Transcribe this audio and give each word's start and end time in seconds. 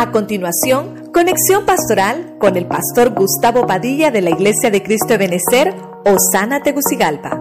A 0.00 0.12
continuación, 0.12 1.12
conexión 1.12 1.66
pastoral 1.66 2.38
con 2.40 2.56
el 2.56 2.66
pastor 2.66 3.12
Gustavo 3.14 3.66
Padilla 3.66 4.10
de 4.10 4.22
la 4.22 4.30
Iglesia 4.30 4.70
de 4.70 4.82
Cristo 4.82 5.08
de 5.08 5.18
Benecer, 5.18 5.74
Osana 6.06 6.62
Tegucigalpa. 6.62 7.32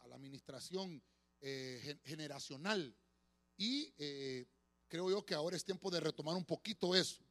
A 0.00 0.08
la 0.08 0.16
administración 0.16 1.02
eh, 1.42 1.98
generacional 2.04 2.96
y 3.58 3.92
eh, 3.98 4.46
creo 4.88 5.10
yo 5.10 5.26
que 5.26 5.34
ahora 5.34 5.56
es 5.56 5.64
tiempo 5.66 5.90
de 5.90 6.00
retomar 6.00 6.34
un 6.34 6.46
poquito 6.46 6.94
eso. 6.94 7.22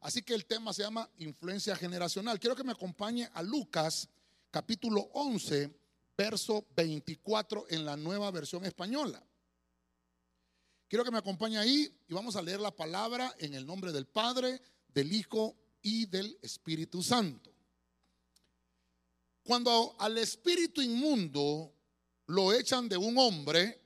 Así 0.00 0.22
que 0.22 0.32
el 0.32 0.46
tema 0.46 0.72
se 0.72 0.84
llama 0.84 1.06
influencia 1.18 1.76
generacional. 1.76 2.40
Quiero 2.40 2.56
que 2.56 2.64
me 2.64 2.72
acompañe 2.72 3.28
a 3.34 3.42
Lucas 3.42 4.08
capítulo 4.50 5.10
11, 5.12 5.70
verso 6.16 6.64
24 6.74 7.66
en 7.68 7.84
la 7.84 7.94
nueva 7.98 8.30
versión 8.30 8.64
española. 8.64 9.22
Quiero 10.88 11.04
que 11.04 11.10
me 11.10 11.18
acompañe 11.18 11.58
ahí 11.58 11.94
y 12.08 12.14
vamos 12.14 12.34
a 12.34 12.42
leer 12.42 12.60
la 12.60 12.74
palabra 12.74 13.34
en 13.38 13.52
el 13.52 13.66
nombre 13.66 13.92
del 13.92 14.06
Padre, 14.06 14.62
del 14.88 15.12
Hijo 15.12 15.54
y 15.82 16.06
del 16.06 16.38
Espíritu 16.40 17.02
Santo. 17.02 17.52
Cuando 19.42 19.96
al 19.98 20.16
espíritu 20.18 20.80
inmundo 20.80 21.74
lo 22.26 22.52
echan 22.52 22.88
de 22.88 22.96
un 22.96 23.18
hombre, 23.18 23.82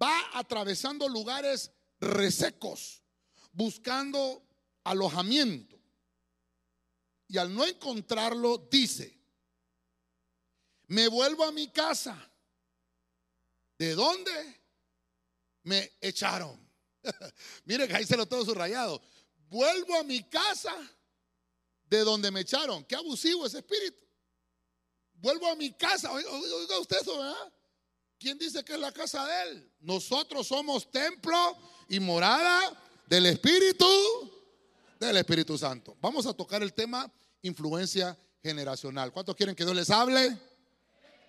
va 0.00 0.14
atravesando 0.34 1.08
lugares 1.08 1.70
resecos, 1.98 3.02
buscando 3.52 4.42
alojamiento. 4.84 5.78
Y 7.28 7.38
al 7.38 7.54
no 7.54 7.64
encontrarlo, 7.64 8.68
dice, 8.70 9.18
me 10.88 11.08
vuelvo 11.08 11.44
a 11.44 11.52
mi 11.52 11.68
casa. 11.68 12.30
¿De 13.78 13.94
dónde? 13.94 14.61
Me 15.62 15.92
echaron. 16.00 16.58
Mire 17.64 17.88
que 17.88 17.94
ahí 17.94 18.04
se 18.04 18.16
lo 18.16 18.26
todo 18.26 18.44
subrayado. 18.44 19.00
Vuelvo 19.48 19.96
a 19.96 20.02
mi 20.02 20.22
casa 20.24 20.74
de 21.88 21.98
donde 22.00 22.30
me 22.30 22.40
echaron. 22.40 22.84
Qué 22.84 22.94
abusivo 22.94 23.46
ese 23.46 23.58
espíritu. 23.58 24.02
Vuelvo 25.14 25.46
a 25.46 25.54
mi 25.54 25.72
casa. 25.72 26.12
Oiga 26.12 26.78
usted 26.80 26.96
eso, 27.00 27.18
¿verdad? 27.18 27.52
¿Quién 28.18 28.38
dice 28.38 28.64
que 28.64 28.74
es 28.74 28.78
la 28.78 28.92
casa 28.92 29.26
de 29.26 29.50
él? 29.50 29.72
Nosotros 29.80 30.46
somos 30.46 30.90
templo 30.90 31.58
y 31.88 31.98
morada 31.98 32.80
del 33.06 33.26
Espíritu, 33.26 33.84
del 34.98 35.16
Espíritu 35.16 35.58
Santo. 35.58 35.96
Vamos 36.00 36.26
a 36.26 36.32
tocar 36.32 36.62
el 36.62 36.72
tema 36.72 37.12
influencia 37.42 38.16
generacional. 38.42 39.12
¿Cuántos 39.12 39.34
quieren 39.34 39.54
que 39.54 39.64
Dios 39.64 39.74
les 39.74 39.90
hable? 39.90 40.38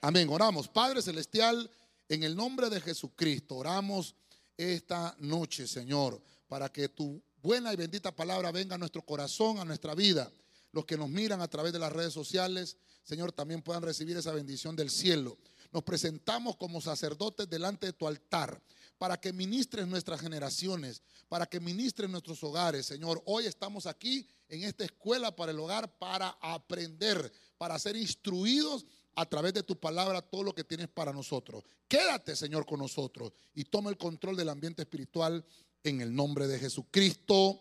Amén. 0.02 0.30
Oramos. 0.30 0.68
Padre 0.68 1.02
Celestial, 1.02 1.70
en 2.08 2.24
el 2.24 2.36
nombre 2.36 2.70
de 2.70 2.80
Jesucristo, 2.80 3.56
oramos 3.56 4.16
esta 4.58 5.16
noche, 5.20 5.68
Señor, 5.68 6.22
para 6.48 6.70
que 6.70 6.90
tu 6.90 7.22
buena 7.42 7.74
y 7.74 7.76
bendita 7.76 8.16
palabra 8.16 8.52
venga 8.52 8.76
a 8.76 8.78
nuestro 8.78 9.04
corazón, 9.04 9.60
a 9.60 9.66
nuestra 9.66 9.96
vida. 9.96 10.32
Los 10.72 10.86
que 10.86 10.98
nos 10.98 11.10
miran 11.10 11.42
a 11.42 11.48
través 11.48 11.74
de 11.74 11.80
las 11.80 11.92
redes 11.92 12.14
sociales, 12.14 12.78
Señor, 13.04 13.32
también 13.32 13.62
puedan 13.62 13.84
recibir 13.84 14.18
esa 14.18 14.32
bendición 14.32 14.76
del 14.76 14.90
cielo. 14.90 15.38
Nos 15.72 15.84
presentamos 15.84 16.56
como 16.56 16.82
sacerdotes 16.82 17.50
delante 17.50 17.88
de 17.88 17.94
tu 17.94 18.08
altar 18.08 18.62
para 18.98 19.20
que 19.20 19.34
ministres 19.34 19.88
nuestras 19.88 20.22
generaciones, 20.22 21.02
para 21.28 21.46
que 21.46 21.60
ministres 21.60 22.10
nuestros 22.10 22.44
hogares. 22.44 22.86
Señor, 22.86 23.22
hoy 23.26 23.46
estamos 23.46 23.86
aquí 23.86 24.28
en 24.48 24.64
esta 24.64 24.86
escuela 24.86 25.36
para 25.36 25.52
el 25.52 25.60
hogar 25.60 25.98
para 25.98 26.38
aprender, 26.42 27.32
para 27.58 27.78
ser 27.80 27.98
instruidos 27.98 28.86
a 29.16 29.26
través 29.26 29.54
de 29.54 29.64
tu 29.64 29.80
palabra 29.80 30.22
todo 30.22 30.44
lo 30.44 30.56
que 30.56 30.64
tienes 30.64 30.88
para 30.88 31.14
nosotros. 31.14 31.64
Quédate, 31.88 32.36
Señor, 32.36 32.66
con 32.66 32.80
nosotros 32.80 33.32
y 33.54 33.66
toma 33.66 33.90
el 33.90 33.98
control 33.98 34.36
del 34.36 34.50
ambiente 34.50 34.82
espiritual 34.82 35.46
en 35.84 36.02
el 36.02 36.16
nombre 36.16 36.48
de 36.48 36.60
Jesucristo. 36.60 37.60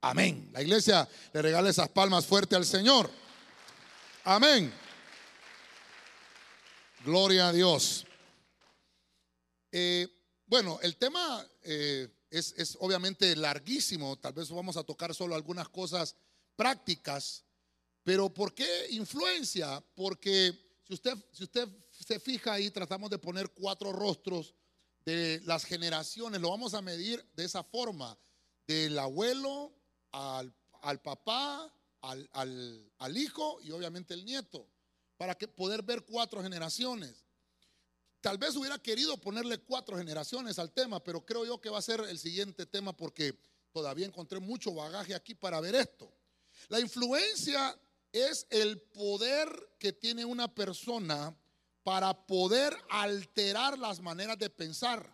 Amén. 0.00 0.50
La 0.52 0.62
iglesia 0.62 1.08
le 1.32 1.42
regala 1.42 1.70
esas 1.70 1.88
palmas 1.88 2.26
fuerte 2.26 2.56
al 2.56 2.64
Señor. 2.64 3.08
Amén. 4.24 4.72
Gloria 7.04 7.48
a 7.48 7.52
Dios. 7.52 8.06
Eh, 9.70 10.08
bueno, 10.46 10.78
el 10.82 10.96
tema 10.96 11.46
eh, 11.62 12.08
es, 12.30 12.54
es 12.56 12.76
obviamente 12.80 13.34
larguísimo. 13.36 14.18
Tal 14.18 14.32
vez 14.32 14.50
vamos 14.50 14.76
a 14.76 14.84
tocar 14.84 15.14
solo 15.14 15.34
algunas 15.34 15.68
cosas 15.68 16.16
prácticas 16.56 17.44
pero 18.02 18.32
¿por 18.32 18.54
qué 18.54 18.88
influencia? 18.90 19.82
Porque 19.94 20.52
si 20.86 20.94
usted, 20.94 21.16
si 21.32 21.44
usted 21.44 21.68
se 21.90 22.18
fija 22.18 22.54
ahí, 22.54 22.70
tratamos 22.70 23.10
de 23.10 23.18
poner 23.18 23.50
cuatro 23.50 23.92
rostros 23.92 24.54
de 25.04 25.40
las 25.44 25.64
generaciones, 25.64 26.40
lo 26.40 26.50
vamos 26.50 26.74
a 26.74 26.82
medir 26.82 27.24
de 27.34 27.44
esa 27.44 27.62
forma, 27.62 28.18
del 28.66 28.98
abuelo 28.98 29.72
al, 30.12 30.52
papá, 31.02 31.72
al, 32.00 32.28
al, 32.98 33.16
hijo 33.16 33.60
y 33.62 33.70
obviamente 33.70 34.14
el 34.14 34.24
nieto, 34.24 34.68
para 35.16 35.34
que 35.36 35.48
poder 35.48 35.82
ver 35.82 36.04
cuatro 36.04 36.42
generaciones. 36.42 37.24
Tal 38.20 38.38
vez 38.38 38.54
hubiera 38.54 38.78
querido 38.78 39.16
ponerle 39.16 39.58
cuatro 39.58 39.96
generaciones 39.96 40.58
al 40.58 40.72
tema, 40.72 41.02
pero 41.02 41.24
creo 41.24 41.44
yo 41.44 41.60
que 41.60 41.70
va 41.70 41.78
a 41.78 41.82
ser 41.82 42.00
el 42.00 42.18
siguiente 42.18 42.66
tema 42.66 42.96
porque 42.96 43.36
todavía 43.72 44.06
encontré 44.06 44.38
mucho 44.38 44.72
bagaje 44.74 45.14
aquí 45.14 45.34
para 45.34 45.60
ver 45.60 45.74
esto. 45.74 46.12
La 46.68 46.78
influencia 46.78 47.76
es 48.12 48.46
el 48.50 48.80
poder 48.80 49.48
que 49.78 49.92
tiene 49.92 50.24
una 50.24 50.54
persona 50.54 51.36
para 51.82 52.26
poder 52.26 52.76
alterar 52.90 53.78
las 53.78 54.00
maneras 54.00 54.38
de 54.38 54.50
pensar 54.50 55.12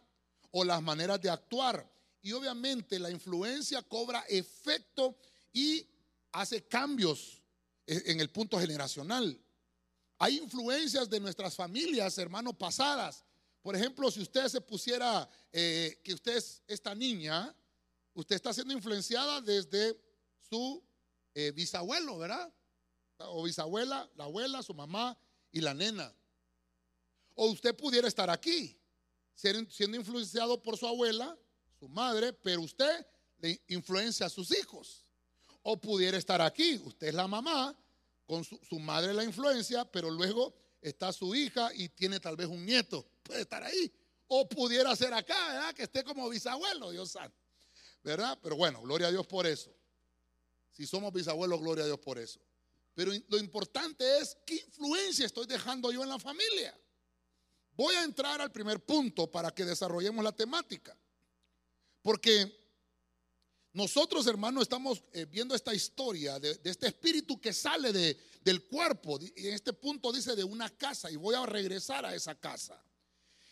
o 0.51 0.65
las 0.65 0.83
maneras 0.83 1.21
de 1.21 1.31
actuar. 1.31 1.91
Y 2.21 2.33
obviamente 2.33 2.99
la 2.99 3.11
influencia 3.11 3.83
cobra 3.83 4.25
efecto 4.29 5.17
y 5.53 5.87
hace 6.33 6.67
cambios 6.67 7.41
en 7.87 8.21
el 8.21 8.29
punto 8.31 8.59
generacional. 8.59 9.41
Hay 10.19 10.39
influencias 10.39 11.09
de 11.09 11.21
nuestras 11.21 11.55
familias, 11.55 12.19
hermanos, 12.19 12.57
pasadas. 12.57 13.25
Por 13.63 13.77
ejemplo, 13.77 14.11
si 14.11 14.21
usted 14.21 14.49
se 14.49 14.61
pusiera 14.61 15.29
eh, 15.53 16.01
que 16.03 16.13
usted 16.13 16.37
es 16.37 16.63
esta 16.67 16.95
niña, 16.95 17.55
usted 18.15 18.37
está 18.37 18.53
siendo 18.53 18.75
influenciada 18.75 19.41
desde 19.41 19.97
su 20.51 20.83
eh, 21.35 21.53
bisabuelo, 21.53 22.19
¿verdad? 22.19 22.53
O 23.27 23.43
bisabuela, 23.43 24.09
la 24.17 24.25
abuela, 24.25 24.63
su 24.63 24.75
mamá 24.75 25.19
y 25.53 25.61
la 25.61 25.75
nena. 25.75 26.13
O 27.35 27.47
usted 27.47 27.75
pudiera 27.75 28.09
estar 28.09 28.31
aquí, 28.31 28.77
siendo 29.35 29.97
influenciado 29.97 30.63
por 30.63 30.77
su 30.77 30.87
abuela, 30.87 31.37
su 31.79 31.89
madre, 31.89 32.33
pero 32.33 32.63
usted 32.63 33.07
le 33.39 33.61
influencia 33.69 34.27
a 34.27 34.31
sus 34.31 34.57
hijos. 34.57 35.05
O 35.63 35.81
pudiera 35.81 36.17
estar 36.17 36.41
aquí, 36.41 36.81
usted 36.85 37.09
es 37.09 37.15
la 37.15 37.29
mamá, 37.29 37.77
con 38.27 38.45
su, 38.45 38.79
madre 38.79 39.15
la 39.15 39.25
influencia, 39.25 39.85
pero 39.85 40.11
luego 40.11 40.55
está 40.81 41.13
su 41.13 41.35
hija 41.35 41.71
y 41.75 41.89
tiene 41.89 42.21
tal 42.21 42.37
vez 42.37 42.47
un 42.47 42.65
nieto, 42.65 43.07
puede 43.23 43.43
estar 43.43 43.63
ahí. 43.63 43.93
O 44.27 44.49
pudiera 44.49 44.95
ser 44.95 45.15
acá, 45.15 45.49
¿verdad? 45.49 45.75
Que 45.75 45.85
esté 45.85 46.05
como 46.05 46.29
bisabuelo, 46.29 46.91
Dios 46.91 47.13
santo. 47.13 47.37
¿Verdad? 48.03 48.39
Pero 48.43 48.57
bueno, 48.57 48.83
gloria 48.83 49.09
a 49.09 49.11
Dios 49.11 49.27
por 49.27 49.47
eso. 49.47 49.75
Si 50.73 50.87
somos 50.87 51.13
bisabuelos, 51.13 51.59
gloria 51.61 51.85
a 51.85 51.87
Dios 51.87 51.99
por 51.99 52.19
eso. 52.19 52.39
Pero 52.99 53.13
lo 53.29 53.39
importante 53.39 54.19
es 54.19 54.37
qué 54.45 54.57
influencia 54.57 55.25
estoy 55.25 55.47
dejando 55.47 55.93
yo 55.93 56.03
en 56.03 56.09
la 56.09 56.19
familia. 56.19 56.77
Voy 57.71 57.95
a 57.95 58.03
entrar 58.03 58.41
al 58.41 58.51
primer 58.51 58.85
punto 58.85 59.31
para 59.31 59.53
que 59.53 59.65
desarrollemos 59.65 60.25
la 60.25 60.33
temática. 60.33 60.99
Porque 62.03 62.53
nosotros, 63.73 64.27
hermanos, 64.27 64.63
estamos 64.63 65.05
eh, 65.13 65.27
viendo 65.27 65.55
esta 65.55 65.73
historia 65.73 66.41
de, 66.41 66.61
este 66.65 66.89
espíritu 66.89 67.41
que 67.41 67.53
sale 67.53 67.93
de, 67.93 68.19
del 68.41 68.65
cuerpo. 68.65 69.21
Y 69.37 69.47
en 69.47 69.55
este 69.55 69.75
punto 69.75 70.11
dice 70.11 70.35
de 70.35 70.43
una 70.43 70.69
casa 70.69 71.09
y 71.09 71.15
voy 71.15 71.37
a 71.37 71.47
regresar 71.47 72.05
a 72.05 72.17
esa 72.17 72.35
casa. 72.35 72.85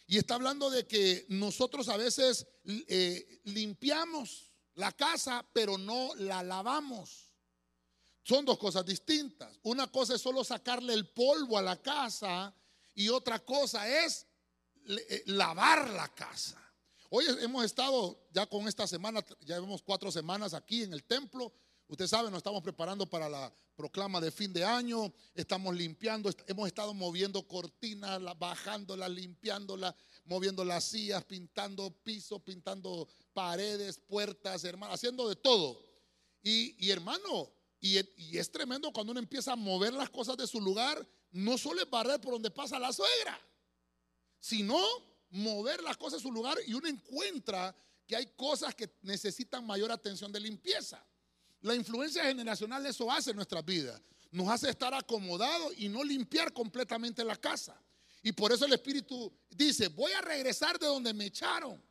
Y 0.08 0.18
está 0.18 0.34
hablando 0.34 0.70
de 0.70 0.88
que 0.88 1.24
nosotros 1.28 1.88
a 1.88 1.96
veces 1.96 2.48
eh, 2.64 3.42
limpiamos 3.44 4.52
la 4.74 4.90
casa, 4.90 5.48
pero 5.52 5.78
no 5.78 6.16
la 6.16 6.42
lavamos. 6.42 7.25
Son 8.26 8.44
dos 8.44 8.58
cosas 8.58 8.84
distintas. 8.84 9.56
Una 9.62 9.86
cosa 9.86 10.16
es 10.16 10.20
solo 10.20 10.42
sacarle 10.42 10.94
el 10.94 11.06
polvo 11.06 11.56
a 11.56 11.62
la 11.62 11.80
casa 11.80 12.52
y 12.92 13.08
otra 13.08 13.38
cosa 13.38 13.88
es 14.04 14.26
eh, 14.88 15.22
lavar 15.26 15.88
la 15.90 16.12
casa. 16.12 16.60
Hoy 17.08 17.24
hemos 17.40 17.64
estado 17.64 18.26
ya 18.32 18.46
con 18.46 18.66
esta 18.66 18.84
semana, 18.88 19.24
ya 19.42 19.54
llevamos 19.54 19.80
cuatro 19.80 20.10
semanas 20.10 20.54
aquí 20.54 20.82
en 20.82 20.92
el 20.92 21.04
templo. 21.04 21.52
Usted 21.86 22.08
sabe, 22.08 22.28
nos 22.28 22.38
estamos 22.38 22.64
preparando 22.64 23.08
para 23.08 23.28
la 23.28 23.54
proclama 23.76 24.20
de 24.20 24.32
fin 24.32 24.52
de 24.52 24.64
año. 24.64 25.14
Estamos 25.32 25.76
limpiando, 25.76 26.34
hemos 26.48 26.66
estado 26.66 26.94
moviendo 26.94 27.46
cortinas, 27.46 28.20
bajándolas, 28.40 29.08
limpiándolas, 29.08 29.94
moviendo 30.24 30.64
las 30.64 30.82
sillas, 30.82 31.24
pintando 31.26 31.92
pisos, 32.02 32.42
pintando 32.42 33.06
paredes, 33.32 34.00
puertas, 34.00 34.64
hermano, 34.64 34.92
haciendo 34.94 35.28
de 35.28 35.36
todo. 35.36 35.80
Y, 36.42 36.74
y 36.84 36.90
hermano, 36.90 37.52
y, 37.80 37.98
es 38.36 38.50
tremendo 38.50 38.92
cuando 38.92 39.12
uno 39.12 39.20
empieza 39.20 39.52
a 39.52 39.56
mover 39.56 39.92
las 39.92 40.10
cosas 40.10 40.36
de 40.36 40.46
su 40.46 40.60
lugar, 40.60 41.06
no 41.32 41.58
solo 41.58 41.82
es 41.82 41.90
barrer 41.90 42.20
por 42.20 42.32
donde 42.32 42.50
pasa 42.50 42.78
la 42.78 42.92
suegra, 42.92 43.38
sino 44.40 44.78
mover 45.30 45.82
las 45.82 45.96
cosas 45.96 46.20
a 46.20 46.22
su 46.22 46.32
lugar 46.32 46.56
y 46.66 46.74
uno 46.74 46.88
encuentra 46.88 47.74
que 48.06 48.16
hay 48.16 48.26
cosas 48.36 48.74
que 48.74 48.90
necesitan 49.02 49.66
mayor 49.66 49.90
atención 49.92 50.32
de 50.32 50.40
limpieza. 50.40 51.04
La 51.60 51.74
influencia 51.74 52.24
generacional 52.24 52.86
eso 52.86 53.10
hace 53.10 53.30
en 53.30 53.36
nuestras 53.36 53.64
vidas. 53.64 54.00
Nos 54.30 54.48
hace 54.48 54.70
estar 54.70 54.94
acomodados 54.94 55.72
y 55.76 55.88
no 55.88 56.04
limpiar 56.04 56.52
completamente 56.52 57.24
la 57.24 57.36
casa. 57.36 57.80
Y 58.22 58.32
por 58.32 58.52
eso 58.52 58.64
el 58.64 58.72
Espíritu 58.72 59.32
dice, 59.50 59.88
voy 59.88 60.12
a 60.12 60.20
regresar 60.20 60.78
de 60.78 60.86
donde 60.86 61.12
me 61.12 61.26
echaron 61.26 61.82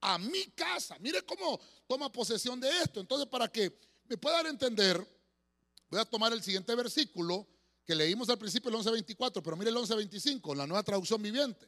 a 0.00 0.18
mi 0.18 0.46
casa. 0.50 0.96
Mire 1.00 1.22
cómo 1.22 1.60
toma 1.86 2.10
posesión 2.10 2.60
de 2.60 2.68
esto. 2.82 3.00
Entonces, 3.00 3.28
para 3.28 3.48
que 3.48 3.78
me 4.08 4.16
pueda 4.16 4.36
dar 4.36 4.46
a 4.46 4.50
entender, 4.50 5.17
voy 5.90 6.00
a 6.00 6.04
tomar 6.04 6.32
el 6.32 6.42
siguiente 6.42 6.74
versículo 6.74 7.46
que 7.84 7.94
leímos 7.94 8.28
al 8.28 8.38
principio, 8.38 8.68
el 8.70 8.76
11.24, 8.76 9.42
pero 9.42 9.56
mire 9.56 9.70
el 9.70 9.76
11.25, 9.76 10.54
la 10.54 10.66
nueva 10.66 10.82
traducción 10.82 11.22
viviente. 11.22 11.66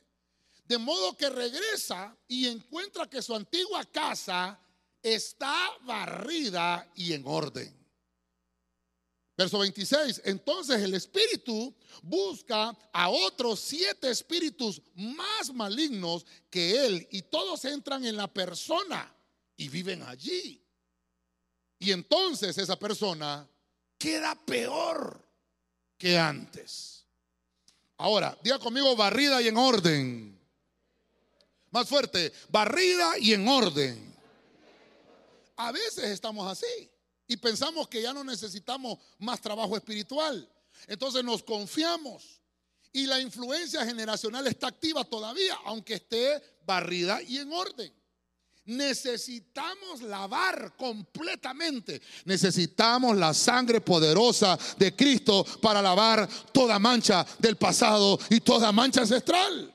De 0.67 0.77
modo 0.79 1.17
que 1.17 1.31
regresa 1.31 2.17
y 2.29 2.47
encuentra 2.47 3.09
que 3.09 3.23
su 3.23 3.35
antigua 3.35 3.85
casa 3.87 4.61
está 5.03 5.71
barrida 5.83 6.91
y 6.95 7.15
en 7.15 7.27
orden. 7.27 7.81
Verso 9.37 9.59
26, 9.61 10.21
entonces 10.27 10.83
el 10.83 10.93
espíritu 10.93 11.75
busca 12.03 12.77
a 12.93 13.09
otros 13.09 13.59
siete 13.59 14.11
espíritus 14.11 14.83
más 14.95 15.55
malignos 15.55 16.27
que 16.51 16.85
él 16.85 17.09
y 17.11 17.23
todos 17.23 17.65
entran 17.65 18.05
en 18.05 18.17
la 18.17 18.31
persona 18.31 19.11
y 19.57 19.71
viven 19.71 20.03
allí. 20.03 20.63
Y 21.79 21.93
entonces 21.93 22.59
esa 22.59 22.79
persona 22.79 23.50
queda 24.01 24.35
peor 24.35 25.23
que 25.99 26.19
antes. 26.19 27.05
Ahora, 27.99 28.37
diga 28.43 28.59
conmigo 28.59 28.97
barrida 28.97 29.43
y 29.43 29.49
en 29.49 29.59
orden. 29.59 30.41
Más 31.71 31.87
fuerte, 31.87 32.33
barrida 32.49 33.19
y 33.19 33.35
en 33.35 33.47
orden. 33.47 34.17
A 35.57 35.71
veces 35.71 36.07
estamos 36.07 36.51
así 36.51 36.91
y 37.27 37.37
pensamos 37.37 37.87
que 37.89 38.01
ya 38.01 38.15
no 38.15 38.25
necesitamos 38.25 38.99
más 39.19 39.41
trabajo 39.43 39.77
espiritual. 39.77 40.51
Entonces 40.89 41.23
nos 41.23 41.43
confiamos 41.43 42.41
y 42.93 43.07
la 43.07 43.21
influencia 43.21 43.85
generacional 43.85 44.47
está 44.47 44.69
activa 44.69 45.05
todavía, 45.05 45.59
aunque 45.67 45.95
esté 45.95 46.43
barrida 46.65 47.21
y 47.23 47.37
en 47.37 47.53
orden. 47.53 48.00
Necesitamos 48.71 50.01
lavar 50.03 50.77
completamente. 50.77 52.01
Necesitamos 52.25 53.17
la 53.17 53.35
sangre 53.35 53.81
poderosa 53.81 54.57
de 54.79 54.95
Cristo 54.95 55.45
para 55.61 55.83
lavar 55.83 56.29
toda 56.53 56.79
mancha 56.79 57.27
del 57.41 57.57
pasado 57.57 58.17
y 58.29 58.41
toda 58.41 58.71
mancha 58.71 59.01
ancestral. 59.01 59.75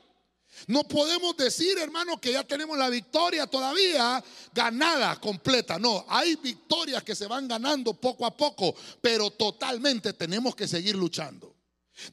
No 0.68 0.84
podemos 0.84 1.36
decir, 1.36 1.76
hermano, 1.76 2.18
que 2.18 2.32
ya 2.32 2.42
tenemos 2.42 2.78
la 2.78 2.88
victoria 2.88 3.46
todavía 3.46 4.24
ganada, 4.54 5.20
completa. 5.20 5.78
No, 5.78 6.06
hay 6.08 6.36
victorias 6.36 7.04
que 7.04 7.14
se 7.14 7.26
van 7.26 7.46
ganando 7.46 7.92
poco 7.92 8.24
a 8.24 8.34
poco, 8.34 8.74
pero 9.02 9.30
totalmente 9.30 10.14
tenemos 10.14 10.56
que 10.56 10.66
seguir 10.66 10.96
luchando. 10.96 11.54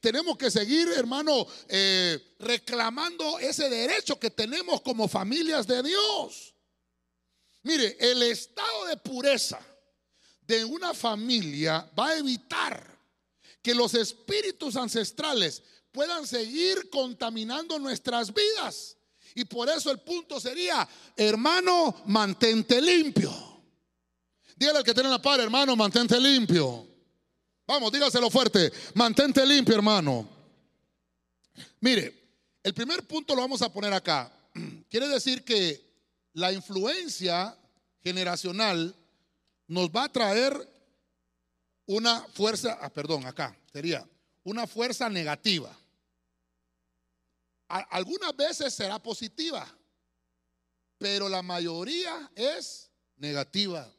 Tenemos 0.02 0.38
que 0.38 0.52
seguir, 0.52 0.90
hermano, 0.90 1.48
eh, 1.70 2.36
reclamando 2.40 3.40
ese 3.40 3.70
derecho 3.70 4.20
que 4.20 4.30
tenemos 4.30 4.82
como 4.82 5.08
familias 5.08 5.66
de 5.66 5.82
Dios. 5.82 6.53
Mire, 7.64 7.98
el 8.00 8.22
estado 8.24 8.86
de 8.86 8.98
pureza 8.98 9.60
de 10.46 10.66
una 10.66 10.94
familia 10.94 11.90
va 11.98 12.10
a 12.10 12.18
evitar 12.18 12.94
que 13.62 13.74
los 13.74 13.94
espíritus 13.94 14.76
ancestrales 14.76 15.64
puedan 15.92 16.28
seguir 16.28 16.90
contaminando 16.90 17.80
nuestras 17.80 18.34
vidas. 18.34 18.98
Y 19.36 19.46
por 19.46 19.70
eso 19.70 19.90
el 19.90 20.00
punto 20.00 20.40
sería, 20.40 20.88
hermano, 21.16 22.04
mantente 22.06 22.82
limpio. 22.82 23.32
Dígale 24.56 24.80
al 24.80 24.84
que 24.84 24.94
tiene 24.94 25.10
la 25.10 25.22
par, 25.22 25.40
hermano, 25.40 25.76
mantente 25.76 26.20
limpio. 26.20 26.88
Vamos, 27.66 27.92
dígaselo 27.92 28.30
fuerte, 28.30 28.72
mantente 28.94 29.46
limpio, 29.46 29.76
hermano. 29.76 30.28
Mire, 31.80 32.24
el 32.62 32.74
primer 32.74 33.08
punto 33.08 33.34
lo 33.34 33.42
vamos 33.42 33.62
a 33.62 33.72
poner 33.72 33.94
acá. 33.94 34.32
Quiere 34.90 35.08
decir 35.08 35.44
que 35.44 35.93
la 36.34 36.52
influencia 36.52 37.58
generacional 38.02 38.96
nos 39.68 39.90
va 39.90 40.06
a 40.06 40.12
traer 40.12 40.70
una 41.86 42.22
fuerza, 42.34 42.78
ah, 42.82 42.90
perdón, 42.90 43.26
acá 43.26 43.58
sería 43.72 44.08
una 44.44 44.68
fuerza 44.68 45.10
negativa 45.10 45.78
algunas 47.68 48.36
veces 48.36 48.74
será 48.74 49.02
positiva, 49.02 49.68
pero 50.98 51.28
la 51.28 51.42
mayoría 51.42 52.32
es 52.36 52.92
negativa. 53.16 53.92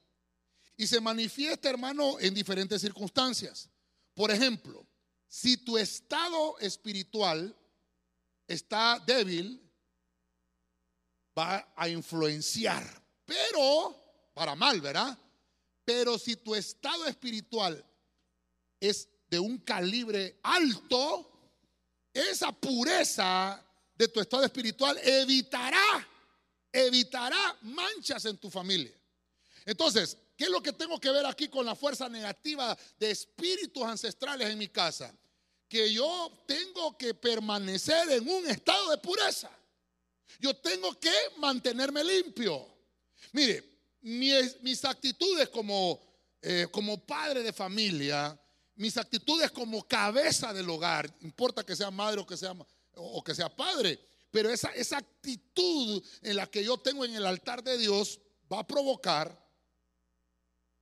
Y 0.76 0.86
se 0.86 1.00
manifiesta, 1.00 1.70
hermano, 1.70 2.18
en 2.20 2.34
diferentes 2.34 2.80
circunstancias. 2.80 3.68
Por 4.14 4.30
ejemplo, 4.30 4.86
si 5.28 5.56
tu 5.56 5.78
estado 5.78 6.58
espiritual 6.58 7.56
está 8.46 9.02
débil, 9.04 9.60
va 11.36 11.72
a 11.76 11.88
influenciar, 11.88 12.84
pero 13.24 14.30
para 14.34 14.54
mal, 14.54 14.80
¿verdad? 14.80 15.18
Pero 15.84 16.18
si 16.18 16.36
tu 16.36 16.54
estado 16.54 17.06
espiritual 17.06 17.84
es 18.80 19.08
de 19.28 19.38
un 19.38 19.58
calibre 19.58 20.38
alto, 20.42 21.30
esa 22.12 22.52
pureza 22.52 23.62
de 23.94 24.08
tu 24.08 24.20
estado 24.20 24.44
espiritual 24.44 24.98
evitará, 25.02 26.08
evitará 26.72 27.56
manchas 27.62 28.24
en 28.24 28.36
tu 28.38 28.50
familia. 28.50 28.94
Entonces, 29.64 30.16
¿qué 30.36 30.44
es 30.44 30.50
lo 30.50 30.62
que 30.62 30.72
tengo 30.72 31.00
que 31.00 31.10
ver 31.10 31.26
aquí 31.26 31.48
con 31.48 31.64
la 31.66 31.74
fuerza 31.74 32.08
negativa 32.08 32.76
de 32.98 33.10
espíritus 33.10 33.84
ancestrales 33.84 34.48
en 34.48 34.58
mi 34.58 34.68
casa? 34.68 35.14
Que 35.68 35.92
yo 35.92 36.44
tengo 36.46 36.96
que 36.96 37.14
permanecer 37.14 38.10
en 38.10 38.28
un 38.28 38.46
estado 38.46 38.90
de 38.90 38.98
pureza. 38.98 39.50
Yo 40.40 40.54
tengo 40.56 40.98
que 40.98 41.12
mantenerme 41.38 42.02
limpio. 42.04 42.66
Mire, 43.32 43.64
mis, 44.02 44.84
actitudes 44.84 45.48
como, 45.48 46.00
eh, 46.42 46.66
como 46.70 47.04
padre 47.04 47.42
de 47.42 47.52
familia 47.52 48.38
mis 48.76 48.96
actitudes 48.96 49.50
como 49.50 49.86
cabeza 49.86 50.52
del 50.52 50.68
hogar, 50.68 51.12
importa 51.22 51.64
que 51.64 51.76
sea 51.76 51.90
madre 51.90 52.20
o 52.20 52.26
que 52.26 52.36
sea, 52.36 52.54
o 52.94 53.22
que 53.22 53.34
sea 53.34 53.54
padre, 53.54 53.98
pero 54.30 54.50
esa, 54.50 54.70
esa 54.70 54.98
actitud 54.98 56.02
en 56.22 56.36
la 56.36 56.46
que 56.48 56.64
yo 56.64 56.76
tengo 56.78 57.04
en 57.04 57.14
el 57.14 57.26
altar 57.26 57.62
de 57.62 57.78
Dios 57.78 58.20
va 58.52 58.60
a 58.60 58.66
provocar 58.66 59.40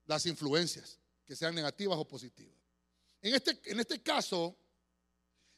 las 0.06 0.24
influencias, 0.26 0.98
que 1.26 1.36
sean 1.36 1.54
negativas 1.54 1.98
o 1.98 2.08
positivas. 2.08 2.58
En 3.20 3.34
este, 3.34 3.60
en 3.64 3.78
este 3.78 4.02
caso, 4.02 4.56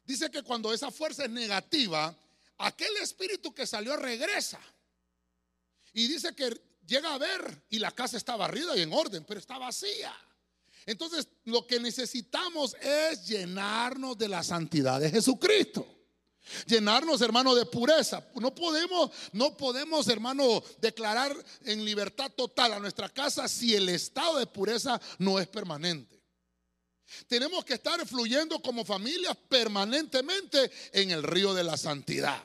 dice 0.04 0.30
que 0.30 0.42
cuando 0.42 0.72
esa 0.72 0.90
fuerza 0.90 1.24
es 1.24 1.30
negativa, 1.30 2.16
aquel 2.58 2.96
espíritu 2.98 3.54
que 3.54 3.66
salió 3.66 3.96
regresa. 3.96 4.60
Y 5.92 6.08
dice 6.08 6.34
que 6.34 6.60
llega 6.86 7.14
a 7.14 7.18
ver 7.18 7.64
y 7.70 7.78
la 7.78 7.92
casa 7.92 8.16
está 8.16 8.36
barrida 8.36 8.76
y 8.76 8.82
en 8.82 8.92
orden, 8.92 9.24
pero 9.24 9.40
está 9.40 9.58
vacía. 9.58 10.14
Entonces, 10.86 11.28
lo 11.44 11.66
que 11.66 11.80
necesitamos 11.80 12.76
es 12.80 13.26
llenarnos 13.26 14.18
de 14.18 14.28
la 14.28 14.42
santidad 14.42 15.00
de 15.00 15.10
Jesucristo. 15.10 15.86
Llenarnos, 16.66 17.22
hermano, 17.22 17.54
de 17.54 17.64
pureza. 17.64 18.26
No 18.34 18.54
podemos, 18.54 19.10
no 19.32 19.56
podemos, 19.56 20.08
hermano, 20.08 20.62
declarar 20.80 21.34
en 21.62 21.84
libertad 21.84 22.30
total 22.36 22.74
a 22.74 22.80
nuestra 22.80 23.08
casa 23.08 23.48
si 23.48 23.74
el 23.74 23.88
estado 23.88 24.38
de 24.38 24.46
pureza 24.46 25.00
no 25.18 25.38
es 25.38 25.48
permanente. 25.48 26.22
Tenemos 27.26 27.64
que 27.64 27.74
estar 27.74 28.06
fluyendo 28.06 28.60
como 28.60 28.84
familia 28.84 29.34
permanentemente 29.34 30.70
en 30.92 31.10
el 31.10 31.22
río 31.22 31.54
de 31.54 31.64
la 31.64 31.76
santidad. 31.76 32.42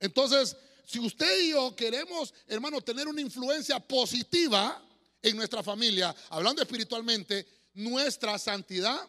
Entonces, 0.00 0.56
si 0.84 0.98
usted 0.98 1.40
y 1.40 1.50
yo 1.50 1.74
queremos, 1.76 2.34
hermano, 2.46 2.80
tener 2.80 3.08
una 3.08 3.20
influencia 3.20 3.78
positiva 3.80 4.82
en 5.22 5.36
nuestra 5.36 5.62
familia, 5.62 6.14
hablando 6.30 6.62
espiritualmente, 6.62 7.46
nuestra 7.74 8.38
santidad 8.38 9.08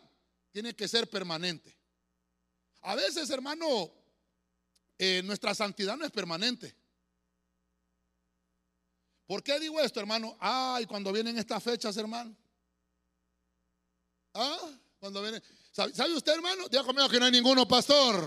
tiene 0.52 0.76
que 0.76 0.88
ser 0.88 1.10
permanente. 1.10 1.76
A 2.82 2.96
veces, 2.96 3.30
hermano, 3.30 3.92
eh, 4.98 5.22
nuestra 5.24 5.56
santidad 5.56 5.98
no 5.98 6.06
es 6.06 6.12
permanente. 6.12 6.76
¿Por 9.26 9.42
qué 9.42 9.60
digo 9.60 9.80
esto, 9.80 10.00
hermano? 10.00 10.38
Ay, 10.40 10.86
cuando 10.86 11.12
vienen 11.12 11.38
estas 11.38 11.64
fechas, 11.64 11.98
hermano. 11.98 12.36
Ah, 14.34 14.72
cuando 15.04 15.22
vienen. 15.22 15.44
¿Sabe, 15.70 16.14
usted, 16.14 16.32
hermano? 16.32 16.70
Diga 16.70 16.82
conmigo 16.82 17.10
que 17.10 17.20
no 17.20 17.26
hay 17.26 17.32
ninguno, 17.34 17.68
pastor. 17.68 18.26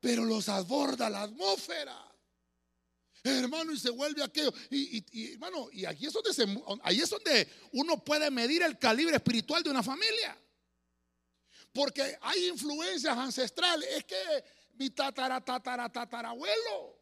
Pero 0.00 0.24
los 0.24 0.48
aborda 0.48 1.08
la 1.08 1.22
atmósfera. 1.22 1.96
Hermano, 3.22 3.72
y 3.72 3.78
se 3.78 3.90
vuelve 3.90 4.24
aquello. 4.24 4.52
Y, 4.70 5.34
hermano, 5.34 5.68
y 5.70 5.84
aquí 5.84 6.06
es 6.06 6.12
donde 6.12 6.80
ahí 6.82 7.00
es 7.00 7.10
donde 7.10 7.48
uno 7.74 8.02
puede 8.02 8.28
medir 8.28 8.62
el 8.62 8.76
calibre 8.76 9.14
espiritual 9.14 9.62
de 9.62 9.70
una 9.70 9.84
familia. 9.84 10.36
Porque 11.72 12.18
hay 12.22 12.48
influencias 12.48 13.16
ancestrales. 13.16 13.88
Es 13.98 14.04
que 14.06 14.44
mi 14.72 14.90
tatara, 14.90 15.40
tatara, 15.44 15.88
tatarabuelo. 15.92 16.98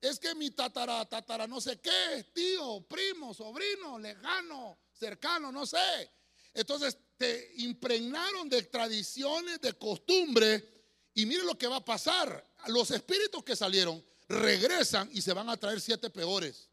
Es 0.00 0.18
que 0.18 0.34
mi 0.34 0.52
tatara, 0.52 1.04
tatara, 1.04 1.46
no 1.46 1.60
sé 1.60 1.78
qué, 1.80 2.30
tío, 2.32 2.80
primo, 2.88 3.34
sobrino, 3.34 3.98
lejano, 3.98 4.78
cercano, 4.94 5.52
no 5.52 5.66
sé. 5.66 6.10
Entonces 6.54 6.96
te 7.20 7.52
impregnaron 7.58 8.48
de 8.48 8.62
tradiciones, 8.62 9.60
de 9.60 9.74
costumbres. 9.74 10.64
Y 11.12 11.26
mire 11.26 11.44
lo 11.44 11.58
que 11.58 11.66
va 11.66 11.76
a 11.76 11.84
pasar. 11.84 12.42
Los 12.68 12.90
espíritus 12.92 13.44
que 13.44 13.54
salieron 13.54 14.02
regresan 14.26 15.06
y 15.12 15.20
se 15.20 15.34
van 15.34 15.50
a 15.50 15.56
traer 15.58 15.82
siete 15.82 16.08
peores. 16.08 16.70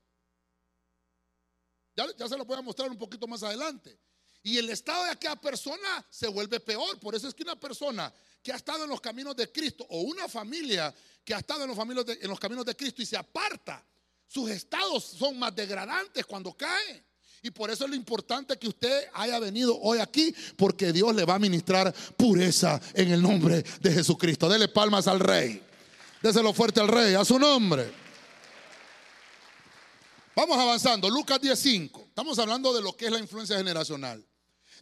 Ya, 1.97 2.29
se 2.29 2.37
lo 2.37 2.45
voy 2.45 2.57
a 2.57 2.61
mostrar 2.61 2.89
un 2.89 2.97
poquito 2.97 3.27
más 3.27 3.43
adelante. 3.43 3.99
Y 4.41 4.57
el 4.57 4.69
estado 4.69 5.03
de 5.03 5.09
aquella 5.09 5.35
persona 5.35 6.05
se 6.09 6.29
vuelve 6.29 6.61
peor. 6.61 6.97
Por 6.97 7.13
eso 7.13 7.27
es 7.27 7.33
que 7.33 7.43
una 7.43 7.59
persona 7.59 8.13
que 8.41 8.53
ha 8.53 8.55
estado 8.55 8.85
en 8.85 8.89
los 8.89 9.01
caminos 9.01 9.35
de 9.35 9.51
Cristo 9.51 9.85
o 9.89 9.99
una 10.03 10.29
familia 10.29 10.95
que 11.25 11.33
ha 11.33 11.39
estado 11.39 11.65
en 11.65 11.69
los, 12.29 12.39
caminos 12.39 12.65
de 12.65 12.75
Cristo 12.77 13.01
y 13.01 13.05
se 13.05 13.17
aparta, 13.17 13.85
sus 14.25 14.49
estados 14.49 15.03
son 15.03 15.37
más 15.37 15.53
degradantes 15.53 16.25
cuando 16.25 16.55
cae. 16.55 17.03
Y 17.47 17.51
por 17.51 17.71
eso 17.71 17.85
es 17.85 17.89
lo 17.89 17.95
importante 17.95 18.57
que 18.57 18.67
usted 18.67 19.07
haya 19.13 19.39
venido 19.39 19.79
hoy 19.79 19.99
aquí, 19.99 20.35
porque 20.57 20.91
Dios 20.91 21.15
le 21.15 21.23
va 21.23 21.35
a 21.35 21.39
ministrar 21.39 21.95
pureza 22.17 22.81
en 22.93 23.09
el 23.09 23.21
nombre 23.21 23.63
de 23.79 23.93
Jesucristo. 23.93 24.49
Dele 24.49 24.67
palmas 24.67 25.07
al 25.07 25.21
Rey. 25.21 25.63
Déselo 26.21 26.51
fuerte 26.51 26.81
al 26.81 26.89
Rey, 26.89 27.13
a 27.13 27.23
su 27.23 27.39
nombre. 27.39 27.89
Vamos 30.35 30.57
avanzando. 30.57 31.09
Lucas 31.09 31.39
10:5. 31.39 32.07
Estamos 32.09 32.37
hablando 32.37 32.73
de 32.73 32.81
lo 32.81 32.97
que 32.97 33.05
es 33.05 33.11
la 33.13 33.19
influencia 33.19 33.55
generacional. 33.55 34.21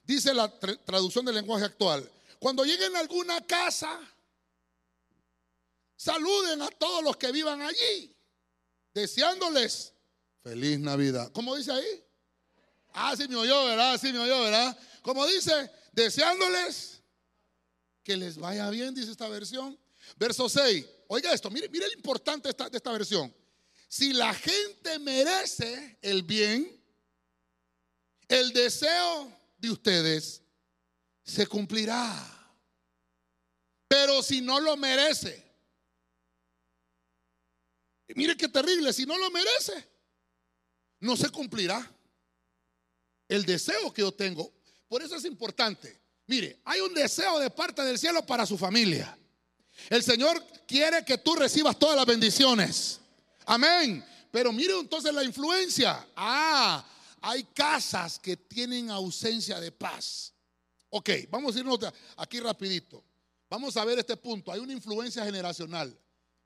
Dice 0.04 0.34
la 0.34 0.52
traducción 0.60 1.24
del 1.24 1.36
lenguaje 1.36 1.66
actual. 1.66 2.10
Cuando 2.40 2.66
lleguen 2.66 2.96
a 2.96 3.00
alguna 3.00 3.46
casa, 3.46 4.00
saluden 5.96 6.64
a 6.64 6.70
todos 6.70 7.04
los 7.04 7.16
que 7.18 7.32
vivan 7.32 7.62
allí, 7.62 8.12
deseándoles 8.92 9.94
feliz 10.42 10.80
Navidad. 10.80 11.32
¿Cómo 11.32 11.56
dice 11.56 11.72
ahí? 11.72 12.05
Ah, 12.98 13.14
sí 13.18 13.28
me 13.28 13.36
oyó, 13.36 13.66
¿verdad? 13.66 14.00
Sí 14.00 14.14
me 14.14 14.20
oyó, 14.20 14.42
¿verdad? 14.42 14.78
Como 15.02 15.28
dice, 15.28 15.70
deseándoles 15.92 17.04
que 18.02 18.16
les 18.16 18.38
vaya 18.38 18.70
bien, 18.70 18.96
dice 18.96 19.12
esta 19.12 19.28
versión. 19.28 19.78
Verso 20.16 20.48
6. 20.48 20.86
Oiga 21.08 21.34
esto, 21.34 21.52
mire, 21.52 21.68
mire 21.68 21.88
lo 21.88 21.94
importante 21.94 22.48
de 22.48 22.78
esta 22.78 22.92
versión. 22.92 23.36
Si 23.90 24.14
la 24.14 24.34
gente 24.34 24.98
merece 25.00 25.98
el 26.02 26.24
bien, 26.24 26.82
el 28.30 28.54
deseo 28.54 29.32
de 29.58 29.72
ustedes 29.72 30.42
se 31.24 31.46
cumplirá. 31.48 32.32
Pero 33.90 34.24
si 34.24 34.40
no 34.42 34.60
lo 34.60 34.78
merece, 34.78 35.44
mire 38.16 38.38
qué 38.38 38.48
terrible, 38.48 38.94
si 38.94 39.06
no 39.06 39.18
lo 39.18 39.30
merece, 39.32 39.88
no 41.02 41.18
se 41.18 41.30
cumplirá 41.30 41.95
el 43.28 43.46
deseo 43.46 43.94
que 43.94 44.02
yo 44.02 44.12
tengo. 44.12 44.52
Por 44.88 45.02
eso 45.02 45.16
es 45.16 45.26
importante. 45.26 46.00
Mire, 46.28 46.60
hay 46.66 46.82
un 46.82 46.94
deseo 46.94 47.40
de 47.40 47.50
parte 47.50 47.84
del 47.84 48.00
cielo 48.00 48.26
para 48.26 48.46
su 48.46 48.58
familia. 48.58 49.18
El 49.90 50.04
Señor 50.04 50.44
quiere 50.68 51.04
que 51.04 51.18
tú 51.18 51.36
recibas 51.36 51.78
todas 51.78 51.96
las 51.96 52.06
bendiciones. 52.06 53.00
Amén. 53.46 54.04
Pero 54.32 54.52
mire 54.52 54.78
entonces 54.78 55.14
la 55.14 55.24
influencia. 55.24 56.08
Ah, 56.16 56.86
hay 57.22 57.44
casas 57.44 58.20
que 58.20 58.36
tienen 58.38 58.90
ausencia 58.90 59.60
de 59.60 59.72
paz. 59.72 60.34
Ok, 60.90 61.10
vamos 61.30 61.56
a 61.56 61.60
irnos 61.60 61.80
aquí 62.18 62.40
rapidito. 62.40 63.04
Vamos 63.50 63.78
a 63.78 63.86
ver 63.86 64.00
este 64.00 64.18
punto. 64.18 64.52
Hay 64.52 64.60
una 64.60 64.74
influencia 64.74 65.24
generacional. 65.24 65.98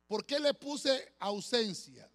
¿Por 0.07 0.25
qué 0.25 0.39
le 0.39 0.53
puse 0.53 1.13
ausencia? 1.19 2.09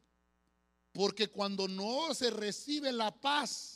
Porque 0.92 1.28
cuando 1.28 1.66
no 1.66 2.14
se 2.14 2.30
recibe 2.30 2.92
la 2.92 3.10
paz, 3.10 3.73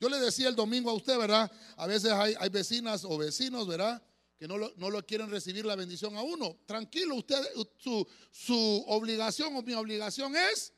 yo 0.00 0.08
le 0.08 0.18
decía 0.18 0.48
el 0.48 0.56
domingo 0.56 0.90
a 0.90 0.94
usted, 0.94 1.18
¿verdad? 1.18 1.50
A 1.76 1.86
veces 1.86 2.12
hay, 2.12 2.48
vecinas 2.50 3.04
o 3.04 3.18
vecinos, 3.18 3.66
¿verdad? 3.66 4.02
Que 4.38 4.46
no 4.46 4.56
lo, 4.56 5.06
quieren 5.06 5.30
recibir 5.30 5.66
la 5.66 5.74
bendición 5.74 6.16
a 6.16 6.22
uno. 6.22 6.56
Tranquilo, 6.66 7.16
usted, 7.16 7.36
su, 7.78 8.06
su 8.30 8.84
obligación 8.86 9.56
o 9.56 9.62
mi 9.62 9.74
obligación 9.74 10.36
es 10.36 10.72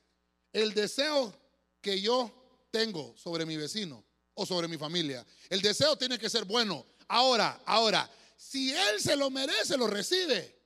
el 0.52 0.72
deseo 0.72 1.34
que 1.80 2.00
yo 2.00 2.32
tengo 2.70 3.14
sobre 3.16 3.44
mi 3.44 3.56
vecino 3.56 4.04
o 4.34 4.46
sobre 4.46 4.68
mi 4.68 4.78
familia. 4.78 5.26
El 5.50 5.60
deseo 5.60 5.96
tiene 5.96 6.18
que 6.18 6.30
ser 6.30 6.44
bueno. 6.44 6.86
Ahora, 7.08 7.60
ahora, 7.66 8.10
si 8.36 8.72
él 8.72 9.00
se 9.00 9.16
lo 9.16 9.28
merece, 9.28 9.76
lo 9.76 9.86
recibe. 9.86 10.58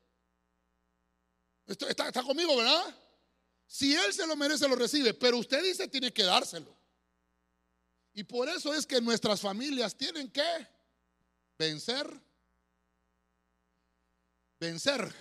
Está, 1.67 1.89
está, 1.89 2.23
conmigo, 2.23 2.57
¿verdad? 2.57 2.95
Si 3.67 3.95
él 3.95 4.13
se 4.13 4.27
lo 4.27 4.37
merece, 4.37 4.69
lo 4.69 4.77
recibe. 4.77 5.15
Pero 5.15 5.39
usted 5.39 5.63
dice, 5.63 5.89
tiene 5.89 6.13
que 6.13 6.23
dárselo. 6.23 6.74
Y 8.15 8.23
por 8.23 8.49
eso 8.49 8.73
es 8.73 8.87
que 8.87 9.01
nuestras 9.01 9.41
familias 9.41 9.97
tienen 9.97 10.31
que 10.31 10.69
vencer, 11.59 12.09
vencer 14.61 15.13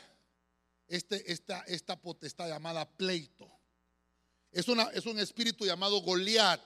este, 0.88 1.32
esta, 1.32 1.62
esta 1.62 2.00
potestad 2.00 2.48
llamada 2.48 2.88
pleito. 2.88 3.52
Es, 4.52 4.68
una, 4.68 4.84
es 4.92 5.08
un 5.08 5.18
espíritu 5.18 5.66
llamado 5.66 6.02
Goliat. 6.02 6.62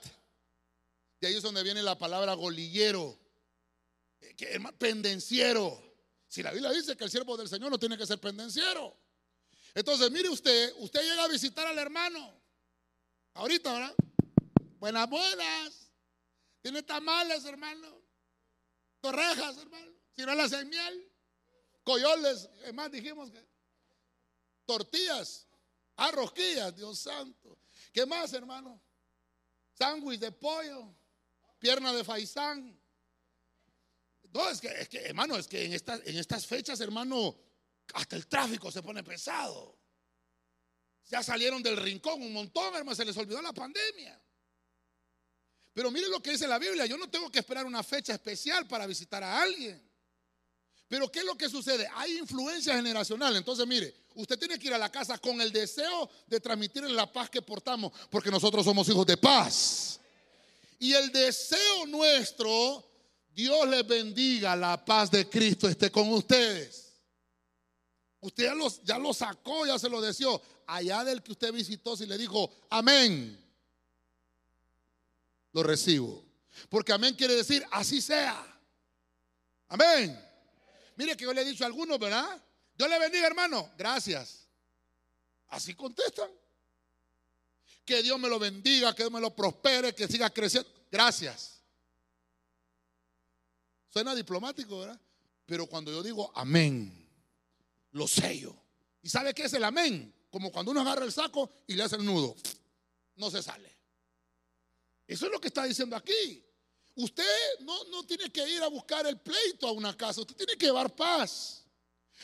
De 1.18 1.28
ahí 1.28 1.34
es 1.34 1.42
donde 1.42 1.62
viene 1.62 1.82
la 1.82 1.96
palabra 1.96 2.34
golillero, 2.34 3.18
eh, 4.20 4.34
que, 4.36 4.60
pendenciero. 4.78 5.82
Si 6.28 6.42
la 6.42 6.52
Biblia 6.52 6.70
dice 6.70 6.94
que 6.94 7.04
el 7.04 7.10
siervo 7.10 7.38
del 7.38 7.48
Señor 7.48 7.70
no 7.70 7.78
tiene 7.78 7.96
que 7.96 8.06
ser 8.06 8.20
pendenciero. 8.20 8.94
Entonces, 9.74 10.10
mire 10.10 10.28
usted, 10.28 10.74
usted 10.76 11.00
llega 11.00 11.24
a 11.24 11.28
visitar 11.28 11.66
al 11.66 11.78
hermano. 11.78 12.38
Ahorita, 13.32 13.72
¿verdad? 13.72 13.94
Buenas, 14.78 15.08
buenas. 15.08 15.87
Tiene 16.68 16.82
tamales, 16.82 17.46
hermano. 17.46 18.02
Torrejas, 19.00 19.56
hermano. 19.56 19.90
Si 20.14 20.20
no 20.20 20.34
las 20.34 20.52
miel. 20.66 21.10
Coyoles, 21.82 22.46
más 22.74 22.92
dijimos 22.92 23.30
que. 23.30 23.42
Tortillas. 24.66 25.46
Arrosquillas, 25.96 26.76
Dios 26.76 26.98
santo. 26.98 27.58
¿Qué 27.90 28.04
más, 28.04 28.34
hermano? 28.34 28.82
Sándwich 29.78 30.20
de 30.20 30.30
pollo. 30.30 30.94
Pierna 31.58 31.90
de 31.94 32.04
faisán. 32.04 32.78
No, 34.34 34.50
es 34.50 34.60
que, 34.60 34.68
es 34.68 34.90
que, 34.90 34.98
hermano, 35.06 35.38
es 35.38 35.48
que 35.48 35.64
en 35.64 35.72
en 35.72 36.18
estas 36.18 36.46
fechas, 36.46 36.78
hermano, 36.80 37.34
hasta 37.94 38.14
el 38.14 38.26
tráfico 38.26 38.70
se 38.70 38.82
pone 38.82 39.02
pesado. 39.02 39.74
Ya 41.06 41.22
salieron 41.22 41.62
del 41.62 41.78
rincón 41.78 42.20
un 42.20 42.34
montón, 42.34 42.74
hermano, 42.74 42.94
se 42.94 43.06
les 43.06 43.16
olvidó 43.16 43.40
la 43.40 43.54
pandemia. 43.54 44.20
Pero 45.72 45.90
mire 45.90 46.08
lo 46.08 46.20
que 46.20 46.32
dice 46.32 46.46
la 46.48 46.58
Biblia, 46.58 46.86
yo 46.86 46.96
no 46.96 47.08
tengo 47.08 47.30
que 47.30 47.38
esperar 47.38 47.64
una 47.64 47.82
fecha 47.82 48.12
especial 48.12 48.66
para 48.66 48.86
visitar 48.86 49.22
a 49.22 49.40
alguien. 49.40 49.80
Pero 50.88 51.10
¿qué 51.10 51.20
es 51.20 51.24
lo 51.24 51.36
que 51.36 51.48
sucede? 51.48 51.88
Hay 51.94 52.18
influencia 52.18 52.74
generacional. 52.74 53.36
Entonces, 53.36 53.66
mire, 53.66 53.94
usted 54.14 54.38
tiene 54.38 54.58
que 54.58 54.68
ir 54.68 54.74
a 54.74 54.78
la 54.78 54.90
casa 54.90 55.18
con 55.18 55.40
el 55.40 55.52
deseo 55.52 56.10
de 56.26 56.40
transmitirle 56.40 56.92
la 56.92 57.12
paz 57.12 57.28
que 57.28 57.42
portamos, 57.42 57.92
porque 58.10 58.30
nosotros 58.30 58.64
somos 58.64 58.88
hijos 58.88 59.06
de 59.06 59.18
paz. 59.18 60.00
Y 60.78 60.94
el 60.94 61.12
deseo 61.12 61.86
nuestro, 61.86 62.84
Dios 63.34 63.68
les 63.68 63.86
bendiga, 63.86 64.56
la 64.56 64.82
paz 64.82 65.10
de 65.10 65.28
Cristo 65.28 65.68
esté 65.68 65.90
con 65.90 66.10
ustedes. 66.12 66.94
Usted 68.20 68.44
ya, 68.46 68.54
ya 68.82 68.98
lo 68.98 69.12
sacó, 69.12 69.66
ya 69.66 69.78
se 69.78 69.88
lo 69.88 70.00
deseó. 70.00 70.40
Allá 70.66 71.04
del 71.04 71.22
que 71.22 71.32
usted 71.32 71.52
visitó, 71.52 71.96
si 71.96 72.06
le 72.06 72.16
dijo, 72.16 72.50
amén 72.70 73.47
lo 75.52 75.62
recibo. 75.62 76.24
Porque 76.68 76.92
amén 76.92 77.14
quiere 77.14 77.34
decir 77.34 77.64
así 77.70 78.00
sea. 78.00 78.60
Amén. 79.68 80.18
Mire 80.96 81.16
que 81.16 81.24
yo 81.24 81.32
le 81.32 81.42
he 81.42 81.44
dicho 81.44 81.64
a 81.64 81.66
algunos, 81.66 81.98
¿verdad? 81.98 82.42
Dios 82.76 82.88
le 82.88 82.98
bendiga, 82.98 83.26
hermano. 83.26 83.70
Gracias. 83.76 84.48
Así 85.48 85.74
contestan. 85.74 86.30
Que 87.84 88.02
Dios 88.02 88.18
me 88.18 88.28
lo 88.28 88.38
bendiga, 88.38 88.94
que 88.94 89.04
Dios 89.04 89.12
me 89.12 89.20
lo 89.20 89.34
prospere, 89.34 89.94
que 89.94 90.08
siga 90.08 90.30
creciendo. 90.30 90.68
Gracias. 90.90 91.60
Suena 93.88 94.14
diplomático, 94.14 94.80
¿verdad? 94.80 95.00
Pero 95.46 95.66
cuando 95.66 95.90
yo 95.90 96.02
digo 96.02 96.30
amén, 96.34 97.08
lo 97.92 98.06
sello. 98.06 98.54
¿Y 99.02 99.08
sabe 99.08 99.32
qué 99.32 99.44
es 99.44 99.52
el 99.54 99.64
amén? 99.64 100.14
Como 100.30 100.52
cuando 100.52 100.72
uno 100.72 100.82
agarra 100.82 101.04
el 101.04 101.12
saco 101.12 101.50
y 101.66 101.74
le 101.74 101.84
hace 101.84 101.96
el 101.96 102.04
nudo. 102.04 102.36
No 103.16 103.30
se 103.30 103.42
sale. 103.42 103.77
Eso 105.08 105.26
es 105.26 105.32
lo 105.32 105.40
que 105.40 105.48
está 105.48 105.64
diciendo 105.64 105.96
aquí. 105.96 106.44
Usted 106.94 107.24
no, 107.60 107.84
no 107.84 108.04
tiene 108.04 108.30
que 108.30 108.46
ir 108.48 108.62
a 108.62 108.68
buscar 108.68 109.06
el 109.06 109.18
pleito 109.18 109.66
a 109.66 109.72
una 109.72 109.96
casa, 109.96 110.20
usted 110.20 110.36
tiene 110.36 110.56
que 110.56 110.66
llevar 110.66 110.94
paz. 110.94 111.64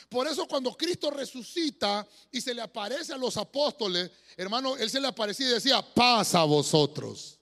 Por 0.09 0.27
eso 0.27 0.45
cuando 0.47 0.75
Cristo 0.75 1.09
resucita 1.09 2.07
y 2.31 2.41
se 2.41 2.53
le 2.53 2.61
aparece 2.61 3.13
a 3.13 3.17
los 3.17 3.37
apóstoles, 3.37 4.11
hermano, 4.37 4.77
Él 4.77 4.89
se 4.89 4.99
le 4.99 5.07
aparecía 5.07 5.47
y 5.47 5.53
decía, 5.53 5.81
paz 5.81 6.35
a 6.35 6.43
vosotros. 6.43 7.39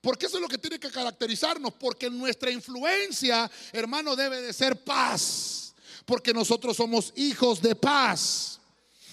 Porque 0.00 0.26
eso 0.26 0.36
es 0.36 0.42
lo 0.42 0.48
que 0.48 0.58
tiene 0.58 0.78
que 0.78 0.90
caracterizarnos, 0.90 1.72
porque 1.74 2.10
nuestra 2.10 2.50
influencia, 2.50 3.50
hermano, 3.72 4.16
debe 4.16 4.42
de 4.42 4.52
ser 4.52 4.82
paz. 4.82 5.60
porque 6.04 6.34
nosotros 6.34 6.76
somos 6.76 7.14
hijos 7.16 7.62
de 7.62 7.74
paz. 7.74 8.60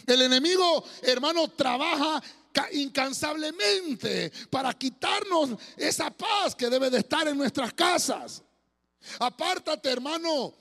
El 0.06 0.24
enemigo, 0.24 0.84
hermano, 1.04 1.48
trabaja 1.48 2.22
incansablemente 2.74 4.32
para 4.50 4.74
quitarnos 4.74 5.52
esa 5.78 6.10
paz 6.10 6.56
que 6.56 6.70
debe 6.70 6.90
de 6.90 7.00
estar 7.00 7.28
en 7.28 7.38
nuestras 7.38 7.74
casas. 7.74 8.44
Apártate, 9.20 9.90
hermano, 9.90 10.54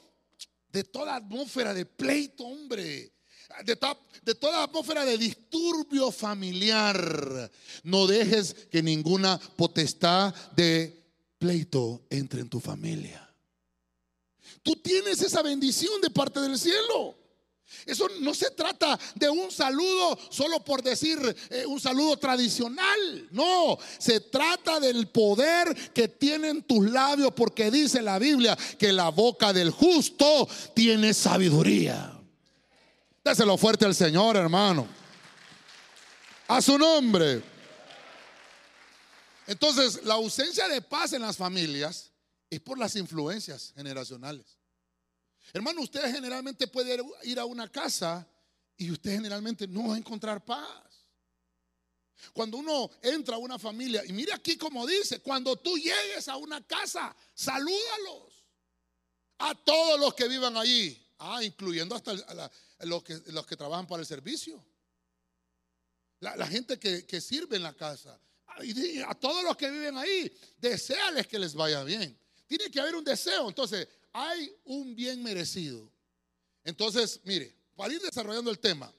de 0.72 0.84
toda 0.84 1.16
atmósfera 1.16 1.74
de 1.74 1.84
pleito, 1.86 2.44
hombre. 2.44 3.12
De, 3.64 3.76
de, 4.22 4.34
toda 4.36 4.62
atmósfera 4.62 5.04
de 5.04 5.18
disturbio 5.18 6.12
familiar. 6.12 7.50
No 7.82 8.06
dejes 8.06 8.54
que 8.70 8.82
ninguna 8.82 9.38
potestad 9.56 10.32
de 10.54 11.00
pleito 11.38 12.06
entre 12.10 12.42
en 12.42 12.48
tu 12.48 12.60
familia. 12.60 13.26
Tú 14.62 14.76
tienes 14.76 15.20
esa 15.22 15.42
bendición 15.42 16.00
de 16.00 16.10
parte 16.10 16.40
del 16.40 16.58
cielo. 16.58 17.19
Eso 17.86 18.08
no 18.20 18.34
se 18.34 18.50
trata 18.50 18.98
de 19.14 19.30
un 19.30 19.50
saludo 19.50 20.18
solo 20.30 20.64
por 20.64 20.82
decir 20.82 21.18
eh, 21.50 21.64
un 21.66 21.80
saludo 21.80 22.16
tradicional. 22.16 23.28
No, 23.30 23.78
se 23.98 24.20
trata 24.20 24.80
del 24.80 25.08
poder 25.08 25.92
que 25.92 26.08
tienen 26.08 26.62
tus 26.62 26.90
labios 26.90 27.32
porque 27.34 27.70
dice 27.70 28.02
la 28.02 28.18
Biblia 28.18 28.56
que 28.78 28.92
la 28.92 29.10
boca 29.10 29.52
del 29.52 29.70
justo 29.70 30.48
tiene 30.74 31.14
sabiduría. 31.14 32.16
Déselo 33.24 33.56
fuerte 33.56 33.84
al 33.84 33.94
Señor, 33.94 34.36
hermano. 34.36 34.86
A 36.48 36.60
su 36.60 36.76
nombre. 36.78 37.42
Entonces, 39.46 40.04
la 40.04 40.14
ausencia 40.14 40.68
de 40.68 40.80
paz 40.80 41.12
en 41.12 41.22
las 41.22 41.36
familias 41.36 42.12
es 42.48 42.60
por 42.60 42.78
las 42.78 42.96
influencias 42.96 43.72
generacionales. 43.74 44.59
Hermano, 45.52 45.82
usted 45.82 46.12
generalmente 46.12 46.66
puede 46.66 46.98
ir 47.24 47.38
a 47.38 47.44
una 47.44 47.70
casa 47.70 48.26
y 48.76 48.90
usted 48.90 49.12
generalmente 49.12 49.66
no 49.66 49.88
va 49.88 49.94
a 49.94 49.98
encontrar 49.98 50.44
paz. 50.44 50.90
Cuando 52.32 52.58
uno 52.58 52.90
entra 53.02 53.36
a 53.36 53.38
una 53.38 53.58
familia, 53.58 54.04
y 54.06 54.12
mire 54.12 54.32
aquí 54.32 54.56
como 54.56 54.86
dice, 54.86 55.20
cuando 55.20 55.56
tú 55.56 55.76
llegues 55.76 56.28
a 56.28 56.36
una 56.36 56.64
casa, 56.66 57.14
salúdalos 57.34 58.46
a 59.38 59.54
todos 59.54 59.98
los 59.98 60.14
que 60.14 60.28
vivan 60.28 60.56
allí, 60.56 61.02
ah, 61.18 61.42
incluyendo 61.42 61.94
hasta 61.94 62.14
los, 62.80 63.02
que, 63.02 63.56
trabajan 63.56 63.86
para 63.86 64.00
el 64.00 64.06
servicio, 64.06 64.64
la, 66.20 66.46
gente 66.46 66.78
que, 66.78 67.06
que, 67.06 67.20
sirve 67.20 67.56
en 67.56 67.62
la 67.62 67.72
casa, 67.72 68.20
a 69.06 69.14
todos 69.14 69.42
los 69.42 69.56
que 69.56 69.70
viven 69.70 69.96
ahí, 69.96 70.30
deseales 70.58 71.26
que 71.26 71.38
les 71.38 71.54
vaya 71.54 71.82
bien. 71.82 72.18
Tiene 72.46 72.70
que 72.70 72.80
haber 72.80 72.96
un 72.96 73.04
deseo. 73.04 73.48
Entonces, 73.48 73.88
hay 74.12 74.52
un 74.64 74.94
bien 74.94 75.22
merecido. 75.22 75.90
Entonces, 76.64 77.20
mire, 77.24 77.54
para 77.76 77.92
ir 77.92 78.00
desarrollando 78.00 78.50
el 78.50 78.58
tema, 78.58 78.92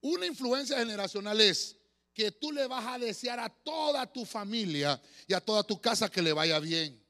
una 0.00 0.26
influencia 0.26 0.78
generacional 0.78 1.40
es 1.40 1.76
que 2.14 2.30
tú 2.30 2.52
le 2.52 2.66
vas 2.66 2.84
a 2.86 2.98
desear 2.98 3.38
a 3.40 3.48
toda 3.48 4.06
tu 4.06 4.24
familia 4.24 5.00
y 5.26 5.32
a 5.32 5.40
toda 5.40 5.62
tu 5.62 5.80
casa 5.80 6.10
que 6.10 6.22
le 6.22 6.32
vaya 6.32 6.58
bien. 6.58 7.00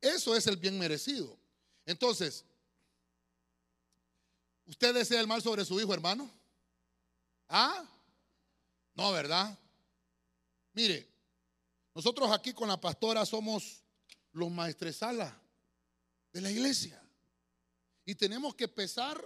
Eso 0.00 0.36
es 0.36 0.46
el 0.46 0.56
bien 0.56 0.78
merecido. 0.78 1.36
Entonces, 1.84 2.44
¿usted 4.66 4.94
desea 4.94 5.20
el 5.20 5.26
mal 5.26 5.42
sobre 5.42 5.64
su 5.64 5.80
hijo, 5.80 5.92
hermano? 5.94 6.30
¿Ah? 7.48 7.84
No, 8.94 9.12
¿verdad? 9.12 9.56
Mire, 10.72 11.08
nosotros 11.94 12.30
aquí 12.30 12.52
con 12.52 12.68
la 12.68 12.80
pastora 12.80 13.24
somos 13.24 13.82
los 14.32 14.50
maestresala 14.50 15.40
de 16.36 16.42
la 16.42 16.50
iglesia. 16.50 17.02
Y 18.04 18.14
tenemos 18.14 18.54
que 18.54 18.68
pesar 18.68 19.18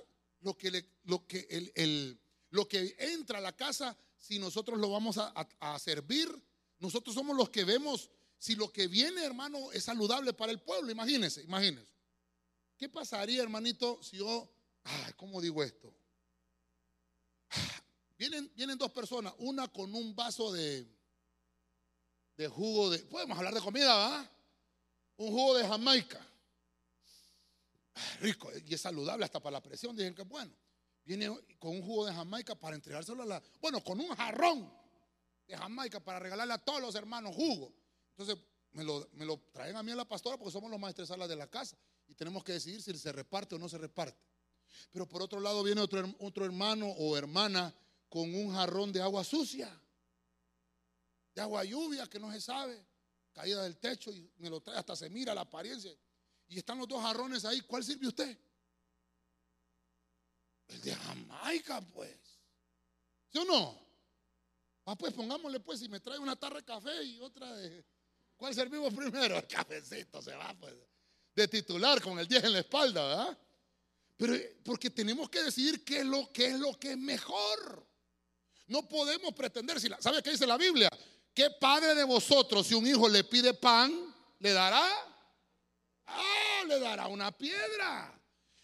lo 0.43 0.57
que, 0.57 0.87
lo, 1.03 1.27
que 1.27 1.73
el, 1.75 2.21
lo 2.51 2.69
que 2.69 2.95
entra 3.01 3.39
a 3.39 3.41
la 3.41 3.57
casa 3.57 3.99
si 4.17 4.39
nosotros 4.39 4.79
lo 4.79 4.91
vamos 4.91 5.19
a, 5.19 5.79
servir. 5.81 6.29
Nosotros 6.79 7.13
somos 7.13 7.37
los 7.37 7.51
que 7.51 7.65
vemos 7.65 8.11
si 8.39 8.55
lo 8.55 8.73
que 8.73 8.87
viene, 8.87 9.25
hermano, 9.25 9.73
es 9.73 9.83
saludable 9.83 10.33
para 10.35 10.53
el 10.53 10.61
pueblo. 10.61 10.93
Imagínense, 10.93 11.43
imagínense. 11.43 11.93
¿Qué 12.77 12.89
pasaría, 12.89 13.43
hermanito, 13.43 14.01
si 14.05 14.19
yo, 14.19 14.49
ay, 14.85 15.13
¿cómo 15.17 15.41
digo 15.41 15.65
esto? 15.65 15.93
Vienen, 18.17 18.53
vienen 18.55 18.79
dos 18.79 18.93
personas, 18.93 19.35
una 19.39 19.67
con 19.67 19.93
un 19.93 20.15
vaso 20.15 20.53
de, 20.53 20.87
de 22.37 22.47
jugo 22.47 22.91
de, 22.91 22.99
podemos 23.01 23.37
hablar 23.37 23.53
de 23.53 23.61
comida, 23.61 23.97
¿verdad? 23.97 24.31
Un 25.17 25.31
jugo 25.31 25.57
de 25.57 25.67
Jamaica 25.67 26.30
rico 28.21 28.51
y 28.67 28.75
es 28.75 28.81
saludable 28.81 29.25
hasta 29.25 29.41
para 29.41 29.55
la 29.55 29.63
presión. 29.63 29.97
Dicen 29.97 30.15
que 30.15 30.23
bueno. 30.23 30.55
Viene 31.05 31.29
con 31.59 31.73
un 31.73 31.83
jugo 31.83 32.07
de 32.07 32.13
Jamaica 32.13 32.55
para 32.55 32.77
entregárselo 32.77 33.23
a 33.23 33.27
la. 33.27 33.43
Bueno, 33.61 33.83
con 33.83 33.99
un 33.99 34.15
jarrón 34.15 34.73
de 35.47 35.57
Jamaica 35.57 35.99
para 35.99 36.19
regalarle 36.19 36.55
a 36.55 36.59
todos 36.59 36.81
los 36.81 36.95
hermanos 36.95 37.35
jugo. 37.35 37.73
Entonces 38.11 38.39
me 38.73 38.85
lo, 38.85 39.09
me 39.15 39.25
lo 39.25 39.39
traen 39.53 39.77
a 39.77 39.83
mí 39.83 39.91
a 39.91 39.97
la 39.97 40.05
pastora 40.05 40.37
porque 40.37 40.53
somos 40.53 40.71
los 40.71 40.79
maestros 40.79 41.09
de 41.09 41.37
la 41.37 41.49
casa 41.49 41.77
y 42.07 42.15
tenemos 42.15 42.45
que 42.45 42.53
decidir 42.53 42.83
si 42.83 42.97
se 42.97 43.13
reparte 43.13 43.55
o 43.55 43.59
no 43.59 43.69
se 43.69 43.79
reparte. 43.79 44.23
Pero 44.93 45.09
por 45.09 45.23
otro 45.23 45.41
lado 45.41 45.63
viene 45.63 45.81
otro, 45.81 46.15
otro 46.21 46.45
hermano 46.45 46.87
o 46.87 47.17
hermana 47.17 47.75
con 48.09 48.33
un 48.35 48.55
jarrón 48.55 48.93
de 48.93 49.03
agua 49.03 49.25
sucia, 49.25 49.69
de 51.35 51.41
agua 51.41 51.65
lluvia 51.65 52.07
que 52.07 52.21
no 52.21 52.31
se 52.31 52.41
sabe, 52.41 52.85
caída 53.33 53.63
del 53.63 53.79
techo 53.79 54.13
y 54.13 54.31
me 54.39 54.51
lo 54.51 54.61
trae 54.61 54.79
hasta 54.79 54.95
se 54.95 55.11
mira 55.11 55.35
la 55.35 55.41
apariencia 55.41 55.93
y 56.51 56.59
están 56.59 56.79
los 56.79 56.89
dos 56.89 57.01
jarrones 57.01 57.45
ahí, 57.45 57.61
¿cuál 57.61 57.85
sirve 57.85 58.09
usted? 58.09 58.37
El 60.67 60.81
de 60.83 60.95
Jamaica, 60.95 61.81
pues. 61.81 62.19
¿Sí 63.33 63.39
o 63.39 63.45
no? 63.45 63.81
Ah, 64.85 64.97
pues 64.97 65.15
pongámosle, 65.15 65.61
pues, 65.61 65.79
si 65.79 65.89
me 65.89 66.01
trae 66.01 66.19
una 66.19 66.35
tarra 66.35 66.57
de 66.57 66.65
café 66.65 67.05
y 67.05 67.21
otra 67.21 67.55
de. 67.55 67.85
¿Cuál 68.37 68.53
servimos 68.53 68.93
primero? 68.93 69.37
El 69.37 69.47
cafecito 69.47 70.21
se 70.21 70.35
va, 70.35 70.53
pues. 70.59 70.75
De 71.37 71.47
titular, 71.47 72.03
con 72.03 72.19
el 72.19 72.27
10 72.27 72.43
en 72.45 72.53
la 72.53 72.59
espalda, 72.59 73.07
¿verdad? 73.07 73.39
Pero 74.17 74.35
porque 74.65 74.91
tenemos 74.91 75.31
que 75.31 75.45
decidir 75.45 75.85
qué 75.85 76.01
es 76.01 76.07
lo, 76.07 76.33
qué 76.33 76.47
es, 76.47 76.59
lo 76.59 76.77
que 76.79 76.93
es 76.93 76.99
mejor. 76.99 77.87
No 78.67 78.89
podemos 78.89 79.33
pretender, 79.35 79.81
si 79.81 79.89
la, 79.89 80.03
¿sabe 80.03 80.21
qué 80.21 80.31
dice 80.31 80.47
la 80.49 80.57
Biblia? 80.57 80.91
¿Qué 81.33 81.49
padre 81.61 81.95
de 81.95 82.03
vosotros, 82.03 82.67
si 82.67 82.75
un 82.75 82.87
hijo 82.87 83.09
le 83.09 83.23
pide 83.23 83.55
pan, 83.55 84.15
le 84.41 84.53
dará? 84.53 84.85
Ah, 86.07 86.40
le 86.71 86.81
dará 86.81 87.09
una 87.09 87.33
piedra. 87.33 88.17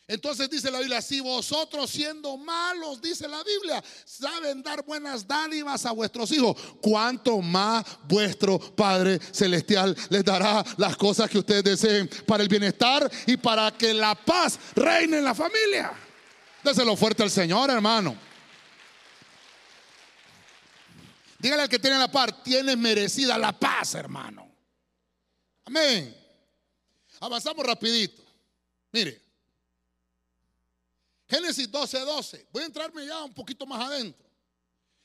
Entonces 0.08 0.48
dice 0.48 0.70
la 0.70 0.78
Biblia, 0.78 1.02
si 1.02 1.18
vosotros 1.20 1.90
siendo 1.90 2.36
malos, 2.36 3.02
dice 3.02 3.26
la 3.26 3.42
Biblia, 3.42 3.82
saben 4.04 4.62
dar 4.62 4.84
buenas 4.84 5.26
dádivas 5.26 5.84
a 5.84 5.90
vuestros 5.90 6.30
hijos, 6.30 6.56
cuánto 6.80 7.38
más 7.42 7.84
vuestro 8.04 8.56
Padre 8.58 9.18
Celestial 9.18 9.96
les 10.08 10.24
dará 10.24 10.64
las 10.76 10.96
cosas 10.96 11.28
que 11.28 11.38
ustedes 11.38 11.64
deseen 11.64 12.08
para 12.24 12.44
el 12.44 12.48
bienestar 12.48 13.10
y 13.26 13.36
para 13.36 13.72
que 13.72 13.92
la 13.92 14.14
paz 14.14 14.60
reine 14.76 15.18
en 15.18 15.24
la 15.24 15.34
familia. 15.34 15.92
Déselo 16.62 16.94
fuerte 16.96 17.24
al 17.24 17.30
Señor, 17.30 17.68
hermano. 17.70 18.16
Dígale 21.40 21.62
al 21.62 21.68
que 21.68 21.80
tiene 21.80 21.98
la 21.98 22.10
paz, 22.10 22.44
tienes 22.44 22.78
merecida 22.78 23.36
la 23.36 23.58
paz, 23.58 23.94
hermano. 23.96 24.48
Amén. 25.64 26.25
Avanzamos 27.20 27.64
rapidito. 27.64 28.22
Mire. 28.92 29.22
Génesis 31.28 31.70
12, 31.70 32.00
12. 32.00 32.46
Voy 32.52 32.62
a 32.62 32.66
entrarme 32.66 33.06
ya 33.06 33.24
un 33.24 33.34
poquito 33.34 33.66
más 33.66 33.84
adentro. 33.84 34.26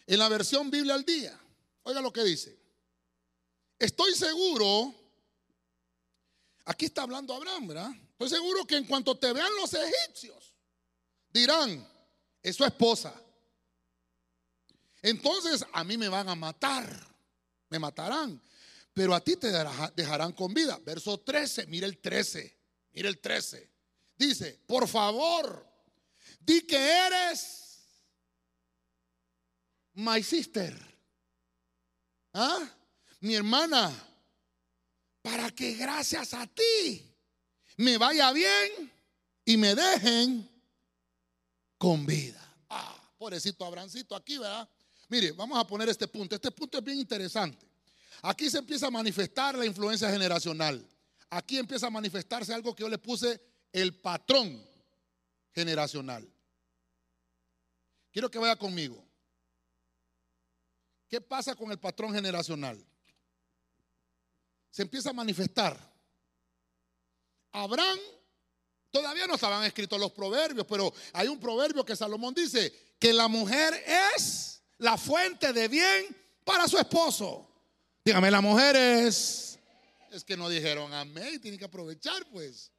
En 0.06 0.20
la 0.20 0.30
versión 0.30 0.70
Biblia 0.70 0.94
al 0.94 1.04
día. 1.04 1.38
Oiga 1.84 2.02
lo 2.02 2.12
que 2.12 2.24
dice. 2.24 2.58
Estoy 3.80 4.14
seguro. 4.14 4.94
Aquí 6.66 6.86
está 6.86 7.04
hablando 7.04 7.34
Abraham, 7.34 7.68
¿verdad? 7.68 7.92
Estoy 8.12 8.30
seguro 8.30 8.66
que 8.66 8.78
en 8.78 8.86
cuanto 8.86 9.18
te 9.18 9.34
vean 9.34 9.52
los 9.56 9.74
egipcios, 9.74 10.54
dirán, 11.34 11.88
es 12.44 12.56
su 12.56 12.64
esposa. 12.64 13.20
Entonces 15.02 15.66
a 15.74 15.84
mí 15.84 15.98
me 15.98 16.08
van 16.08 16.30
a 16.30 16.36
matar. 16.36 17.08
Me 17.70 17.80
matarán 17.80 18.40
pero 18.94 19.16
a 19.16 19.22
ti 19.22 19.36
te 19.38 19.52
dejarán 19.96 20.34
con 20.34 20.54
vida. 20.54 20.80
Verso 20.84 21.20
13, 21.20 21.68
mire 21.68 21.86
el 21.86 21.98
13, 21.98 22.58
mire 22.94 23.08
el 23.08 23.20
13. 23.20 23.70
Dice, 24.18 24.60
por 24.68 24.88
favor, 24.88 25.66
di 26.40 26.62
que 26.62 26.78
eres 26.78 27.80
my 29.94 30.22
sister. 30.22 30.76
¿Ah? 32.34 32.70
Mi 33.20 33.36
hermana, 33.36 33.92
para 35.22 35.52
que 35.52 35.74
gracias 35.76 36.34
a 36.34 36.48
ti 36.48 37.16
me 37.78 37.98
vaya 37.98 38.32
bien 38.32 38.92
y 39.46 39.58
me 39.58 39.76
dejen 39.76 40.50
con 41.78 42.06
vida. 42.06 42.40
Ah, 42.70 42.96
pobrecito 43.18 43.66
Abrancito 43.66 44.16
aquí, 44.16 44.38
¿verdad? 44.38 44.68
Mire, 45.10 45.32
vamos 45.32 45.58
a 45.58 45.66
poner 45.66 45.90
este 45.90 46.08
punto. 46.08 46.36
Este 46.36 46.52
punto 46.52 46.78
es 46.78 46.84
bien 46.84 47.00
interesante. 47.00 47.71
Aquí 48.22 48.50
se 48.50 48.60
empieza 48.60 48.88
a 48.88 48.92
manifestar 48.92 49.58
la 49.58 49.66
influencia 49.66 50.10
generacional. 50.10 50.88
Aquí 51.30 51.58
empieza 51.58 51.88
a 51.88 51.90
manifestarse 51.90 52.54
algo 52.54 52.76
que 52.76 52.82
yo 52.82 52.90
le 52.90 52.98
puse 52.98 53.42
el 53.72 54.00
patrón. 54.00 54.70
generacional. 55.54 56.26
Quiero 58.12 58.32
que 58.32 58.40
vaya 58.40 58.56
conmigo. 58.56 59.04
¿Qué 61.10 61.20
pasa 61.20 61.56
con 61.56 61.72
el 61.72 61.78
patrón 61.78 62.14
generacional? 62.14 62.82
Se 64.70 64.82
empieza 64.82 65.10
a 65.10 65.14
manifestar. 65.14 65.78
Abraham, 67.52 68.00
todavía 68.92 69.28
no 69.28 69.36
estaban 69.36 69.66
escritos 69.66 70.00
los 70.00 70.14
proverbios, 70.14 70.66
pero 70.66 70.94
hay 71.12 71.28
un 71.28 71.38
proverbio 71.38 71.84
que 71.84 71.98
Salomón 71.98 72.34
dice, 72.34 72.74
que 72.98 73.12
la 73.12 73.28
mujer 73.28 73.74
es 73.86 74.62
la 74.78 74.98
fuente 74.98 75.52
de 75.52 75.68
bien 75.68 76.16
para 76.46 76.68
su 76.70 76.78
esposo. 76.78 77.51
Dígame, 78.04 78.32
la 78.32 78.42
mujer 78.42 78.76
es... 78.76 79.60
Que 80.26 80.36
no 80.36 80.50
dijeron 80.50 80.94
amén, 80.94 81.40
tienen 81.40 81.58
que 81.58 81.66
aprovechar 81.66 82.26
pues. 82.32 82.70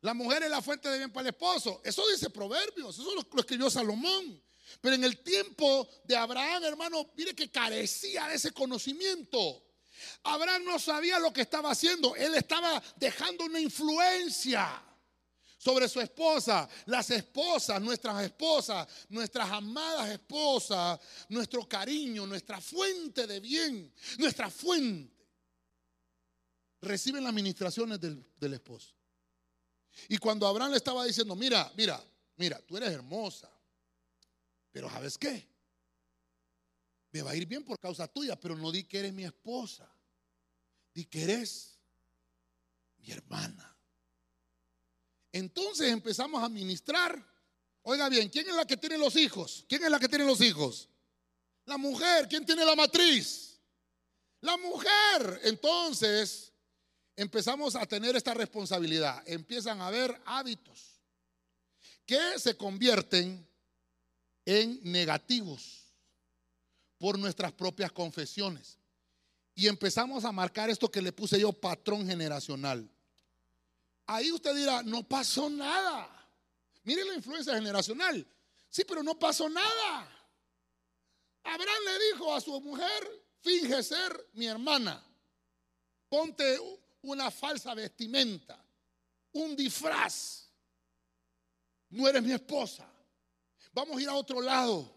La 0.00 0.14
mujer 0.14 0.42
es 0.42 0.50
la 0.50 0.62
fuente 0.62 0.88
de 0.88 0.98
bien 0.98 1.12
para 1.12 1.28
el 1.28 1.34
esposo. 1.34 1.82
Eso 1.84 2.02
dice 2.08 2.30
Proverbios, 2.30 2.98
eso 2.98 3.14
lo, 3.14 3.40
escribió 3.40 3.68
Salomón. 3.68 4.42
Pero 4.80 4.94
en 4.94 5.04
el 5.04 5.18
tiempo 5.22 5.88
de 6.04 6.16
Abraham, 6.16 6.64
hermano, 6.64 7.10
mire 7.16 7.34
que 7.34 7.50
carecía 7.50 8.26
de 8.28 8.36
ese 8.36 8.52
conocimiento. 8.52 9.62
Abraham 10.22 10.64
no 10.64 10.78
sabía 10.78 11.18
lo 11.18 11.32
que 11.32 11.42
estaba 11.42 11.70
haciendo. 11.70 12.16
Él 12.16 12.34
estaba 12.34 12.82
dejando 12.96 13.44
una 13.44 13.60
influencia 13.60 14.82
sobre 15.64 15.88
su 15.88 15.98
esposa. 16.00 16.68
Las 16.86 17.08
esposas, 17.10 17.80
nuestras 17.80 18.22
esposas, 18.22 18.86
nuestras 19.08 19.50
amadas 19.50 20.10
esposas, 20.10 21.00
nuestro 21.30 21.66
cariño, 21.66 22.26
nuestra 22.26 22.60
fuente 22.60 23.26
de 23.26 23.40
bien, 23.40 23.90
nuestra 24.18 24.50
fuente, 24.50 25.14
reciben 26.82 27.24
las 27.24 27.30
administraciones 27.30 27.98
del, 27.98 28.22
del 28.36 28.52
esposo. 28.52 28.94
Y 30.08 30.18
cuando 30.18 30.46
Abraham 30.46 30.72
le 30.72 30.76
estaba 30.76 31.04
diciendo, 31.06 31.34
mira, 31.34 31.72
mira, 31.76 32.02
mira, 32.36 32.60
tú 32.60 32.76
eres 32.76 32.92
hermosa, 32.92 33.50
pero 34.70 34.90
¿sabes 34.90 35.16
qué? 35.16 35.48
Me 37.12 37.22
va 37.22 37.30
a 37.30 37.36
ir 37.36 37.46
bien 37.46 37.64
por 37.64 37.78
causa 37.78 38.06
tuya, 38.06 38.38
pero 38.38 38.54
no 38.54 38.70
di 38.70 38.84
que 38.84 38.98
eres 38.98 39.14
mi 39.14 39.24
esposa, 39.24 39.90
di 40.92 41.06
que 41.06 41.22
eres 41.22 41.78
mi 42.98 43.12
hermana. 43.12 43.73
Entonces 45.34 45.90
empezamos 45.90 46.40
a 46.44 46.48
ministrar. 46.48 47.20
Oiga 47.82 48.08
bien, 48.08 48.28
¿quién 48.28 48.48
es 48.48 48.54
la 48.54 48.64
que 48.64 48.76
tiene 48.76 48.96
los 48.96 49.16
hijos? 49.16 49.64
¿Quién 49.68 49.82
es 49.82 49.90
la 49.90 49.98
que 49.98 50.08
tiene 50.08 50.24
los 50.24 50.40
hijos? 50.40 50.88
La 51.64 51.76
mujer. 51.76 52.28
¿Quién 52.28 52.46
tiene 52.46 52.64
la 52.64 52.76
matriz? 52.76 53.58
La 54.42 54.56
mujer. 54.56 55.40
Entonces 55.42 56.52
empezamos 57.16 57.74
a 57.74 57.84
tener 57.84 58.14
esta 58.14 58.32
responsabilidad. 58.32 59.24
Empiezan 59.26 59.80
a 59.80 59.88
haber 59.88 60.16
hábitos 60.24 61.00
que 62.06 62.38
se 62.38 62.56
convierten 62.56 63.44
en 64.44 64.78
negativos 64.84 65.82
por 66.96 67.18
nuestras 67.18 67.50
propias 67.50 67.90
confesiones. 67.90 68.78
Y 69.52 69.66
empezamos 69.66 70.24
a 70.24 70.30
marcar 70.30 70.70
esto 70.70 70.88
que 70.88 71.02
le 71.02 71.10
puse 71.10 71.40
yo 71.40 71.52
patrón 71.52 72.06
generacional. 72.06 72.88
Ahí 74.06 74.30
usted 74.32 74.54
dirá, 74.54 74.82
no 74.82 75.02
pasó 75.02 75.48
nada. 75.48 76.10
Mire 76.84 77.04
la 77.04 77.14
influencia 77.14 77.54
generacional. 77.54 78.26
Sí, 78.68 78.84
pero 78.84 79.02
no 79.02 79.18
pasó 79.18 79.48
nada. 79.48 80.10
Abraham 81.44 81.84
le 81.84 82.12
dijo 82.12 82.34
a 82.34 82.40
su 82.40 82.60
mujer, 82.60 83.24
finge 83.40 83.82
ser 83.82 84.30
mi 84.34 84.46
hermana. 84.46 85.02
Ponte 86.08 86.58
una 87.02 87.30
falsa 87.30 87.74
vestimenta, 87.74 88.62
un 89.32 89.56
disfraz. 89.56 90.48
No 91.90 92.08
eres 92.08 92.22
mi 92.22 92.32
esposa. 92.32 92.90
Vamos 93.72 93.96
a 93.96 94.02
ir 94.02 94.08
a 94.08 94.14
otro 94.14 94.40
lado. 94.40 94.92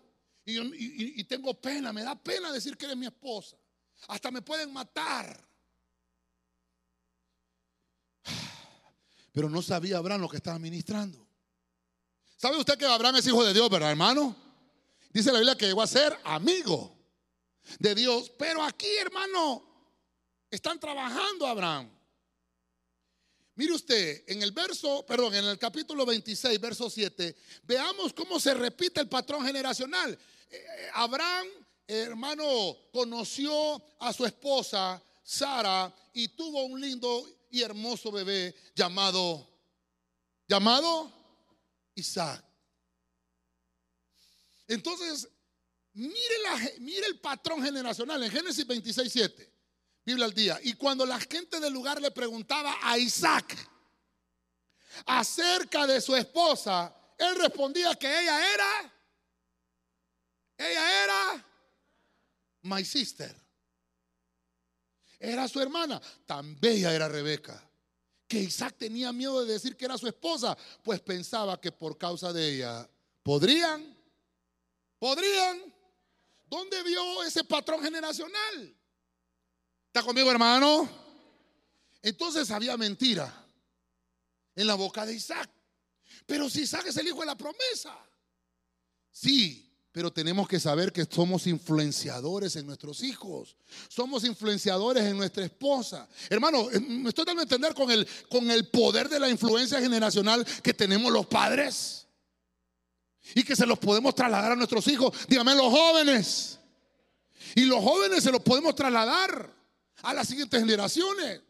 Y, 0.46 1.20
y 1.20 1.24
tengo 1.26 1.54
pena, 1.54 1.92
me 1.92 2.04
da 2.04 2.16
pena 2.16 2.52
decir 2.52 2.78
que 2.78 2.86
eres 2.86 2.98
mi 2.98 3.06
esposa. 3.06 3.58
Hasta 4.08 4.32
me 4.32 4.42
pueden 4.42 4.72
matar. 4.72 5.47
Pero 9.38 9.52
no 9.52 9.62
sabía 9.62 10.00
Abraham 10.00 10.22
lo 10.22 10.30
que 10.30 10.38
estaba 10.38 10.58
ministrando. 10.58 11.24
¿Sabe 12.38 12.58
usted 12.58 12.76
que 12.76 12.88
Abraham 12.88 13.18
es 13.18 13.28
hijo 13.28 13.46
de 13.46 13.54
Dios, 13.54 13.70
verdad, 13.70 13.92
hermano? 13.92 14.36
Dice 15.12 15.32
la 15.32 15.38
Biblia 15.38 15.56
que 15.56 15.68
llegó 15.68 15.84
a 15.84 15.86
ser 15.86 16.18
amigo 16.24 16.98
de 17.78 17.94
Dios. 17.94 18.32
Pero 18.36 18.64
aquí, 18.64 18.88
hermano, 19.00 19.64
están 20.50 20.80
trabajando 20.80 21.46
Abraham. 21.46 21.88
Mire 23.54 23.74
usted, 23.74 24.24
en 24.26 24.42
el 24.42 24.54
verso, 24.54 25.06
perdón, 25.06 25.36
en 25.36 25.46
el 25.46 25.60
capítulo 25.60 26.04
26, 26.04 26.60
verso 26.60 26.90
7, 26.90 27.36
veamos 27.62 28.14
cómo 28.14 28.40
se 28.40 28.56
repite 28.56 29.02
el 29.02 29.08
patrón 29.08 29.46
generacional. 29.46 30.18
Eh, 30.50 30.56
eh, 30.56 30.90
Abraham, 30.96 31.46
hermano, 31.86 32.76
conoció 32.92 33.84
a 34.00 34.12
su 34.14 34.26
esposa 34.26 35.00
Sara 35.22 35.94
y 36.12 36.30
tuvo 36.30 36.64
un 36.64 36.82
lindo 36.82 37.37
y 37.50 37.62
hermoso 37.62 38.12
bebé 38.12 38.56
llamado, 38.76 39.48
llamado 40.48 41.12
Isaac. 41.96 42.44
Entonces, 44.68 45.30
mire, 45.94 46.38
la, 46.44 46.72
mire 46.80 47.08
el 47.08 47.20
patrón 47.20 47.64
generacional 47.64 48.22
en 48.24 48.32
Génesis 48.32 48.68
26, 48.68 49.12
7, 49.12 49.54
Biblia 50.06 50.26
al 50.26 50.34
día. 50.34 50.60
Y 50.64 50.74
cuando 50.74 51.06
la 51.06 51.20
gente 51.20 51.60
del 51.60 51.74
lugar 51.74 52.02
le 52.02 52.12
preguntaba 52.12 52.78
a 52.82 52.98
Isaac 52.98 53.56
acerca 55.06 55.88
de 55.88 56.02
su 56.02 56.16
esposa, 56.16 56.94
él 57.18 57.36
respondía 57.36 57.96
que 57.96 58.08
ella 58.08 58.54
era, 58.54 58.94
ella 60.58 61.04
era 61.04 61.46
my 62.64 62.84
sister 62.84 63.47
era 65.20 65.48
su 65.48 65.60
hermana. 65.60 66.02
Tan 66.26 66.60
bella 66.60 66.94
era 66.94 67.08
Rebeca. 67.08 67.64
Que 68.28 68.40
Isaac 68.40 68.76
tenía 68.78 69.14
miedo 69.14 69.44
de 69.44 69.54
decir 69.54 69.78
que 69.78 69.86
era 69.86 69.98
su 69.98 70.08
esposa, 70.08 70.58
pues 70.84 71.00
pensaba 71.00 71.60
que 71.60 71.72
por 71.72 71.98
causa 71.98 72.34
de 72.34 72.56
ella 72.56 72.90
podrían, 73.24 73.96
podrían. 75.00 75.74
¿Dónde 76.50 76.82
vio 76.84 77.24
ese 77.24 77.44
patrón 77.44 77.82
generacional? 77.82 78.76
¿Está 79.88 80.04
conmigo, 80.04 80.32
hermano? 80.32 80.90
Entonces 82.02 82.50
había 82.52 82.78
mentira 82.78 83.46
en 84.56 84.68
la 84.68 84.76
boca 84.76 85.06
de 85.06 85.14
Isaac. 85.14 85.50
Pero 86.26 86.50
si 86.50 86.62
Isaac 86.62 86.88
es 86.88 86.98
el 86.98 87.08
hijo 87.08 87.20
de 87.20 87.26
la 87.26 87.38
promesa, 87.38 87.98
sí, 89.12 89.67
pero 89.98 90.14
tenemos 90.14 90.48
que 90.48 90.60
saber 90.60 90.94
que 90.94 91.08
somos 91.10 91.48
influenciadores 91.48 92.56
en 92.56 92.68
nuestros 92.68 93.02
hijos. 93.02 93.56
Somos 93.90 94.24
influenciadores 94.26 95.04
en 95.04 95.18
nuestra 95.18 95.44
esposa. 95.44 96.08
Hermano, 96.30 96.70
eh, 96.70 96.80
me 96.80 97.10
estoy 97.10 97.26
dando 97.26 97.40
a 97.40 97.46
entender 97.46 97.74
con 97.74 97.90
el, 97.90 98.08
con 98.30 98.52
el 98.52 98.68
poder 98.68 99.10
de 99.10 99.20
la 99.20 99.28
influencia 99.28 99.82
generacional 99.82 100.46
que 100.62 100.72
tenemos 100.76 101.12
los 101.12 101.26
padres. 101.26 102.06
Y 103.34 103.42
que 103.42 103.56
se 103.56 103.66
los 103.66 103.80
podemos 103.80 104.14
trasladar 104.14 104.52
a 104.52 104.56
nuestros 104.56 104.88
hijos. 104.88 105.18
Dígame, 105.28 105.56
los 105.56 105.74
jóvenes. 105.74 106.60
Y 107.56 107.62
los 107.62 107.84
jóvenes 107.84 108.24
se 108.24 108.32
los 108.32 108.42
podemos 108.42 108.76
trasladar 108.76 109.52
a 110.04 110.14
las 110.14 110.28
siguientes 110.28 110.60
generaciones. 110.60 111.42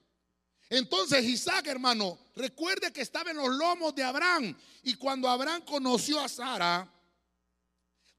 Entonces 0.69 1.25
Isaac, 1.25 1.67
hermano, 1.67 2.17
recuerde 2.33 2.93
que 2.93 3.01
estaba 3.01 3.29
en 3.29 3.37
los 3.37 3.49
lomos 3.49 3.93
de 3.93 4.05
Abraham. 4.05 4.55
Y 4.83 4.93
cuando 4.93 5.27
Abraham 5.27 5.63
conoció 5.65 6.21
a 6.21 6.29
Sara, 6.29 6.89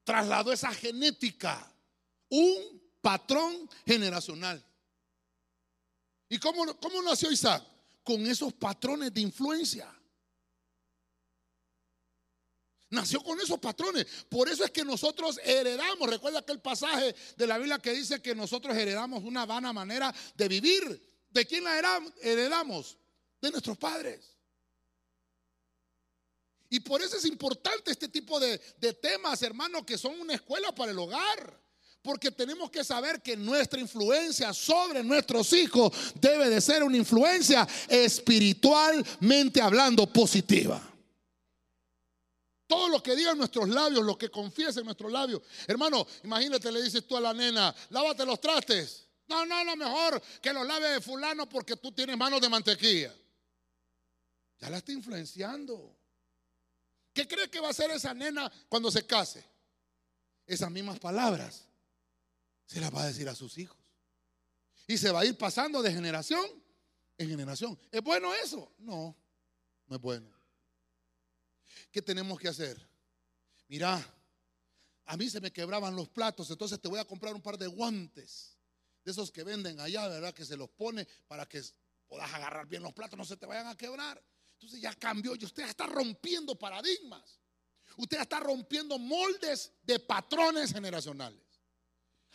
trasladó 0.09 0.51
esa 0.51 0.73
genética, 0.73 1.71
un 2.29 2.81
patrón 2.99 3.69
generacional. 3.85 4.65
¿Y 6.27 6.39
cómo, 6.39 6.75
cómo 6.79 7.03
nació 7.03 7.31
Isaac? 7.31 7.63
Con 8.03 8.25
esos 8.25 8.51
patrones 8.53 9.13
de 9.13 9.21
influencia. 9.21 9.87
Nació 12.89 13.21
con 13.21 13.39
esos 13.39 13.59
patrones. 13.59 14.07
Por 14.27 14.49
eso 14.49 14.65
es 14.65 14.71
que 14.71 14.83
nosotros 14.83 15.39
heredamos. 15.43 16.09
Recuerda 16.09 16.39
aquel 16.39 16.59
pasaje 16.59 17.15
de 17.37 17.45
la 17.45 17.59
Biblia 17.59 17.77
que 17.77 17.91
dice 17.91 18.19
que 18.19 18.33
nosotros 18.33 18.75
heredamos 18.75 19.23
una 19.23 19.45
vana 19.45 19.71
manera 19.73 20.11
de 20.33 20.47
vivir. 20.47 21.27
¿De 21.29 21.45
quién 21.45 21.63
la 21.63 22.01
heredamos? 22.23 22.97
De 23.39 23.51
nuestros 23.51 23.77
padres. 23.77 24.38
Y 26.69 26.79
por 26.81 27.01
eso 27.01 27.17
es 27.17 27.25
importante 27.25 27.91
este 27.91 28.07
tipo 28.07 28.39
de, 28.39 28.59
temas, 29.01 29.41
hermanos, 29.41 29.83
que 29.85 29.97
son 29.97 30.19
una 30.19 30.35
escuela 30.35 30.73
para 30.73 30.91
el 30.91 30.99
hogar. 30.99 31.59
Porque 32.01 32.31
tenemos 32.31 32.69
que 32.71 32.83
saber 32.83 33.21
que 33.21 33.35
nuestra 33.35 33.79
influencia 33.79 34.53
sobre 34.53 35.03
nuestros 35.03 35.51
hijos 35.51 35.91
debe 36.15 36.49
de 36.49 36.61
ser 36.61 36.81
una 36.81 36.95
influencia 36.95 37.67
espiritualmente 37.89 39.61
hablando 39.61 40.07
positiva. 40.07 40.81
Todo 42.67 42.87
lo 42.87 43.03
que 43.03 43.15
digan 43.15 43.37
nuestros 43.37 43.67
labios, 43.67 44.05
lo 44.05 44.17
que 44.17 44.29
confiesen 44.29 44.85
nuestros 44.85 45.11
labios. 45.11 45.41
Hermano, 45.67 46.07
imagínate, 46.23 46.71
le 46.71 46.83
dices 46.83 47.05
tú 47.05 47.17
a 47.17 47.21
la 47.21 47.33
nena, 47.33 47.75
lávate 47.89 48.25
los 48.25 48.39
trastes. 48.39 49.07
No, 49.27 49.45
no, 49.45 49.63
no, 49.65 49.75
mejor 49.75 50.21
que 50.41 50.53
los 50.53 50.65
lave 50.65 50.87
de 50.89 51.01
fulano 51.01 51.49
porque 51.49 51.75
tú 51.75 51.91
tienes 51.91 52.15
manos 52.15 52.39
de 52.39 52.47
mantequilla. 52.47 53.13
Ya 54.59 54.69
la 54.69 54.77
está 54.77 54.91
influenciando. 54.91 55.98
¿Qué 57.19 57.27
cree 57.27 57.49
que 57.49 57.59
va 57.59 57.67
a 57.67 57.71
hacer 57.71 57.91
esa 57.91 58.13
nena 58.13 58.49
cuando 58.69 58.89
se 58.89 59.05
case? 59.05 59.43
Esas 60.47 60.71
mismas 60.71 60.99
palabras 60.99 61.65
se 62.65 62.79
las 62.79 62.95
va 62.95 63.03
a 63.03 63.07
decir 63.07 63.27
a 63.27 63.35
sus 63.35 63.57
hijos. 63.57 63.77
Y 64.87 64.97
se 64.97 65.11
va 65.11 65.19
a 65.19 65.25
ir 65.25 65.37
pasando 65.37 65.81
de 65.81 65.91
generación 65.91 66.45
en 67.17 67.29
generación. 67.29 67.77
¿Es 67.91 68.01
bueno 68.01 68.33
eso? 68.35 68.71
No, 68.77 69.13
no 69.87 69.95
es 69.97 70.01
bueno. 70.01 70.33
¿Qué 71.91 72.01
tenemos 72.01 72.39
que 72.39 72.47
hacer? 72.47 72.89
Mira, 73.67 74.01
a 75.03 75.17
mí 75.17 75.29
se 75.29 75.41
me 75.41 75.51
quebraban 75.51 75.97
los 75.97 76.07
platos, 76.07 76.49
entonces 76.49 76.79
te 76.79 76.87
voy 76.87 77.01
a 77.01 77.05
comprar 77.05 77.35
un 77.35 77.41
par 77.41 77.57
de 77.57 77.67
guantes, 77.67 78.57
de 79.03 79.11
esos 79.11 79.29
que 79.29 79.43
venden 79.43 79.81
allá, 79.81 80.07
¿verdad? 80.07 80.33
Que 80.33 80.45
se 80.45 80.55
los 80.55 80.69
pone 80.69 81.05
para 81.27 81.45
que 81.45 81.61
puedas 82.07 82.33
agarrar 82.33 82.65
bien 82.65 82.81
los 82.81 82.93
platos, 82.93 83.19
no 83.19 83.25
se 83.25 83.35
te 83.35 83.45
vayan 83.45 83.67
a 83.67 83.75
quebrar. 83.75 84.23
Entonces 84.59 84.81
ya 84.81 84.93
cambió 84.93 85.35
y 85.35 85.45
usted 85.45 85.63
está 85.63 85.87
rompiendo 85.87 86.53
paradigmas. 86.53 87.39
Usted 87.95 88.19
está 88.19 88.41
rompiendo 88.41 88.99
moldes 88.99 89.71
de 89.83 89.99
patrones 89.99 90.73
generacionales. 90.73 91.41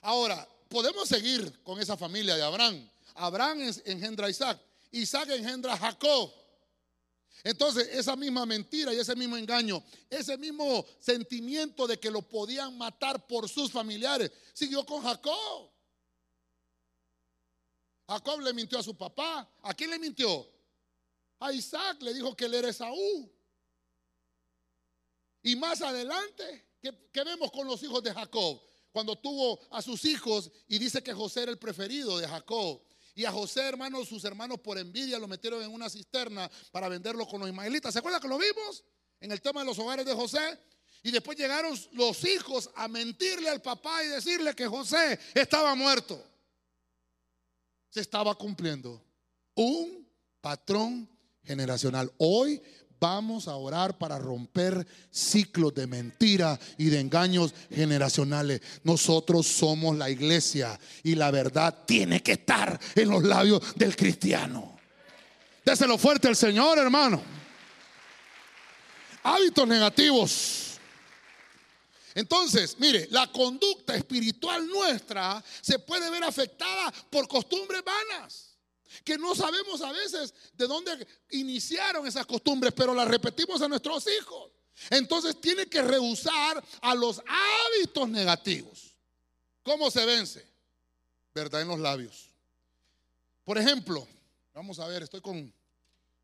Ahora, 0.00 0.48
podemos 0.70 1.06
seguir 1.06 1.62
con 1.62 1.78
esa 1.80 1.98
familia 1.98 2.34
de 2.34 2.42
Abraham. 2.42 2.90
Abraham 3.14 3.70
engendra 3.84 4.26
a 4.26 4.30
Isaac. 4.30 4.58
Isaac 4.90 5.28
engendra 5.30 5.74
a 5.74 5.78
Jacob. 5.78 6.32
Entonces, 7.42 7.88
esa 7.92 8.16
misma 8.16 8.46
mentira 8.46 8.94
y 8.94 8.98
ese 8.98 9.14
mismo 9.14 9.37
engaño, 9.37 9.84
ese 10.08 10.38
mismo 10.38 10.87
sentimiento 10.98 11.87
de 11.87 12.00
que 12.00 12.10
lo 12.10 12.22
podían 12.22 12.78
matar 12.78 13.26
por 13.26 13.50
sus 13.50 13.70
familiares, 13.70 14.32
siguió 14.54 14.87
con 14.87 15.02
Jacob. 15.02 15.70
Jacob 18.08 18.40
le 18.40 18.54
mintió 18.54 18.78
a 18.78 18.82
su 18.82 18.96
papá. 18.96 19.46
¿A 19.62 19.74
quién 19.74 19.90
le 19.90 19.98
mintió? 19.98 20.53
A 21.44 21.52
Isaac 21.52 22.00
le 22.00 22.14
dijo 22.14 22.35
que 22.35 22.46
él 22.46 22.54
era 22.54 22.70
Esaú. 22.70 23.30
Y 25.42 25.57
más 25.57 25.83
adelante, 25.83 26.68
¿qué, 26.80 27.22
vemos 27.22 27.52
con 27.52 27.66
los 27.66 27.83
hijos 27.83 28.02
de 28.02 28.14
Jacob? 28.14 28.62
Cuando 28.90 29.14
tuvo 29.16 29.61
a 29.70 29.83
sus 29.83 30.07
hijos 30.07 30.50
y 30.68 30.78
dice 30.78 31.02
que 31.02 31.12
José 31.12 31.42
era 31.42 31.52
el 31.52 31.59
preferido 31.59 32.16
de 32.18 32.26
Jacob. 32.26 32.80
Y 33.14 33.26
a 33.26 33.33
José, 33.33 33.61
hermanos, 33.61 34.09
sus 34.09 34.24
hermanos 34.24 34.59
por 34.61 34.78
envidia 34.78 35.18
lo 35.18 35.28
metieron 35.28 35.62
en 35.62 35.70
una 35.70 35.90
cisterna 35.90 36.50
para 36.72 36.88
venderlo 36.88 37.26
con 37.26 37.40
los 37.40 37.50
ismaelitas. 37.50 37.92
¿Se 37.92 37.98
acuerdan 37.98 38.22
que 38.22 38.28
lo 38.28 38.38
vimos? 38.38 38.83
En 39.20 39.30
el 39.30 39.42
tema 39.42 39.61
de 39.61 39.66
los 39.66 39.78
hogares 39.78 40.07
de 40.07 40.14
José. 40.14 40.59
Y 41.02 41.11
después 41.11 41.37
llegaron 41.37 41.78
los 41.92 42.24
hijos 42.24 42.70
a 42.74 42.88
mentirle 42.88 43.50
al 43.50 43.61
papá 43.61 44.02
y 44.02 44.09
decirle 44.09 44.54
que 44.54 44.66
José 44.66 45.20
estaba 45.35 45.74
muerto. 45.74 46.24
Se 47.90 48.00
estaba 48.00 48.35
cumpliendo 48.35 49.04
un 49.54 50.09
patrón 50.40 51.13
generacional. 51.44 52.12
Hoy 52.18 52.61
vamos 53.00 53.48
a 53.48 53.57
orar 53.57 53.98
para 53.98 54.18
romper 54.18 54.87
ciclos 55.11 55.74
de 55.74 55.87
mentira 55.87 56.59
y 56.78 56.87
de 56.87 57.00
engaños 57.00 57.54
generacionales. 57.70 58.62
Nosotros 58.83 59.46
somos 59.46 59.96
la 59.96 60.09
iglesia 60.09 60.78
y 61.02 61.14
la 61.14 61.30
verdad 61.30 61.85
tiene 61.87 62.22
que 62.22 62.33
estar 62.33 62.80
en 62.94 63.11
los 63.11 63.22
labios 63.22 63.61
del 63.76 63.94
cristiano. 63.94 64.78
Déselo 65.64 65.98
fuerte 65.98 66.28
al 66.28 66.37
Señor, 66.37 66.78
hermano. 66.78 67.22
Hábitos 69.22 69.66
negativos. 69.66 70.61
Entonces, 72.14 72.76
mire, 72.78 73.09
la 73.11 73.30
conducta 73.33 73.96
espiritual 73.96 74.66
nuestra 74.66 75.42
se 75.61 75.78
puede 75.78 76.09
ver 76.11 76.22
afectada 76.22 76.92
por 77.11 77.26
costumbres 77.26 77.83
vanas 77.85 78.53
que 79.02 79.18
no 79.18 79.35
sabemos 79.35 79.80
a 79.80 79.92
veces 79.92 80.35
de 80.54 80.66
dónde 80.66 81.07
iniciaron 81.30 82.07
esas 82.07 82.26
costumbres, 82.26 82.72
pero 82.76 82.94
las 82.94 83.09
repetimos 83.09 83.61
a 83.62 83.68
nuestros 83.68 84.07
hijos. 84.07 84.52
Entonces 84.90 85.40
tiene 85.40 85.66
que 85.66 85.83
rehusar 85.83 86.62
a 86.80 86.94
los 86.94 87.22
hábitos 87.26 88.09
negativos. 88.09 88.94
¿Cómo 89.62 89.90
se 89.90 90.04
vence? 90.04 90.46
Verdad 91.35 91.62
en 91.62 91.68
los 91.68 91.78
labios. 91.78 92.30
Por 93.44 93.59
ejemplo, 93.59 94.07
vamos 94.52 94.78
a 94.78 94.87
ver, 94.87 95.02
estoy 95.02 95.20
con, 95.20 95.52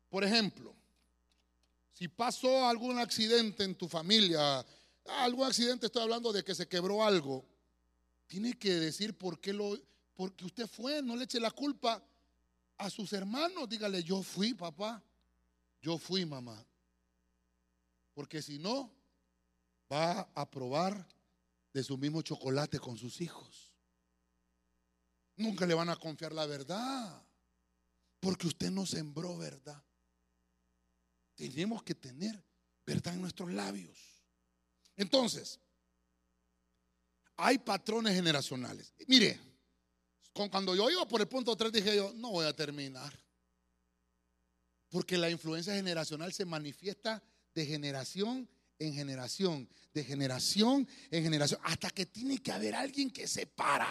por 0.09 0.23
ejemplo, 0.23 0.75
si 1.93 2.07
pasó 2.07 2.67
algún 2.67 2.97
accidente 2.97 3.63
en 3.63 3.75
tu 3.75 3.87
familia, 3.87 4.65
algún 5.05 5.45
accidente, 5.45 5.85
estoy 5.85 6.03
hablando 6.03 6.31
de 6.31 6.43
que 6.43 6.55
se 6.55 6.67
quebró 6.67 7.03
algo, 7.03 7.45
tiene 8.27 8.57
que 8.57 8.71
decir 8.71 9.17
por 9.17 9.39
qué 9.39 9.53
lo, 9.53 9.77
porque 10.15 10.45
usted 10.45 10.67
fue, 10.67 11.01
no 11.01 11.15
le 11.15 11.25
eche 11.25 11.39
la 11.39 11.51
culpa 11.51 12.03
a 12.81 12.89
sus 12.89 13.13
hermanos, 13.13 13.69
dígale, 13.69 14.03
yo 14.03 14.23
fui 14.23 14.55
papá, 14.55 15.03
yo 15.81 15.99
fui 15.99 16.25
mamá. 16.25 16.65
Porque 18.15 18.41
si 18.41 18.57
no, 18.57 18.91
va 19.91 20.21
a 20.33 20.49
probar 20.49 21.07
de 21.73 21.83
su 21.83 21.95
mismo 21.95 22.23
chocolate 22.23 22.79
con 22.79 22.97
sus 22.97 23.21
hijos. 23.21 23.71
Nunca 25.35 25.67
le 25.67 25.75
van 25.75 25.89
a 25.89 25.95
confiar 25.95 26.33
la 26.33 26.47
verdad, 26.47 27.23
porque 28.19 28.47
usted 28.47 28.71
no 28.71 28.87
sembró 28.87 29.37
verdad. 29.37 29.83
Tenemos 31.35 31.83
que 31.83 31.93
tener 31.93 32.43
verdad 32.83 33.13
en 33.13 33.21
nuestros 33.21 33.51
labios. 33.51 33.97
Entonces, 34.95 35.59
hay 37.37 37.59
patrones 37.59 38.15
generacionales. 38.15 38.91
Mire, 39.07 39.39
cuando 40.33 40.75
yo 40.75 40.89
iba 40.89 41.07
por 41.07 41.21
el 41.21 41.27
punto 41.27 41.55
3 41.55 41.71
dije 41.71 41.95
yo, 41.95 42.13
no 42.15 42.31
voy 42.31 42.45
a 42.45 42.55
terminar. 42.55 43.13
Porque 44.89 45.17
la 45.17 45.29
influencia 45.29 45.73
generacional 45.73 46.33
se 46.33 46.45
manifiesta 46.45 47.21
de 47.53 47.65
generación 47.65 48.49
en 48.79 48.93
generación, 48.93 49.69
de 49.93 50.03
generación 50.03 50.87
en 51.11 51.23
generación, 51.23 51.59
hasta 51.63 51.89
que 51.89 52.05
tiene 52.05 52.39
que 52.39 52.51
haber 52.51 52.75
alguien 52.75 53.11
que 53.11 53.27
se 53.27 53.45
para 53.45 53.89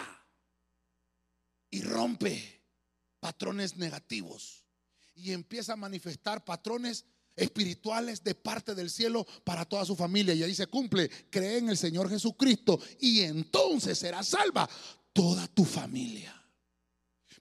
y 1.69 1.81
rompe 1.81 2.61
patrones 3.19 3.77
negativos 3.77 4.65
y 5.15 5.31
empieza 5.31 5.73
a 5.73 5.77
manifestar 5.77 6.43
patrones 6.43 7.05
espirituales 7.35 8.23
de 8.23 8.35
parte 8.35 8.75
del 8.75 8.89
cielo 8.89 9.25
para 9.43 9.65
toda 9.65 9.85
su 9.85 9.95
familia. 9.95 10.33
Y 10.33 10.43
ahí 10.43 10.53
se 10.53 10.67
cumple, 10.67 11.09
cree 11.29 11.59
en 11.59 11.69
el 11.69 11.77
Señor 11.77 12.09
Jesucristo 12.09 12.79
y 12.99 13.21
entonces 13.21 13.97
será 13.97 14.23
salva 14.23 14.69
toda 15.13 15.47
tu 15.47 15.65
familia. 15.65 16.41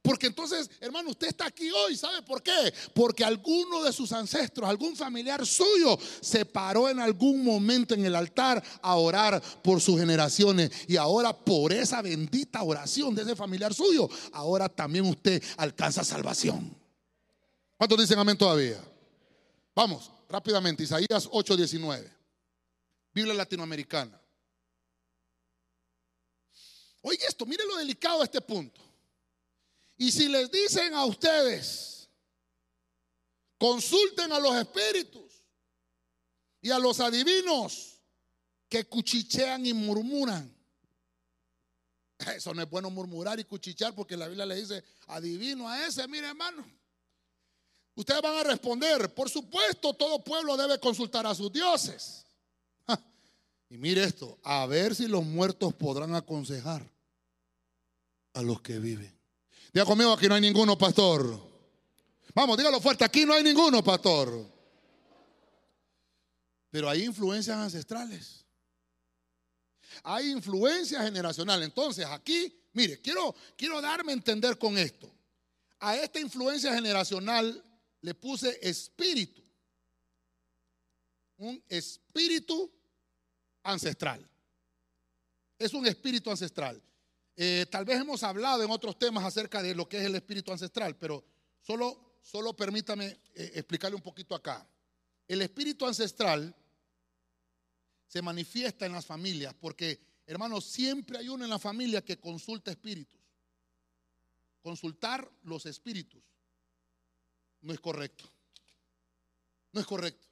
Porque 0.03 0.29
entonces, 0.29 0.71
hermano, 0.81 1.11
usted 1.11 1.29
está 1.29 1.47
aquí 1.47 1.71
hoy, 1.71 1.95
¿sabe 1.95 2.23
por 2.23 2.43
qué? 2.43 2.73
Porque 2.95 3.23
alguno 3.23 3.83
de 3.83 3.93
sus 3.93 4.13
ancestros, 4.13 4.69
algún 4.69 4.97
familiar 4.97 5.45
suyo, 5.45 5.99
se 6.23 6.47
paró 6.47 6.89
en 6.89 7.01
algún 7.01 7.45
momento 7.45 7.93
en 7.93 8.07
el 8.07 8.15
altar 8.15 8.63
a 8.81 8.97
orar 8.97 9.43
por 9.63 9.81
sus 9.81 10.01
generaciones. 10.01 10.71
Y 10.89 10.97
ahora 10.97 11.37
por 11.37 11.73
esa 11.73 12.01
bendita 12.01 12.63
oración 12.63 13.15
de 13.15 13.23
ese 13.23 13.37
familiar 13.37 13.75
suyo, 13.75 14.09
ahora 14.33 14.71
también 14.71 15.05
usted 15.05 15.43
alcanza 15.59 16.03
salvación. 16.03 16.75
¿Cuántos 17.77 17.99
dicen 17.99 18.19
amén 18.19 18.39
todavía? 18.39 18.83
Vamos, 19.75 20.11
rápidamente, 20.29 20.83
Isaías 20.83 21.29
8:19. 21.31 22.11
Biblia 23.13 23.35
latinoamericana. 23.35 24.20
Oye 27.03 27.19
esto, 27.27 27.47
mire 27.47 27.65
lo 27.65 27.77
delicado 27.77 28.19
de 28.19 28.25
este 28.25 28.41
punto. 28.41 28.81
Y 29.97 30.11
si 30.11 30.29
les 30.29 30.51
dicen 30.51 30.95
a 30.95 31.05
ustedes, 31.05 32.09
consulten 33.59 34.33
a 34.33 34.39
los 34.39 34.55
espíritus 34.57 35.45
y 36.63 36.71
a 36.71 36.79
los 36.79 37.01
adivinos 37.01 38.01
que 38.69 38.85
cuchichean 38.85 39.67
y 39.67 39.73
murmuran. 39.73 40.55
Eso 42.37 42.55
no 42.55 42.63
es 42.63 42.71
bueno 42.71 42.91
murmurar 42.91 43.39
y 43.41 43.45
cuchichear 43.45 43.95
porque 43.95 44.17
la 44.17 44.29
Biblia 44.29 44.47
le 44.47 44.57
dice, 44.57 44.83
adivino 45.09 45.69
a 45.69 45.87
ese, 45.87 46.07
mire 46.09 46.29
hermano. 46.29 46.65
Ustedes 47.95 48.23
van 48.23 48.39
a 48.39 48.45
responder, 48.45 49.13
por 49.15 49.29
supuesto, 49.29 49.93
todo 49.95 50.25
pueblo 50.25 50.57
debe 50.57 50.79
consultar 50.79 51.27
a 51.27 51.35
sus 51.35 51.53
dioses. 51.53 52.25
Y 53.71 53.79
mire 53.79 54.03
esto, 54.03 54.37
a 54.43 54.67
ver 54.67 54.97
si 54.97 55.07
los 55.07 55.25
muertos 55.25 55.73
podrán 55.75 56.17
aconsejar 56.17 56.91
a 58.35 58.43
los 58.43 58.61
que 58.61 58.81
viven. 58.81 59.17
Diga 59.73 59.87
conmigo, 59.87 60.13
aquí 60.13 60.27
no 60.27 60.35
hay 60.35 60.41
ninguno, 60.41 60.77
pastor. 60.77 61.39
Vamos, 62.35 62.57
dígalo 62.57 62.81
fuerte, 62.81 63.05
aquí 63.05 63.25
no 63.25 63.33
hay 63.33 63.45
ninguno, 63.45 63.83
pastor. 63.83 64.45
Pero 66.69 66.89
hay 66.89 67.05
influencias 67.05 67.57
ancestrales. 67.57 68.45
Hay 70.03 70.31
influencia 70.31 71.03
generacional. 71.03 71.63
Entonces, 71.63 72.05
aquí, 72.07 72.53
mire, 72.73 73.01
quiero, 73.01 73.37
quiero 73.57 73.81
darme 73.81 74.11
a 74.11 74.17
entender 74.17 74.59
con 74.59 74.79
esto. 74.79 75.13
A 75.79 75.97
esta 75.97 76.19
influencia 76.19 76.75
generacional 76.75 77.65
le 78.01 78.15
puse 78.15 78.59
espíritu. 78.63 79.43
Un 81.37 81.63
espíritu 81.69 82.71
ancestral. 83.63 84.27
Es 85.59 85.75
un 85.75 85.87
espíritu 85.87 86.31
ancestral. 86.31 86.83
Eh, 87.37 87.67
tal 87.71 87.85
vez 87.85 88.01
hemos 88.01 88.23
hablado 88.23 88.63
en 88.63 88.71
otros 88.71 88.99
temas 88.99 89.25
acerca 89.25 89.63
de 89.63 89.75
lo 89.75 89.89
que 89.89 89.99
es 89.99 90.05
el 90.05 90.15
espíritu 90.15 90.53
ancestral, 90.53 90.97
pero 90.97 91.25
solo, 91.61 92.19
solo 92.23 92.55
permítame 92.55 93.07
eh, 93.35 93.53
explicarle 93.55 93.97
un 93.97 94.03
poquito 94.03 94.35
acá. 94.35 94.67
El 95.27 95.43
espíritu 95.43 95.87
ancestral 95.87 96.55
se 98.07 98.23
manifiesta 98.23 98.87
en 98.87 98.93
las 98.93 99.07
familias, 99.07 99.55
porque 99.55 100.01
hermanos, 100.27 100.65
siempre 100.65 101.19
hay 101.19 101.29
uno 101.29 101.45
en 101.45 101.51
la 101.51 101.59
familia 101.59 102.05
que 102.05 102.19
consulta 102.19 102.71
espíritus. 102.71 103.21
Consultar 104.63 105.31
los 105.45 105.65
espíritus 105.67 106.23
no 107.63 107.73
es 107.73 107.81
correcto. 107.81 108.31
No 109.73 109.81
es 109.81 109.87
correcto. 109.87 110.30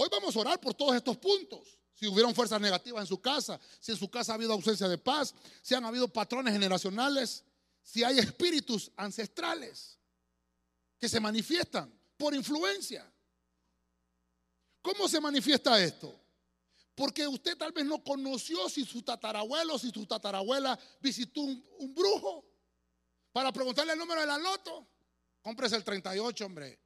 Hoy 0.00 0.08
vamos 0.12 0.36
a 0.36 0.38
orar 0.38 0.60
por 0.60 0.74
todos 0.74 0.94
estos 0.94 1.16
puntos. 1.16 1.76
Si 1.92 2.06
hubieron 2.06 2.32
fuerzas 2.32 2.60
negativas 2.60 3.00
en 3.00 3.08
su 3.08 3.20
casa, 3.20 3.58
si 3.80 3.90
en 3.90 3.98
su 3.98 4.08
casa 4.08 4.30
ha 4.30 4.36
habido 4.36 4.52
ausencia 4.52 4.86
de 4.86 4.96
paz, 4.96 5.34
si 5.60 5.74
han 5.74 5.84
habido 5.84 6.06
patrones 6.06 6.52
generacionales, 6.52 7.42
si 7.82 8.04
hay 8.04 8.20
espíritus 8.20 8.92
ancestrales 8.94 9.98
que 11.00 11.08
se 11.08 11.18
manifiestan 11.18 11.92
por 12.16 12.32
influencia. 12.32 13.12
¿Cómo 14.82 15.08
se 15.08 15.20
manifiesta 15.20 15.82
esto? 15.82 16.16
Porque 16.94 17.26
usted 17.26 17.56
tal 17.56 17.72
vez 17.72 17.84
no 17.84 18.00
conoció 18.04 18.68
si 18.68 18.84
su 18.84 19.02
tatarabuelo, 19.02 19.80
si 19.80 19.90
su 19.90 20.06
tatarabuela 20.06 20.78
visitó 21.00 21.40
un, 21.40 21.66
un 21.80 21.92
brujo 21.92 22.44
para 23.32 23.50
preguntarle 23.50 23.94
el 23.94 23.98
número 23.98 24.20
de 24.20 24.28
la 24.28 24.38
loto. 24.38 24.86
Cómprese 25.42 25.74
el 25.74 25.82
38, 25.82 26.46
hombre. 26.46 26.78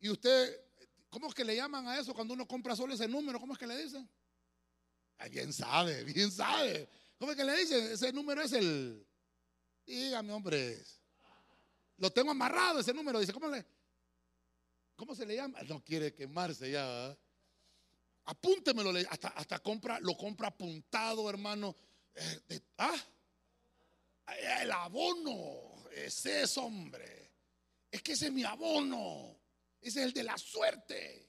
Y 0.00 0.08
usted, 0.08 0.71
¿cómo 1.12 1.28
es 1.28 1.34
que 1.34 1.44
le 1.44 1.54
llaman 1.54 1.86
a 1.86 2.00
eso 2.00 2.14
cuando 2.14 2.32
uno 2.32 2.48
compra 2.48 2.74
solo 2.74 2.94
ese 2.94 3.06
número? 3.06 3.38
¿Cómo 3.38 3.52
es 3.52 3.58
que 3.58 3.66
le 3.66 3.76
dicen? 3.76 4.08
Ay, 5.18 5.30
bien 5.30 5.52
sabe, 5.52 6.02
bien 6.12 6.32
sabe. 6.32 6.88
¿Cómo 7.18 7.30
es 7.30 7.36
que 7.36 7.44
le 7.44 7.56
dicen? 7.56 7.92
Ese 7.92 8.12
número 8.12 8.42
es 8.42 8.52
el. 8.52 9.06
Dígame, 9.86 10.32
hombre. 10.32 10.82
Lo 11.98 12.10
tengo 12.10 12.30
amarrado 12.30 12.80
ese 12.80 12.94
número. 12.94 13.20
Dice, 13.20 13.32
¿cómo 13.32 13.46
le.? 13.48 13.64
¿Cómo 14.96 15.14
se 15.14 15.26
le 15.26 15.36
llama? 15.36 15.62
No 15.64 15.84
quiere 15.84 16.14
quemarse 16.14 16.70
ya. 16.70 17.16
Apúntemelo. 18.24 18.92
Hasta, 19.10 19.28
hasta 19.28 19.58
compra, 19.58 20.00
lo 20.00 20.16
compra 20.16 20.48
apuntado, 20.48 21.28
hermano. 21.28 21.76
Eh, 22.14 22.60
ah, 22.78 22.96
el 24.62 24.72
abono. 24.72 25.88
Ese 25.92 26.42
es, 26.42 26.56
hombre. 26.56 27.30
Es 27.90 28.02
que 28.02 28.12
ese 28.12 28.26
es 28.26 28.32
mi 28.32 28.44
abono. 28.44 29.41
Ese 29.82 30.00
es 30.00 30.06
el 30.06 30.12
de 30.12 30.22
la 30.22 30.38
suerte. 30.38 31.28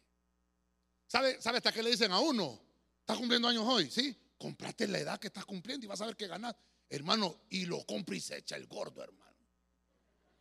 ¿Sabe, 1.07 1.41
¿Sabe 1.41 1.57
hasta 1.57 1.71
qué 1.71 1.83
le 1.83 1.89
dicen 1.89 2.11
a 2.11 2.19
uno? 2.19 2.61
Estás 2.99 3.17
cumpliendo 3.17 3.47
años 3.47 3.65
hoy, 3.67 3.89
¿sí? 3.89 4.15
Comprate 4.37 4.87
la 4.87 4.99
edad 4.99 5.19
que 5.19 5.27
estás 5.27 5.45
cumpliendo 5.45 5.85
y 5.85 5.89
vas 5.89 5.99
a 6.01 6.05
ver 6.05 6.15
que 6.15 6.27
ganas. 6.27 6.55
Hermano, 6.89 7.41
y 7.49 7.65
lo 7.65 7.83
compra 7.85 8.15
y 8.15 8.19
se 8.19 8.37
echa 8.37 8.55
el 8.55 8.67
gordo, 8.67 9.03
hermano. 9.03 9.23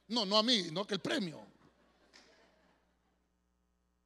No, 0.08 0.26
no 0.26 0.36
a 0.36 0.42
mí, 0.42 0.68
no 0.70 0.86
que 0.86 0.94
el 0.94 1.00
premio. 1.00 1.44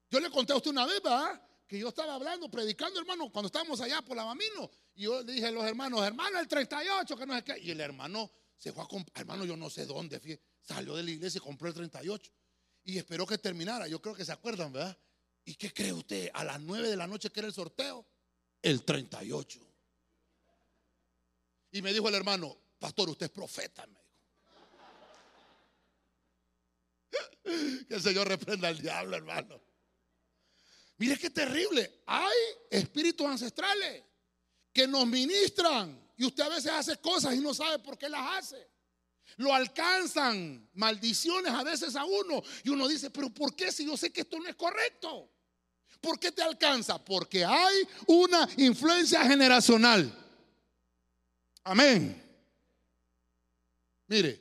Yo 0.09 0.21
le 0.21 0.31
conté 0.31 0.53
a 0.53 0.57
usted 0.57 0.71
una 0.71 0.87
vez, 0.87 1.03
¿verdad? 1.03 1.43
Que 1.67 1.79
yo 1.79 1.89
estaba 1.89 2.15
hablando, 2.15 2.49
predicando, 2.49 3.01
hermano, 3.01 3.31
cuando 3.33 3.49
estábamos 3.49 3.81
allá 3.81 4.01
por 4.03 4.17
la 4.17 4.25
Mamino. 4.25 4.71
Y 4.95 5.03
yo 5.03 5.23
le 5.23 5.33
dije 5.33 5.47
a 5.47 5.51
los 5.51 5.65
hermanos, 5.65 6.07
hermano, 6.07 6.39
el 6.39 6.47
38, 6.47 7.17
que 7.17 7.27
no 7.27 7.37
es 7.37 7.43
qué. 7.43 7.59
Y 7.59 7.73
el 7.73 7.81
hermano 7.81 8.31
se 8.57 8.73
fue 8.73 8.85
a 8.85 8.87
comprar, 8.87 9.21
hermano, 9.21 9.45
yo 9.45 9.57
no 9.57 9.69
sé 9.69 9.85
dónde, 9.85 10.41
salió 10.63 10.95
de 10.95 11.03
la 11.03 11.11
iglesia 11.11 11.39
y 11.39 11.41
compró 11.41 11.69
el 11.69 11.75
38. 11.75 12.33
Y 12.87 12.97
esperó 12.99 13.27
que 13.27 13.37
terminara. 13.37 13.89
Yo 13.89 14.01
creo 14.01 14.15
que 14.15 14.25
se 14.25 14.33
acuerdan, 14.33 14.73
¿verdad? 14.73 14.97
¿Y 15.45 15.57
qué 15.57 15.73
cree 15.73 15.93
usted? 15.93 16.31
A 16.33 16.45
las 16.45 16.61
9 16.61 16.89
de 16.89 16.97
la 16.97 17.09
noche 17.09 17.31
que 17.31 17.41
era 17.41 17.49
el 17.49 17.53
sorteo, 17.53 18.07
el 18.63 18.85
38. 18.85 19.61
Y 21.73 21.83
me 21.83 21.93
dijo 21.93 22.09
el 22.09 22.15
hermano, 22.15 22.57
pastor, 22.79 23.11
usted 23.11 23.27
es 23.27 23.33
profeta, 23.33 23.85
que 27.43 27.95
el 27.95 28.01
Señor 28.01 28.29
reprenda 28.29 28.69
al 28.69 28.81
diablo, 28.81 29.17
hermano. 29.17 29.61
Mire 30.99 31.19
qué 31.19 31.31
terrible. 31.31 32.05
Hay 32.07 32.39
espíritus 32.71 33.27
ancestrales 33.27 34.05
que 34.73 34.87
nos 34.87 35.05
ministran 35.07 36.09
y 36.17 36.25
usted 36.25 36.45
a 36.45 36.51
veces 36.51 36.71
hace 36.71 36.99
cosas 36.99 37.35
y 37.35 37.41
no 37.41 37.53
sabe 37.53 37.81
por 37.81 37.99
qué 37.99 38.09
las 38.09 38.39
hace. 38.39 38.76
Lo 39.37 39.53
alcanzan 39.53 40.69
maldiciones 40.75 41.53
a 41.53 41.63
veces 41.63 41.95
a 41.97 42.05
uno 42.05 42.43
y 42.65 42.71
uno 42.71 42.89
dice, 42.89 43.11
pero 43.11 43.31
¿por 43.31 43.55
qué 43.55 43.71
si 43.71 43.85
yo 43.85 43.97
sé 43.97 44.13
que 44.13 44.23
esto 44.23 44.39
no 44.39 44.49
es 44.49 44.57
correcto? 44.57 45.31
¿Por 46.01 46.19
qué 46.19 46.33
te 46.33 46.43
alcanza? 46.43 47.03
Porque 47.05 47.45
hay 47.45 47.77
una 48.07 48.49
influencia 48.57 49.25
generacional. 49.27 50.13
Amén. 51.65 52.23
Mire, 54.07 54.41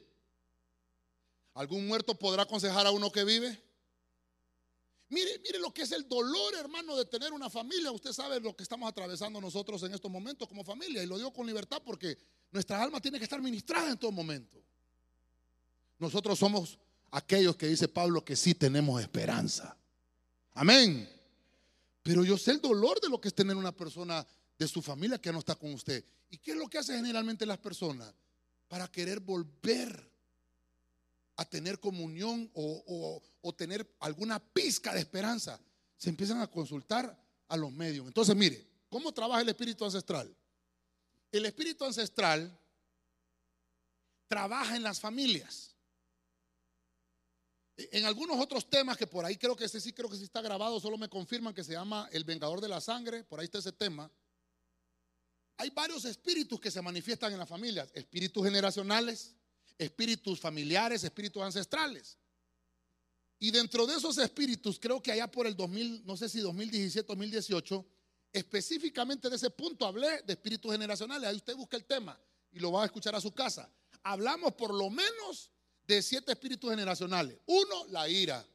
¿algún 1.55 1.87
muerto 1.87 2.13
podrá 2.13 2.43
aconsejar 2.43 2.85
a 2.85 2.91
uno 2.91 3.11
que 3.11 3.23
vive? 3.23 3.61
Mire, 5.09 5.39
mire 5.39 5.59
lo 5.59 5.73
que 5.73 5.83
es 5.83 5.91
el 5.91 6.07
dolor, 6.07 6.55
hermano, 6.55 6.95
de 6.95 7.05
tener 7.05 7.31
una 7.31 7.49
familia. 7.49 7.91
Usted 7.91 8.11
sabe 8.11 8.39
lo 8.39 8.55
que 8.55 8.63
estamos 8.63 8.89
atravesando 8.89 9.39
nosotros 9.39 9.81
en 9.83 9.93
estos 9.93 10.11
momentos 10.11 10.47
como 10.47 10.63
familia. 10.63 11.03
Y 11.03 11.05
lo 11.07 11.17
digo 11.17 11.31
con 11.31 11.45
libertad 11.45 11.81
porque 11.83 12.17
nuestra 12.51 12.81
alma 12.81 12.99
tiene 12.99 13.17
que 13.17 13.25
estar 13.25 13.41
ministrada 13.41 13.91
en 13.91 13.97
todo 13.97 14.11
momento. 14.11 14.63
Nosotros 15.99 16.39
somos 16.39 16.77
aquellos 17.11 17.55
que 17.55 17.67
dice 17.67 17.87
Pablo 17.87 18.23
que 18.23 18.35
sí 18.35 18.53
tenemos 18.53 19.01
esperanza. 19.01 19.77
Amén. 20.53 21.09
Pero 22.03 22.23
yo 22.23 22.37
sé 22.37 22.51
el 22.51 22.61
dolor 22.61 22.99
de 23.01 23.09
lo 23.09 23.19
que 23.19 23.29
es 23.29 23.33
tener 23.33 23.55
una 23.55 23.71
persona 23.71 24.25
de 24.57 24.67
su 24.67 24.81
familia 24.81 25.19
que 25.19 25.31
no 25.31 25.39
está 25.39 25.55
con 25.55 25.73
usted. 25.73 26.03
¿Y 26.29 26.37
qué 26.37 26.51
es 26.51 26.57
lo 26.57 26.69
que 26.69 26.77
hacen 26.77 26.97
generalmente 26.97 27.45
las 27.45 27.57
personas? 27.57 28.13
Para 28.67 28.87
querer 28.87 29.19
volver 29.19 30.11
a 31.37 31.45
tener 31.45 31.79
comunión 31.79 32.49
o, 32.53 33.21
tener 33.57 33.87
alguna 33.99 34.39
pizca 34.39 34.93
de 34.93 34.99
esperanza, 34.99 35.59
se 35.97 36.09
empiezan 36.09 36.41
a 36.41 36.47
consultar 36.47 37.17
a 37.47 37.57
los 37.57 37.71
medios. 37.71 38.07
Entonces, 38.07 38.35
mire, 38.35 38.65
¿cómo 38.89 39.13
trabaja 39.13 39.41
el 39.41 39.49
espíritu 39.49 39.85
ancestral? 39.85 40.35
El 41.31 41.45
espíritu 41.45 41.85
ancestral 41.85 42.57
trabaja 44.27 44.75
en 44.75 44.83
las 44.83 44.99
familias. 44.99 45.74
En 47.77 48.05
algunos 48.05 48.39
otros 48.39 48.69
temas 48.69 48.95
que 48.95 49.05
por 49.05 49.25
ahí 49.25 49.35
creo 49.35 49.55
que 49.55 49.65
ese 49.65 49.81
sí 49.81 49.91
creo 49.91 50.09
que 50.09 50.15
sí 50.15 50.23
está 50.23 50.41
grabado, 50.41 50.79
solo 50.79 50.97
me 50.97 51.09
confirman 51.09 51.53
que 51.53 51.63
se 51.63 51.73
llama 51.73 52.07
El 52.11 52.23
Vengador 52.23 52.61
de 52.61 52.69
la 52.69 52.79
Sangre, 52.79 53.23
por 53.23 53.39
ahí 53.39 53.45
está 53.45 53.57
ese 53.57 53.73
tema. 53.73 54.09
Hay 55.57 55.69
varios 55.71 56.05
espíritus 56.05 56.59
que 56.59 56.71
se 56.71 56.81
manifiestan 56.81 57.33
en 57.33 57.39
las 57.39 57.49
familias, 57.49 57.89
espíritus 57.93 58.43
generacionales, 58.43 59.35
espíritus 59.77 60.39
familiares, 60.39 61.03
espíritus 61.03 61.43
ancestrales. 61.43 62.17
Y 63.39 63.51
dentro 63.51 63.85
de 63.85 63.95
esos 63.95 64.17
espíritus, 64.17 64.79
creo 64.79 65.01
que 65.01 65.11
allá 65.11 65.29
por 65.29 65.45
el 65.45 65.55
2000, 65.55 66.05
no 66.05 66.15
sé 66.15 66.29
si 66.29 66.39
2017, 66.39 67.05
2018, 67.07 67.85
específicamente 68.31 69.29
de 69.29 69.35
ese 69.35 69.49
punto 69.49 69.85
hablé 69.85 70.21
de 70.23 70.33
espíritus 70.33 70.71
generacionales. 70.71 71.29
Ahí 71.29 71.35
usted 71.35 71.55
busca 71.55 71.75
el 71.75 71.85
tema 71.85 72.19
y 72.51 72.59
lo 72.59 72.71
va 72.71 72.83
a 72.83 72.85
escuchar 72.85 73.15
a 73.15 73.21
su 73.21 73.31
casa. 73.31 73.69
Hablamos 74.03 74.53
por 74.53 74.73
lo 74.73 74.89
menos 74.89 75.51
de 75.87 76.01
siete 76.01 76.31
espíritus 76.31 76.69
generacionales. 76.69 77.37
Uno, 77.45 77.85
la 77.89 78.07
ira. 78.09 78.45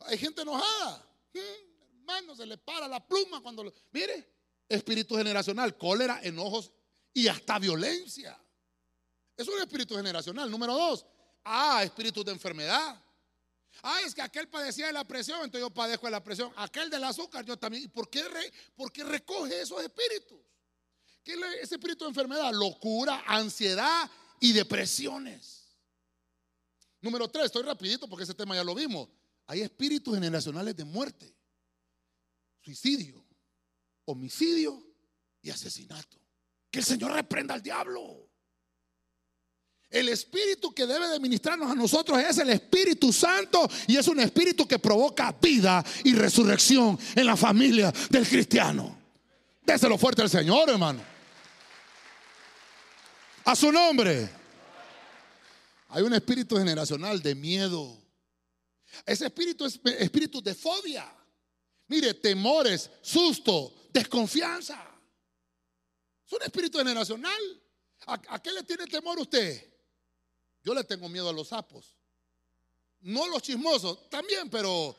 Hay 0.00 0.18
gente 0.18 0.42
enojada. 0.42 1.06
Hmm, 1.32 1.98
hermano, 1.98 2.36
se 2.36 2.46
le 2.46 2.58
para 2.58 2.88
la 2.88 3.06
pluma 3.06 3.40
cuando 3.42 3.64
lo... 3.64 3.72
Mire, 3.92 4.28
espíritu 4.68 5.16
generacional, 5.16 5.76
cólera, 5.76 6.20
enojos 6.22 6.70
y 7.12 7.28
hasta 7.28 7.58
violencia. 7.58 8.38
Es 9.36 9.46
un 9.48 9.60
espíritu 9.60 9.96
generacional. 9.96 10.50
Número 10.50 10.74
dos, 10.74 11.06
ah, 11.44 11.82
espíritu 11.84 12.24
de 12.24 12.32
enfermedad. 12.32 13.00
Ah, 13.82 14.00
es 14.04 14.14
que 14.14 14.22
aquel 14.22 14.48
padecía 14.48 14.88
de 14.88 14.92
la 14.92 15.04
presión, 15.04 15.38
entonces 15.44 15.60
yo 15.60 15.70
padezco 15.70 16.06
de 16.06 16.12
la 16.12 16.22
presión. 16.22 16.52
Aquel 16.56 16.90
del 16.90 17.04
azúcar, 17.04 17.44
yo 17.44 17.56
también. 17.56 17.84
¿Y 17.84 17.88
por 17.88 18.10
qué, 18.10 18.24
por 18.74 18.92
qué 18.92 19.04
recoge 19.04 19.60
esos 19.60 19.80
espíritus? 19.82 20.40
¿Qué 21.22 21.34
es 21.34 21.40
ese 21.62 21.74
espíritu 21.76 22.04
de 22.04 22.10
enfermedad? 22.10 22.52
Locura, 22.52 23.22
ansiedad 23.26 24.10
y 24.40 24.52
depresiones. 24.52 25.57
Número 27.00 27.28
tres, 27.28 27.46
estoy 27.46 27.62
rapidito 27.62 28.08
porque 28.08 28.24
ese 28.24 28.34
tema 28.34 28.54
ya 28.54 28.64
lo 28.64 28.74
vimos. 28.74 29.08
Hay 29.46 29.62
espíritus 29.62 30.14
generacionales 30.14 30.76
de 30.76 30.84
muerte, 30.84 31.34
suicidio, 32.60 33.24
homicidio 34.04 34.84
y 35.40 35.50
asesinato. 35.50 36.18
Que 36.70 36.80
el 36.80 36.84
Señor 36.84 37.12
reprenda 37.12 37.54
al 37.54 37.62
diablo. 37.62 38.28
El 39.90 40.10
espíritu 40.10 40.74
que 40.74 40.86
debe 40.86 41.08
de 41.08 41.18
ministrarnos 41.18 41.70
a 41.70 41.74
nosotros 41.74 42.18
es 42.18 42.36
el 42.38 42.50
Espíritu 42.50 43.10
Santo 43.10 43.66
y 43.86 43.96
es 43.96 44.06
un 44.06 44.20
espíritu 44.20 44.68
que 44.68 44.78
provoca 44.78 45.34
vida 45.40 45.82
y 46.04 46.14
resurrección 46.14 46.98
en 47.14 47.24
la 47.24 47.36
familia 47.36 47.90
del 48.10 48.28
cristiano. 48.28 48.98
Déselo 49.64 49.96
fuerte 49.96 50.20
al 50.20 50.28
Señor, 50.28 50.68
hermano. 50.68 51.00
A 53.46 53.56
su 53.56 53.72
nombre. 53.72 54.37
Hay 55.88 56.02
un 56.02 56.12
espíritu 56.14 56.56
generacional 56.56 57.20
de 57.22 57.34
miedo. 57.34 58.02
Ese 59.06 59.26
espíritu 59.26 59.64
es 59.64 59.80
espíritu 59.98 60.42
de 60.42 60.54
fobia. 60.54 61.10
Mire, 61.86 62.14
temores, 62.14 62.90
susto, 63.00 63.74
desconfianza. 63.92 64.84
Es 66.26 66.32
un 66.32 66.42
espíritu 66.42 66.78
generacional. 66.78 67.62
¿A, 68.06 68.42
qué 68.42 68.52
le 68.52 68.62
tiene 68.62 68.86
temor 68.86 69.18
usted? 69.18 69.66
Yo 70.62 70.74
le 70.74 70.84
tengo 70.84 71.08
miedo 71.08 71.28
a 71.28 71.32
los 71.32 71.48
sapos. 71.48 71.94
No 73.00 73.26
los 73.28 73.42
chismosos, 73.42 74.10
también, 74.10 74.50
pero 74.50 74.96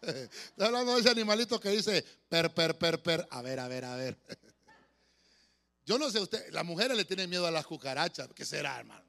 Estoy 0.00 0.28
hablando 0.66 0.94
de 0.94 1.00
ese 1.00 1.10
animalito 1.10 1.58
que 1.58 1.70
dice 1.70 2.04
per, 2.28 2.54
per, 2.54 2.78
per, 2.78 3.02
per. 3.02 3.26
A 3.30 3.42
ver, 3.42 3.58
a 3.58 3.68
ver, 3.68 3.84
a 3.84 3.96
ver. 3.96 4.16
Yo 5.84 5.98
no 5.98 6.10
sé 6.10 6.20
usted, 6.20 6.52
las 6.52 6.64
mujeres 6.64 6.96
le 6.96 7.04
tienen 7.04 7.28
miedo 7.28 7.46
a 7.46 7.50
las 7.50 7.66
cucarachas. 7.66 8.28
¿Qué 8.34 8.44
será, 8.44 8.78
hermano? 8.78 9.07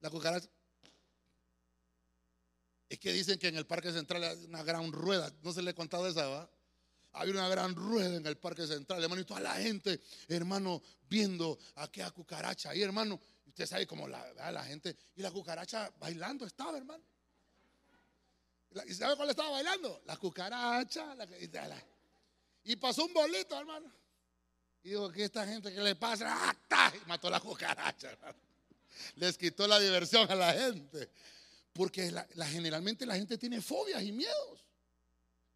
La 0.00 0.10
cucaracha. 0.10 0.48
Es 2.88 2.98
que 2.98 3.12
dicen 3.12 3.38
que 3.38 3.48
en 3.48 3.56
el 3.56 3.66
Parque 3.66 3.92
Central 3.92 4.24
hay 4.24 4.44
una 4.44 4.62
gran 4.64 4.90
rueda. 4.90 5.32
No 5.42 5.52
se 5.52 5.62
le 5.62 5.70
he 5.70 5.74
contado 5.74 6.08
esa, 6.08 6.26
¿va? 6.26 6.50
Hay 7.12 7.30
una 7.30 7.48
gran 7.48 7.74
rueda 7.74 8.16
en 8.16 8.26
el 8.26 8.36
Parque 8.36 8.66
Central, 8.66 9.02
hermano, 9.02 9.20
y 9.20 9.24
toda 9.24 9.40
la 9.40 9.54
gente, 9.54 10.00
hermano, 10.28 10.82
viendo 11.08 11.58
aquella 11.76 12.10
cucaracha 12.10 12.70
ahí, 12.70 12.82
hermano. 12.82 13.20
Usted 13.46 13.66
sabe 13.66 13.86
cómo 13.86 14.06
la, 14.08 14.50
la 14.50 14.64
gente. 14.64 14.96
Y 15.16 15.22
la 15.22 15.30
cucaracha 15.30 15.92
bailando 15.98 16.46
estaba, 16.46 16.78
hermano. 16.78 17.04
¿Y 18.86 18.94
sabe 18.94 19.16
cuál 19.16 19.30
estaba 19.30 19.50
bailando? 19.50 20.02
La 20.06 20.16
cucaracha. 20.16 21.16
y 22.62 22.76
pasó 22.76 23.04
un 23.04 23.12
bolito, 23.12 23.58
hermano. 23.58 23.92
Y 24.82 24.90
digo, 24.90 25.10
¿qué 25.10 25.24
esta 25.24 25.46
gente 25.46 25.72
qué 25.72 25.80
le 25.80 25.96
pasa? 25.96 26.56
¡Ah, 26.70 26.92
y 26.94 27.08
mató 27.08 27.28
la 27.28 27.40
cucaracha, 27.40 28.10
hermano. 28.10 28.49
Les 29.16 29.36
quitó 29.36 29.66
la 29.66 29.78
diversión 29.78 30.30
a 30.30 30.34
la 30.34 30.52
gente. 30.52 31.10
Porque 31.72 32.12
generalmente 32.46 33.06
la 33.06 33.14
gente 33.16 33.38
tiene 33.38 33.60
fobias 33.60 34.02
y 34.02 34.12
miedos. 34.12 34.66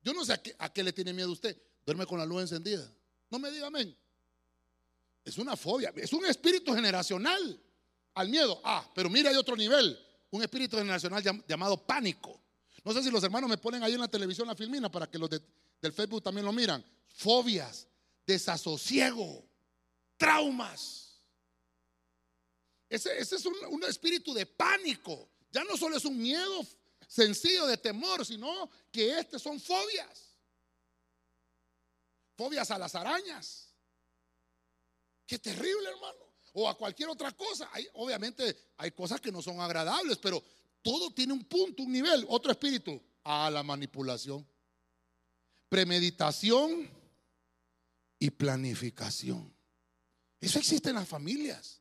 Yo 0.02 0.12
no 0.12 0.24
sé 0.24 0.34
a 0.34 0.42
qué, 0.42 0.54
a 0.58 0.72
qué 0.72 0.82
le 0.82 0.92
tiene 0.92 1.12
miedo 1.12 1.32
usted. 1.32 1.56
Duerme 1.84 2.06
con 2.06 2.18
la 2.18 2.26
luz 2.26 2.42
encendida. 2.42 2.90
No 3.30 3.38
me 3.38 3.50
diga 3.50 3.66
amén. 3.66 3.96
Es 5.24 5.38
una 5.38 5.56
fobia, 5.56 5.92
es 5.96 6.12
un 6.12 6.26
espíritu 6.26 6.74
generacional 6.74 7.60
al 8.14 8.28
miedo. 8.28 8.60
Ah, 8.62 8.88
pero 8.94 9.08
mira, 9.08 9.30
hay 9.30 9.36
otro 9.36 9.56
nivel, 9.56 9.98
un 10.30 10.42
espíritu 10.42 10.76
generacional 10.76 11.22
llamado 11.48 11.78
pánico. 11.86 12.40
No 12.84 12.92
sé 12.92 13.02
si 13.02 13.10
los 13.10 13.24
hermanos 13.24 13.48
me 13.48 13.56
ponen 13.56 13.82
ahí 13.82 13.94
en 13.94 14.00
la 14.00 14.08
televisión 14.08 14.46
la 14.46 14.54
filmina 14.54 14.90
para 14.90 15.06
que 15.10 15.18
los 15.18 15.30
del 15.30 15.92
Facebook 15.92 16.22
también 16.22 16.44
lo 16.44 16.52
miran. 16.52 16.84
Fobias, 17.08 17.88
desasosiego, 18.26 19.44
traumas. 20.18 21.03
Ese, 22.94 23.18
es 23.18 23.44
un, 23.44 23.82
espíritu 23.84 24.32
de 24.32 24.46
pánico. 24.46 25.28
Ya 25.50 25.64
no 25.64 25.76
solo 25.76 25.96
es 25.96 26.04
un 26.04 26.16
miedo 26.16 26.64
sencillo 27.08 27.66
de 27.66 27.76
temor, 27.76 28.24
sino 28.24 28.70
que 28.92 29.18
este 29.18 29.38
son 29.40 29.60
fobias. 29.60 30.36
Fobias 32.36 32.70
a 32.70 32.78
las 32.78 32.94
arañas. 32.94 33.74
Qué 35.26 35.40
terrible, 35.40 35.88
hermano. 35.88 36.20
O 36.52 36.68
a 36.68 36.78
cualquier 36.78 37.08
otra 37.08 37.32
cosa. 37.32 37.68
Obviamente 37.94 38.56
hay 38.76 38.92
cosas 38.92 39.20
que 39.20 39.32
no 39.32 39.42
son 39.42 39.60
agradables, 39.60 40.18
pero 40.18 40.42
todo 40.80 41.12
tiene 41.12 41.32
un 41.32 41.44
punto, 41.44 41.82
un 41.82 41.92
nivel. 41.92 42.24
Otro 42.28 42.52
espíritu, 42.52 43.02
a 43.24 43.50
la 43.50 43.64
manipulación. 43.64 44.46
Premeditación 45.68 46.88
y 48.20 48.30
planificación. 48.30 49.52
Eso 50.40 50.60
existe 50.60 50.90
en 50.90 50.96
las 50.96 51.08
familias. 51.08 51.80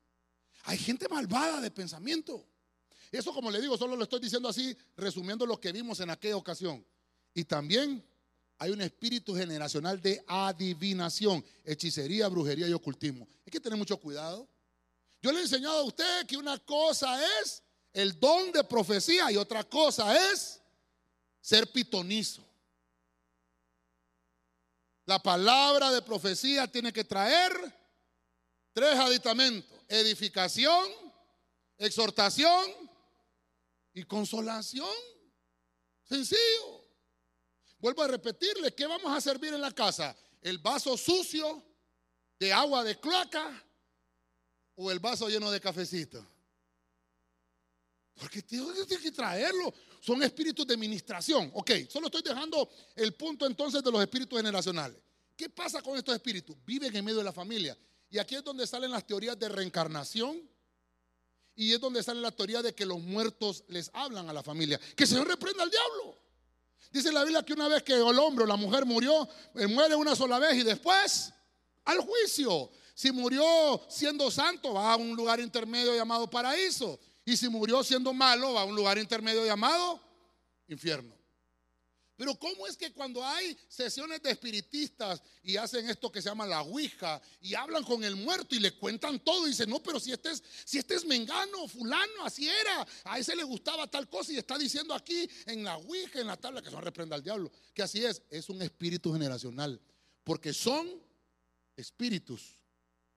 Hay 0.64 0.78
gente 0.78 1.08
malvada 1.10 1.62
de 1.62 1.72
pensamiento. 1.72 2.46
Eso, 3.12 3.34
como 3.34 3.52
le 3.52 3.62
digo, 3.62 3.78
solo 3.78 3.96
lo 3.96 4.04
estoy 4.04 4.20
diciendo 4.20 4.50
así, 4.50 4.76
resumiendo 4.98 5.46
lo 5.46 5.60
que 5.60 5.72
vimos 5.72 6.00
en 6.00 6.10
aquella 6.10 6.38
ocasión. 6.38 6.86
Y 7.34 7.44
también 7.44 8.04
hay 8.58 8.72
un 8.72 8.82
espíritu 8.82 9.36
generacional 9.36 10.02
de 10.02 10.24
adivinación, 10.28 11.44
hechicería, 11.64 12.28
brujería 12.28 12.68
y 12.68 12.74
ocultismo. 12.74 13.28
Hay 13.46 13.52
que 13.52 13.60
tener 13.60 13.78
mucho 13.78 13.98
cuidado. 13.98 14.48
Yo 15.22 15.32
le 15.32 15.40
he 15.40 15.42
enseñado 15.44 15.80
a 15.80 15.84
usted 15.84 16.26
que 16.26 16.38
una 16.38 16.58
cosa 16.60 17.20
es 17.42 17.62
el 17.92 18.20
don 18.20 18.52
de 18.52 18.64
profecía 18.64 19.32
y 19.32 19.38
otra 19.38 19.64
cosa 19.64 20.32
es 20.32 20.62
ser 21.42 21.72
pitonizo. 21.72 22.44
La 25.06 25.20
palabra 25.20 25.92
de 25.92 26.02
profecía 26.02 26.66
tiene 26.68 26.94
que 26.94 27.04
traer 27.04 27.52
tres 28.74 28.96
aditamentos. 28.98 29.73
Edificación, 29.88 30.88
exhortación 31.78 32.66
y 33.94 34.04
consolación. 34.04 34.90
Sencillo. 36.04 36.84
Vuelvo 37.80 38.02
a 38.04 38.08
repetirle, 38.08 38.74
¿qué 38.74 38.86
vamos 38.86 39.12
a 39.12 39.20
servir 39.20 39.54
en 39.54 39.62
la 39.62 39.72
casa? 39.72 40.16
¿El 40.42 40.58
vaso 40.58 40.98
sucio 40.98 41.64
de 42.40 42.54
agua 42.54 42.84
de 42.84 43.00
cloaca 43.00 43.64
o 44.76 44.90
el 44.90 45.00
vaso 45.00 45.28
lleno 45.28 45.52
de 45.52 45.60
cafecito? 45.60 46.26
Porque 48.16 48.42
tiene 48.42 48.86
que 49.02 49.12
traerlo. 49.12 49.74
Son 50.00 50.22
espíritus 50.22 50.68
de 50.68 50.74
administración. 50.74 51.52
Ok, 51.54 51.72
solo 51.90 52.08
estoy 52.08 52.22
dejando 52.22 52.70
el 52.96 53.14
punto 53.16 53.46
entonces 53.46 53.84
de 53.84 53.92
los 53.92 54.02
espíritus 54.02 54.38
generacionales. 54.38 54.98
¿Qué 55.36 55.50
pasa 55.50 55.82
con 55.82 55.98
estos 55.98 56.14
espíritus? 56.14 56.56
Viven 56.64 56.96
en 56.96 57.04
medio 57.04 57.18
de 57.18 57.24
la 57.24 57.34
familia. 57.34 57.78
Y 58.14 58.20
aquí 58.20 58.36
es 58.36 58.44
donde 58.44 58.68
salen 58.68 58.92
las 58.92 59.08
teorías 59.08 59.40
de 59.40 59.50
reencarnación. 59.50 60.40
Y 61.56 61.74
es 61.74 61.80
donde 61.80 62.04
sale 62.04 62.22
la 62.22 62.30
teoría 62.30 62.62
de 62.62 62.76
que 62.76 62.86
los 62.86 63.02
muertos 63.02 63.64
les 63.70 63.90
hablan 63.92 64.30
a 64.30 64.34
la 64.34 64.44
familia. 64.44 64.80
Que 64.96 65.06
el 65.06 65.10
Señor 65.10 65.28
reprenda 65.28 65.64
al 65.64 65.72
diablo. 65.72 66.16
Dice 66.92 67.12
la 67.12 67.24
Biblia 67.24 67.44
que 67.44 67.54
una 67.54 67.68
vez 67.68 67.82
que 67.82 67.94
el 67.94 68.20
hombre 68.20 68.44
o 68.44 68.48
la 68.48 68.56
mujer 68.56 68.86
murió, 68.86 69.28
eh, 69.56 69.66
muere 69.66 69.96
una 69.96 70.16
sola 70.16 70.38
vez 70.38 70.56
y 70.58 70.62
después 70.62 71.34
al 71.86 72.02
juicio. 72.02 72.70
Si 72.94 73.12
murió 73.12 73.84
siendo 73.90 74.30
santo, 74.30 74.76
va 74.76 74.94
a 74.94 74.96
un 74.96 75.16
lugar 75.16 75.40
intermedio 75.40 75.96
llamado 75.96 76.30
paraíso. 76.30 77.00
Y 77.26 77.36
si 77.36 77.50
murió 77.50 77.84
siendo 77.84 78.14
malo, 78.14 78.54
va 78.54 78.62
a 78.62 78.66
un 78.66 78.76
lugar 78.76 79.00
intermedio 79.00 79.44
llamado 79.44 80.00
infierno. 80.68 81.16
Pero 82.16 82.36
¿cómo 82.36 82.68
es 82.68 82.78
que 82.78 82.94
cuando 82.94 83.26
hay 83.26 83.58
sesiones 83.68 84.22
de 84.22 84.32
espiritistas 84.32 85.22
y 85.42 85.58
hacen 85.58 85.90
esto 85.90 86.12
que 86.12 86.22
se 86.22 86.30
llama 86.30 86.46
la 86.46 86.62
Ouija 86.62 87.20
y 87.42 87.56
hablan 87.56 87.84
con 87.84 88.04
el 88.04 88.16
muerto 88.16 88.54
y 88.56 88.60
le 88.60 88.74
cuentan 88.74 89.20
todo 89.20 89.48
y 89.48 89.50
dicen, 89.50 89.70
no, 89.70 89.82
pero 89.82 90.00
si 90.00 90.12
este 90.12 90.32
es, 90.32 90.44
si 90.64 90.78
este 90.78 90.94
es 90.94 91.06
mengano, 91.06 91.68
fulano, 91.68 92.24
así 92.24 92.48
era, 92.48 92.86
a 93.06 93.18
ese 93.18 93.36
le 93.36 93.44
gustaba 93.44 93.88
tal 93.88 94.08
cosa 94.10 94.32
y 94.32 94.38
está 94.38 94.58
diciendo 94.58 94.94
aquí 94.94 95.28
en 95.48 95.64
la 95.64 95.78
Ouija, 95.78 96.20
en 96.20 96.28
la 96.28 96.38
tabla, 96.38 96.62
que 96.62 96.70
se 96.70 96.80
reprenda 96.80 97.16
al 97.16 97.24
diablo, 97.24 97.52
que 97.74 97.82
así 97.82 98.06
es, 98.06 98.22
es 98.30 98.48
un 98.50 98.62
espíritu 98.62 99.12
generacional, 99.12 99.82
porque 100.24 100.54
son 100.54 100.88
espíritus 101.76 102.60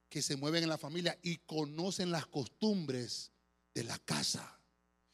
que 0.09 0.23
se 0.23 0.37
mueven 0.37 0.63
en 0.63 0.71
la 0.71 0.79
familia 0.79 1.19
y 1.23 1.37
conocen 1.39 2.11
las 2.11 2.27
costumbres 2.27 3.31
de 3.75 3.85
la 3.85 3.99
casa. 3.99 4.59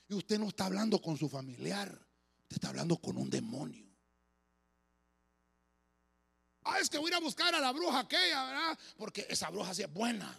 Y 0.09 0.15
usted 0.15 0.39
no 0.39 0.49
está 0.49 0.67
hablando 0.67 1.03
con 1.03 1.17
su 1.17 1.29
familiar, 1.29 2.07
está 2.55 2.69
hablando 2.69 2.97
con 2.97 3.17
un 3.17 3.31
demonio. 3.31 3.87
Ah, 6.65 6.79
es 6.81 6.89
que 6.89 6.99
voy 6.99 7.07
a 7.07 7.09
ir 7.09 7.15
a 7.15 7.21
buscar 7.21 7.55
a 7.55 7.61
la 7.61 7.73
bruja 7.73 8.01
aquella, 8.01 8.45
¿verdad? 8.45 8.79
Porque 8.97 9.27
esa 9.29 9.51
bruja 9.51 9.75
sí 9.75 9.83
es 9.83 9.93
buena. 9.93 10.39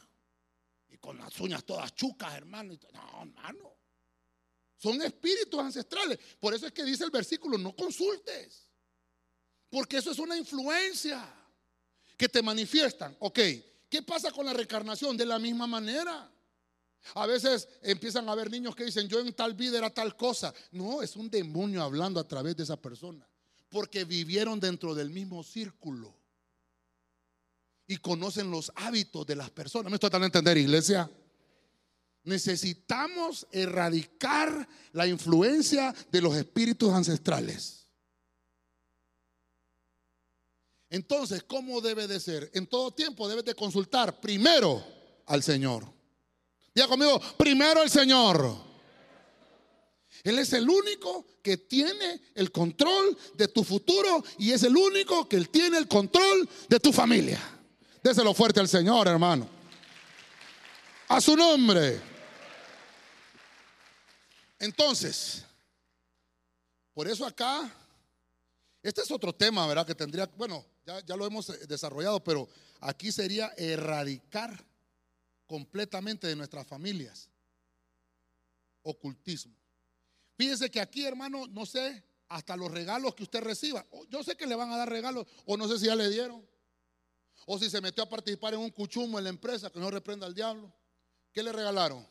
Y 0.90 0.98
con 0.98 1.18
las 1.18 1.38
uñas 1.40 1.66
todas 1.66 1.94
chucas, 1.96 2.34
hermano. 2.36 2.78
No, 2.94 3.22
hermano. 3.22 3.78
Son 4.78 5.02
espíritus 5.02 5.60
ancestrales. 5.60 6.20
Por 6.40 6.54
eso 6.54 6.68
es 6.68 6.72
que 6.72 6.84
dice 6.84 7.04
el 7.04 7.12
versículo, 7.12 7.58
no 7.58 7.76
consultes. 7.76 8.68
Porque 9.70 9.98
eso 9.98 10.12
es 10.12 10.20
una 10.20 10.38
influencia 10.38 11.28
que 12.18 12.30
te 12.30 12.42
manifiestan. 12.42 13.16
Ok, 13.20 13.40
¿qué 13.90 14.04
pasa 14.06 14.32
con 14.32 14.46
la 14.46 14.54
reencarnación? 14.54 15.18
De 15.18 15.26
la 15.26 15.40
misma 15.40 15.68
manera. 15.68 16.30
A 17.16 17.26
veces 17.26 17.68
empiezan 17.82 18.28
a 18.28 18.32
haber 18.32 18.50
niños 18.50 18.76
que 18.76 18.86
dicen, 18.86 19.08
yo 19.08 19.20
en 19.20 19.34
tal 19.34 19.54
vida 19.54 19.78
era 19.78 19.90
tal 19.90 20.16
cosa. 20.16 20.54
No, 20.72 21.02
es 21.02 21.16
un 21.16 21.30
demonio 21.30 21.84
hablando 21.84 22.20
a 22.20 22.28
través 22.28 22.56
de 22.56 22.64
esa 22.64 22.78
persona. 22.78 23.28
Porque 23.70 24.06
vivieron 24.06 24.60
dentro 24.60 24.96
del 24.96 25.10
mismo 25.10 25.44
círculo. 25.44 26.16
Y 27.88 27.98
conocen 27.98 28.50
los 28.50 28.72
hábitos 28.76 29.26
de 29.26 29.36
las 29.36 29.50
personas. 29.50 29.92
¿Me 29.92 29.96
estoy 29.96 30.10
tratando 30.10 30.26
de 30.26 30.38
entender, 30.38 30.58
iglesia? 30.58 31.10
Necesitamos 32.24 33.46
erradicar 33.52 34.68
la 34.94 35.06
influencia 35.06 35.94
de 36.10 36.22
los 36.22 36.36
espíritus 36.36 36.94
ancestrales. 36.94 37.86
Entonces, 40.90 41.44
¿cómo 41.44 41.82
debe 41.82 42.08
de 42.08 42.20
ser? 42.20 42.50
En 42.54 42.68
todo 42.68 42.92
tiempo 42.92 43.28
debes 43.28 43.44
de 43.44 43.56
consultar 43.56 44.22
primero 44.22 44.86
al 45.26 45.44
Señor. 45.44 45.92
Diga 46.74 46.88
conmigo, 46.88 47.20
primero 47.38 47.84
el 47.84 47.90
Señor. 47.90 48.74
Él 50.24 50.40
es 50.40 50.54
el 50.54 50.68
único 50.70 51.26
que 51.42 51.58
tiene 51.58 52.22
el 52.34 52.52
control 52.52 53.18
de 53.36 53.48
tu 53.50 53.64
futuro 53.64 54.24
y 54.38 54.52
es 54.52 54.64
el 54.64 54.76
único 54.76 55.28
que 55.28 55.40
tiene 55.46 55.78
el 55.78 55.88
control 55.88 56.48
de 56.70 56.80
tu 56.80 56.94
familia. 56.94 57.40
Déselo 58.02 58.34
fuerte 58.34 58.60
al 58.60 58.70
Señor, 58.70 59.08
hermano. 59.08 59.48
A 61.10 61.20
su 61.20 61.36
nombre. 61.36 62.02
Entonces, 64.60 65.44
por 66.94 67.08
eso 67.08 67.26
acá, 67.26 67.70
este 68.82 69.02
es 69.02 69.12
otro 69.12 69.34
tema, 69.34 69.68
¿verdad? 69.68 69.86
Que 69.86 69.94
tendría, 69.94 70.26
bueno, 70.38 70.66
ya, 70.86 71.04
ya 71.06 71.18
lo 71.18 71.26
hemos 71.26 71.48
desarrollado, 71.68 72.24
pero 72.24 72.48
aquí 72.80 73.12
sería 73.12 73.54
erradicar 73.58 74.64
completamente 75.54 76.26
de 76.26 76.36
nuestras 76.36 76.66
familias. 76.66 77.30
Ocultismo. 78.82 79.56
Fíjense 80.36 80.72
que 80.72 80.82
aquí, 80.82 81.06
hermano, 81.06 81.46
no 81.46 81.64
sé 81.68 82.04
hasta 82.28 82.58
los 82.58 82.72
regalos 82.72 83.14
que 83.14 83.22
usted 83.22 83.40
reciba. 83.40 83.86
Yo 84.10 84.24
sé 84.24 84.36
que 84.36 84.48
le 84.48 84.56
van 84.56 84.72
a 84.72 84.78
dar 84.78 84.90
regalos, 84.90 85.28
o 85.46 85.56
no 85.56 85.68
sé 85.68 85.78
si 85.78 85.86
ya 85.86 85.96
le 85.96 86.10
dieron. 86.10 86.44
O 87.46 87.60
si 87.60 87.70
se 87.70 87.82
metió 87.82 88.04
a 88.04 88.10
participar 88.10 88.56
en 88.56 88.62
un 88.62 88.72
cuchumo 88.72 89.20
en 89.20 89.26
la 89.26 89.30
empresa, 89.30 89.70
que 89.70 89.80
no 89.80 89.92
reprenda 89.92 90.26
al 90.26 90.34
diablo. 90.34 90.74
¿Qué 91.32 91.44
le 91.44 91.52
regalaron? 91.52 92.04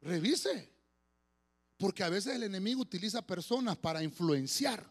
Revise. 0.00 0.68
Porque 1.76 2.02
a 2.02 2.08
veces 2.08 2.34
el 2.34 2.42
enemigo 2.42 2.80
utiliza 2.80 3.24
personas 3.24 3.76
para 3.76 4.02
influenciar. 4.02 4.84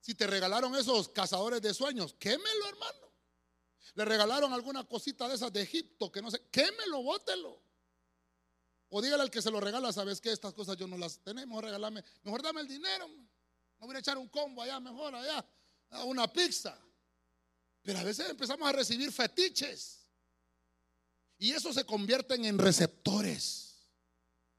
Si 0.00 0.16
te 0.16 0.26
regalaron 0.26 0.74
esos 0.74 1.08
cazadores 1.08 1.62
de 1.62 1.72
sueños, 1.72 2.16
quémelo, 2.18 2.68
hermano. 2.68 3.09
Le 3.94 4.04
regalaron 4.04 4.52
alguna 4.52 4.84
cosita 4.84 5.28
de 5.28 5.34
esas 5.34 5.52
de 5.52 5.62
Egipto, 5.62 6.10
que 6.10 6.22
no 6.22 6.30
sé, 6.30 6.40
quémelo, 6.50 7.02
bótelo. 7.02 7.62
O 8.88 9.00
dígale 9.00 9.22
al 9.22 9.30
que 9.30 9.40
se 9.40 9.50
lo 9.50 9.60
regala, 9.60 9.92
sabes 9.92 10.20
que 10.20 10.32
estas 10.32 10.52
cosas 10.52 10.76
yo 10.76 10.86
no 10.86 10.98
las 10.98 11.18
tenemos, 11.18 11.62
regálame, 11.62 12.04
mejor 12.22 12.42
dame 12.42 12.60
el 12.60 12.68
dinero. 12.68 13.08
Me 13.08 13.86
voy 13.86 13.96
a 13.96 14.00
echar 14.00 14.18
un 14.18 14.28
combo 14.28 14.62
allá, 14.62 14.80
mejor 14.80 15.14
allá, 15.14 15.44
una 16.04 16.30
pizza. 16.30 16.78
Pero 17.82 17.98
a 17.98 18.04
veces 18.04 18.28
empezamos 18.28 18.68
a 18.68 18.72
recibir 18.72 19.10
fetiches. 19.12 20.00
Y 21.38 21.52
eso 21.52 21.72
se 21.72 21.84
convierten 21.84 22.44
en 22.44 22.58
receptores, 22.58 23.88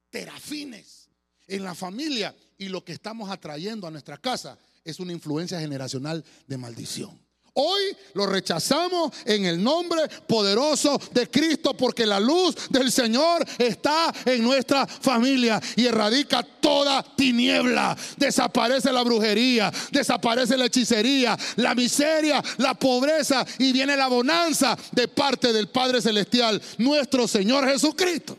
terafines 0.10 1.10
en 1.48 1.64
la 1.64 1.76
familia. 1.76 2.36
Y 2.58 2.70
lo 2.70 2.84
que 2.84 2.94
estamos 2.94 3.30
atrayendo 3.30 3.86
a 3.86 3.92
nuestra 3.92 4.18
casa 4.18 4.58
es 4.84 5.00
una 5.00 5.12
influencia 5.12 5.60
generacional 5.60 6.26
de 6.48 6.58
maldición. 6.58 7.31
Hoy 7.54 7.82
lo 8.14 8.26
rechazamos 8.28 9.12
en 9.26 9.46
el 9.46 9.62
nombre 9.62 10.08
poderoso 10.26 10.98
de 11.12 11.30
Cristo 11.30 11.76
porque 11.76 12.06
la 12.06 12.18
luz 12.18 12.56
del 12.70 12.90
Señor 12.92 13.46
está 13.58 14.14
en 14.24 14.42
nuestra 14.42 14.88
familia 14.88 15.62
y 15.76 15.86
erradica 15.86 16.44
toda 16.44 17.04
tiniebla. 17.04 17.98
Desaparece 18.16 18.94
la 18.94 19.04
brujería, 19.04 19.70
desaparece 19.92 20.56
la 20.56 20.66
hechicería, 20.68 21.38
la 21.58 21.76
miseria, 21.76 22.42
la 22.58 22.74
pobreza 22.74 23.46
y 23.60 23.74
viene 23.74 23.98
la 23.98 24.08
bonanza 24.08 24.78
de 24.94 25.10
parte 25.10 25.52
del 25.52 25.68
Padre 25.68 26.02
Celestial, 26.02 26.62
nuestro 26.78 27.28
Señor 27.28 27.68
Jesucristo. 27.68 28.38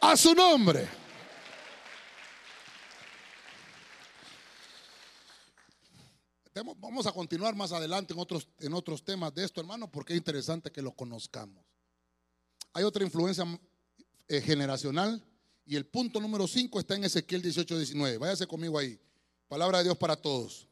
A 0.00 0.16
su 0.16 0.34
nombre. 0.34 0.88
Vamos 6.62 7.06
a 7.06 7.12
continuar 7.12 7.54
más 7.54 7.72
adelante 7.72 8.14
en 8.14 8.18
otros, 8.18 8.48
en 8.60 8.72
otros 8.72 9.04
temas 9.04 9.34
de 9.34 9.44
esto, 9.44 9.60
hermano, 9.60 9.90
porque 9.90 10.14
es 10.14 10.18
interesante 10.18 10.70
que 10.70 10.80
lo 10.80 10.92
conozcamos. 10.92 11.62
Hay 12.72 12.82
otra 12.84 13.04
influencia 13.04 13.44
eh, 14.28 14.40
generacional 14.40 15.22
y 15.66 15.76
el 15.76 15.86
punto 15.86 16.18
número 16.18 16.46
5 16.46 16.80
está 16.80 16.94
en 16.94 17.04
Ezequiel 17.04 17.42
18, 17.42 17.76
19. 17.76 18.18
Váyase 18.18 18.46
conmigo 18.46 18.78
ahí. 18.78 18.98
Palabra 19.48 19.78
de 19.78 19.84
Dios 19.84 19.98
para 19.98 20.16
todos. 20.16 20.66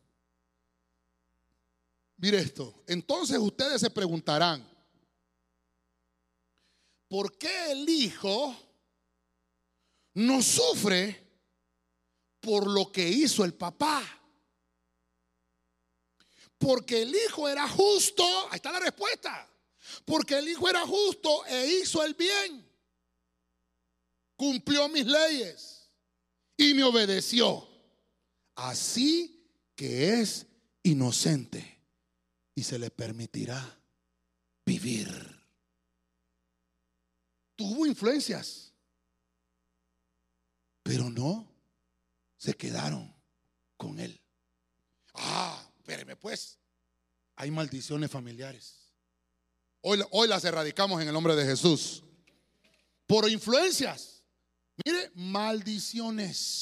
Mire 2.16 2.39
esto. 2.39 2.82
Entonces 2.87 3.39
ustedes 3.39 3.80
se 3.80 3.91
preguntarán, 3.91 4.66
¿por 7.09 7.37
qué 7.37 7.72
el 7.72 7.87
hijo 7.89 8.57
no 10.14 10.41
sufre 10.41 11.22
por 12.41 12.66
lo 12.70 12.91
que 12.91 13.07
hizo 13.07 13.45
el 13.45 13.53
papá? 13.53 14.24
Porque 16.65 17.03
el 17.03 17.15
hijo 17.15 17.47
era 17.47 17.69
justo, 17.69 18.25
ahí 18.51 18.57
está 18.57 18.73
la 18.73 18.81
respuesta. 18.81 19.47
Porque 20.07 20.39
el 20.39 20.49
hijo 20.49 20.67
era 20.67 20.81
justo 20.87 21.45
e 21.45 21.67
hizo 21.67 22.03
el 22.03 22.15
bien. 22.15 22.67
Cumplió 24.35 24.89
mis 24.89 25.05
leyes 25.05 25.91
y 26.57 26.73
me 26.73 26.83
obedeció. 26.85 27.69
Así 28.55 29.47
que 29.77 30.21
es 30.21 30.47
inocente 30.83 31.83
y 32.55 32.62
se 32.62 32.79
le 32.79 32.91
permitirá 32.91 33.79
vivir. 34.65 35.45
Tuvo 37.57 37.85
influencias, 37.85 38.73
pero 40.83 41.11
no 41.11 41.47
se 42.39 42.55
quedaron 42.55 43.15
con 43.77 44.01
él. 44.01 44.19
Ah, 45.12 45.64
espéreme 45.85 46.16
pues, 46.16 46.59
hay 47.37 47.51
maldiciones 47.51 48.11
familiares. 48.11 48.91
Hoy, 49.82 50.03
hoy 50.12 50.26
las 50.26 50.43
erradicamos 50.47 51.03
en 51.03 51.09
el 51.09 51.12
nombre 51.12 51.37
de 51.37 51.45
Jesús. 51.45 52.03
Por 53.07 53.28
influencias. 53.28 54.24
Mire, 54.82 55.11
maldiciones. 55.14 56.55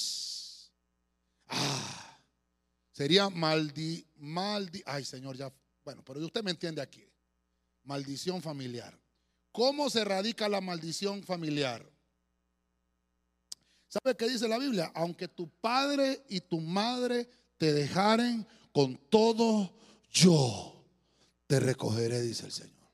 Ah, 1.47 2.18
sería 2.91 3.31
maldi, 3.31 4.05
maldi, 4.16 4.83
ay 4.85 5.05
Señor, 5.05 5.37
ya, 5.37 5.53
bueno, 5.85 6.03
pero 6.05 6.18
usted 6.18 6.43
me 6.43 6.51
entiende 6.51 6.83
aquí. 6.83 7.09
Maldición 7.85 8.43
familiar. 8.43 8.99
¿Cómo 9.53 9.89
se 9.89 10.01
erradica 10.01 10.49
la 10.49 10.61
maldición 10.61 11.23
familiar? 11.23 11.89
¿Sabe 13.87 14.16
qué 14.16 14.29
dice 14.29 14.49
la 14.49 14.59
Biblia? 14.59 14.91
Aunque 14.97 15.29
tu 15.29 15.49
padre 15.61 16.25
y 16.29 16.41
tu 16.41 16.61
madre 16.61 17.29
te 17.57 17.73
dejaren, 17.73 18.47
con 18.73 18.97
todo 19.09 19.75
yo 20.11 20.85
te 21.47 21.61
recogeré, 21.61 22.20
dice 22.23 22.47
el 22.47 22.53
Señor. 22.53 22.89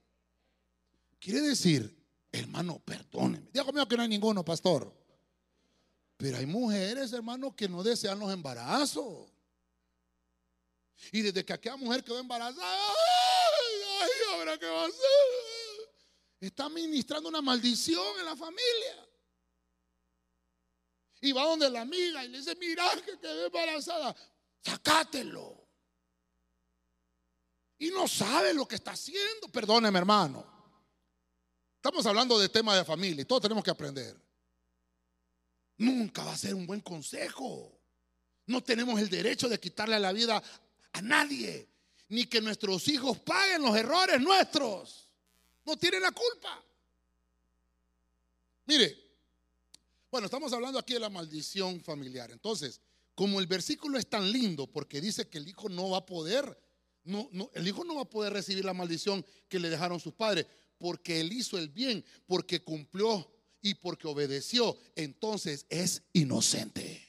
Quiere 1.20 1.40
decir, 1.40 1.96
hermano, 2.32 2.80
perdóneme. 2.84 3.48
Digo 3.52 3.72
mío 3.72 3.86
que 3.86 3.96
no 3.96 4.02
hay 4.02 4.08
ninguno, 4.08 4.44
pastor. 4.44 4.92
Pero 6.16 6.38
hay 6.38 6.46
mujeres, 6.46 7.12
hermano, 7.12 7.54
que 7.54 7.68
no 7.68 7.82
desean 7.82 8.18
los 8.18 8.32
embarazos. 8.32 9.30
Y 11.12 11.22
desde 11.22 11.44
que 11.44 11.52
aquella 11.52 11.76
mujer 11.76 12.02
quedó 12.02 12.18
embarazada, 12.18 12.66
ay, 12.66 14.10
ahora 14.32 14.58
qué 14.58 14.66
va 14.66 14.82
a 14.82 14.86
hacer. 14.86 14.98
Está 16.40 16.68
ministrando 16.68 17.28
una 17.28 17.40
maldición 17.40 18.18
en 18.18 18.24
la 18.24 18.36
familia. 18.36 19.08
Y 21.20 21.32
va 21.32 21.44
donde 21.44 21.70
la 21.70 21.82
amiga 21.82 22.24
y 22.24 22.28
le 22.28 22.38
dice, 22.38 22.56
mira 22.56 22.84
que 23.04 23.18
quedé 23.18 23.46
embarazada, 23.46 24.14
sacátelo 24.60 25.67
y 27.78 27.90
no 27.90 28.08
sabe 28.08 28.52
lo 28.52 28.66
que 28.66 28.74
está 28.74 28.92
haciendo. 28.92 29.48
Perdóneme, 29.52 29.98
hermano. 29.98 30.44
Estamos 31.76 32.04
hablando 32.06 32.38
de 32.38 32.48
tema 32.48 32.76
de 32.76 32.84
familia 32.84 33.22
y 33.22 33.24
todos 33.24 33.42
tenemos 33.42 33.62
que 33.62 33.70
aprender. 33.70 34.16
Nunca 35.76 36.24
va 36.24 36.32
a 36.32 36.36
ser 36.36 36.54
un 36.54 36.66
buen 36.66 36.80
consejo. 36.80 37.80
No 38.46 38.62
tenemos 38.62 39.00
el 39.00 39.08
derecho 39.08 39.48
de 39.48 39.60
quitarle 39.60 39.98
la 40.00 40.12
vida 40.12 40.42
a 40.92 41.02
nadie, 41.02 41.68
ni 42.08 42.26
que 42.26 42.40
nuestros 42.40 42.88
hijos 42.88 43.18
paguen 43.20 43.62
los 43.62 43.76
errores 43.76 44.20
nuestros. 44.20 45.08
No 45.64 45.76
tienen 45.76 46.02
la 46.02 46.10
culpa. 46.10 46.64
Mire, 48.66 48.98
bueno, 50.10 50.24
estamos 50.24 50.52
hablando 50.52 50.78
aquí 50.78 50.94
de 50.94 51.00
la 51.00 51.10
maldición 51.10 51.80
familiar. 51.80 52.30
Entonces, 52.32 52.80
como 53.14 53.38
el 53.38 53.46
versículo 53.46 53.98
es 53.98 54.08
tan 54.08 54.32
lindo 54.32 54.66
porque 54.66 55.00
dice 55.00 55.28
que 55.28 55.38
el 55.38 55.48
hijo 55.48 55.68
no 55.68 55.90
va 55.90 55.98
a 55.98 56.06
poder 56.06 56.58
no, 57.08 57.50
el 57.54 57.66
hijo 57.66 57.84
no 57.84 57.96
va 57.96 58.02
a 58.02 58.10
poder 58.10 58.32
recibir 58.32 58.64
la 58.64 58.74
maldición 58.74 59.24
que 59.48 59.58
le 59.58 59.70
dejaron 59.70 59.98
sus 59.98 60.12
padres, 60.12 60.46
porque 60.76 61.20
él 61.20 61.32
hizo 61.32 61.58
el 61.58 61.68
bien, 61.68 62.04
porque 62.26 62.62
cumplió 62.62 63.30
y 63.62 63.74
porque 63.74 64.06
obedeció. 64.06 64.76
Entonces 64.94 65.66
es 65.70 66.02
inocente. 66.12 67.04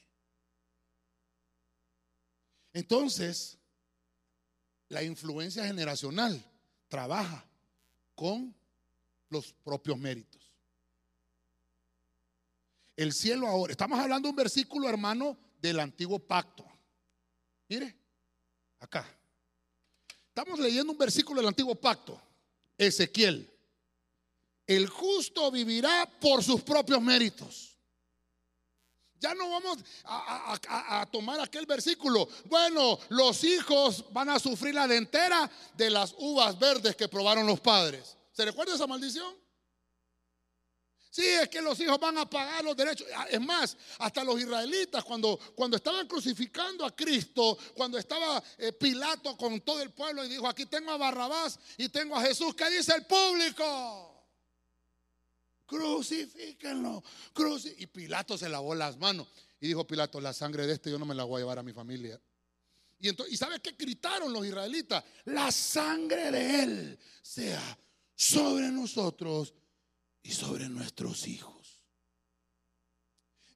Entonces, 2.72 3.58
la 4.88 5.02
influencia 5.02 5.66
generacional 5.66 6.42
trabaja 6.88 7.44
con 8.14 8.54
los 9.28 9.52
propios 9.52 9.98
méritos. 9.98 10.40
El 12.96 13.12
cielo 13.12 13.46
ahora, 13.46 13.72
estamos 13.72 13.98
hablando 13.98 14.28
de 14.28 14.30
un 14.30 14.36
versículo, 14.36 14.88
hermano, 14.88 15.38
del 15.60 15.78
antiguo 15.80 16.18
pacto. 16.18 16.66
Mire, 17.68 17.96
acá. 18.78 19.19
Estamos 20.40 20.58
leyendo 20.58 20.92
un 20.92 20.96
versículo 20.96 21.42
del 21.42 21.48
antiguo 21.48 21.74
pacto, 21.74 22.18
Ezequiel. 22.78 23.46
El 24.66 24.88
justo 24.88 25.50
vivirá 25.50 26.10
por 26.18 26.42
sus 26.42 26.62
propios 26.62 27.02
méritos. 27.02 27.76
Ya 29.18 29.34
no 29.34 29.50
vamos 29.50 29.76
a, 30.04 31.06
tomar 31.12 31.40
aquel 31.40 31.66
versículo. 31.66 32.26
Bueno, 32.46 32.98
los 33.10 33.44
hijos 33.44 34.06
van 34.14 34.30
a 34.30 34.38
sufrir 34.38 34.74
la 34.74 34.88
dentera 34.88 35.50
de 35.76 35.90
las 35.90 36.14
uvas 36.16 36.58
verdes 36.58 36.96
que 36.96 37.06
probaron 37.06 37.46
los 37.46 37.60
padres. 37.60 38.16
¿Se 38.32 38.42
recuerda 38.42 38.74
esa 38.74 38.86
maldición? 38.86 39.34
Sí, 41.10 41.26
es 41.26 41.48
que 41.48 41.60
los 41.60 41.78
hijos 41.80 41.98
van 41.98 42.16
a 42.18 42.30
pagar 42.30 42.64
los 42.64 42.76
derechos. 42.76 43.04
Ah, 43.16 43.26
es 43.28 43.40
más, 43.40 43.76
hasta 43.98 44.22
los 44.22 44.40
israelitas, 44.40 45.02
cuando, 45.02 45.38
cuando 45.56 45.76
estaban 45.76 46.06
crucificando 46.06 46.84
a 46.84 46.94
Cristo, 46.94 47.58
cuando 47.74 47.98
estaba 47.98 48.40
eh, 48.56 48.72
Pilato 48.72 49.36
con 49.36 49.60
todo 49.62 49.82
el 49.82 49.90
pueblo 49.90 50.24
y 50.24 50.28
dijo, 50.28 50.46
aquí 50.46 50.66
tengo 50.66 50.92
a 50.92 50.96
Barrabás 50.96 51.58
y 51.76 51.88
tengo 51.88 52.16
a 52.16 52.22
Jesús, 52.22 52.54
¿qué 52.54 52.70
dice 52.70 52.94
el 52.94 53.06
público? 53.06 54.24
Crucifíquenlo. 55.66 57.02
y 57.76 57.86
Pilato 57.86 58.38
se 58.38 58.48
lavó 58.48 58.76
las 58.76 58.96
manos. 58.96 59.26
Y 59.60 59.66
dijo 59.66 59.84
Pilato, 59.86 60.20
la 60.20 60.32
sangre 60.32 60.64
de 60.64 60.74
este 60.74 60.92
yo 60.92 60.98
no 60.98 61.04
me 61.04 61.14
la 61.14 61.24
voy 61.24 61.38
a 61.38 61.40
llevar 61.40 61.58
a 61.58 61.62
mi 61.64 61.72
familia. 61.72 62.20
Y, 63.00 63.08
entonces, 63.08 63.34
¿y 63.34 63.36
sabes 63.36 63.58
qué 63.60 63.72
gritaron 63.72 64.32
los 64.32 64.46
israelitas? 64.46 65.02
La 65.24 65.50
sangre 65.50 66.30
de 66.30 66.62
él 66.62 66.98
sea 67.20 67.78
sobre 68.14 68.70
nosotros 68.70 69.54
y 70.22 70.32
sobre 70.32 70.68
nuestros 70.68 71.26
hijos. 71.26 71.82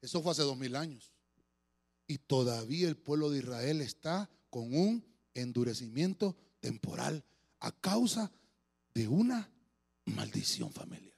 Eso 0.01 0.23
fue 0.23 0.33
hace 0.33 0.43
dos 0.43 0.57
mil 0.57 0.77
años. 0.77 1.12
Y 2.07 2.19
todavía 2.19 2.89
el 2.89 2.97
pueblo 2.97 3.31
de 3.31 3.39
Israel 3.39 3.81
está 3.81 4.29
con 4.51 4.75
un 4.75 5.05
endurecimiento 5.33 6.37
temporal 6.61 7.25
a 7.61 7.73
causa 7.73 8.31
de 8.93 9.09
una 9.09 9.51
maldición 10.05 10.73
familiar. 10.73 11.15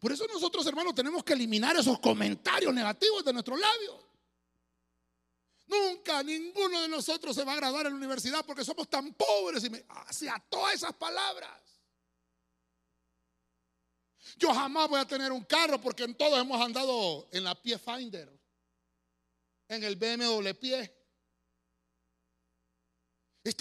Por 0.00 0.12
eso 0.12 0.26
nosotros, 0.26 0.66
hermanos, 0.66 0.94
tenemos 0.94 1.24
que 1.24 1.32
eliminar 1.32 1.76
esos 1.76 1.98
comentarios 2.00 2.72
negativos 2.74 3.24
de 3.24 3.32
nuestros 3.32 3.58
labios. 3.58 3.96
Nunca 5.66 6.22
ninguno 6.22 6.80
de 6.80 6.88
nosotros 6.88 7.34
se 7.34 7.44
va 7.44 7.54
a 7.54 7.56
graduar 7.56 7.86
en 7.86 7.92
la 7.92 7.98
universidad 7.98 8.44
porque 8.44 8.64
somos 8.64 8.88
tan 8.88 9.12
pobres 9.14 9.64
y 9.64 9.84
hacia 10.06 10.42
todas 10.48 10.74
esas 10.74 10.92
palabras. 10.94 11.50
Yo 14.38 14.52
jamás 14.52 14.88
voy 14.88 15.00
a 15.00 15.04
tener 15.06 15.32
un 15.32 15.44
carro 15.44 15.80
porque 15.80 16.06
todos 16.14 16.38
hemos 16.38 16.60
andado 16.60 17.28
en 17.32 17.44
la 17.44 17.54
pie 17.54 17.78
finder, 17.78 18.28
en 19.68 19.84
el 19.84 19.96
BMW 19.96 20.50
pie 20.58 20.96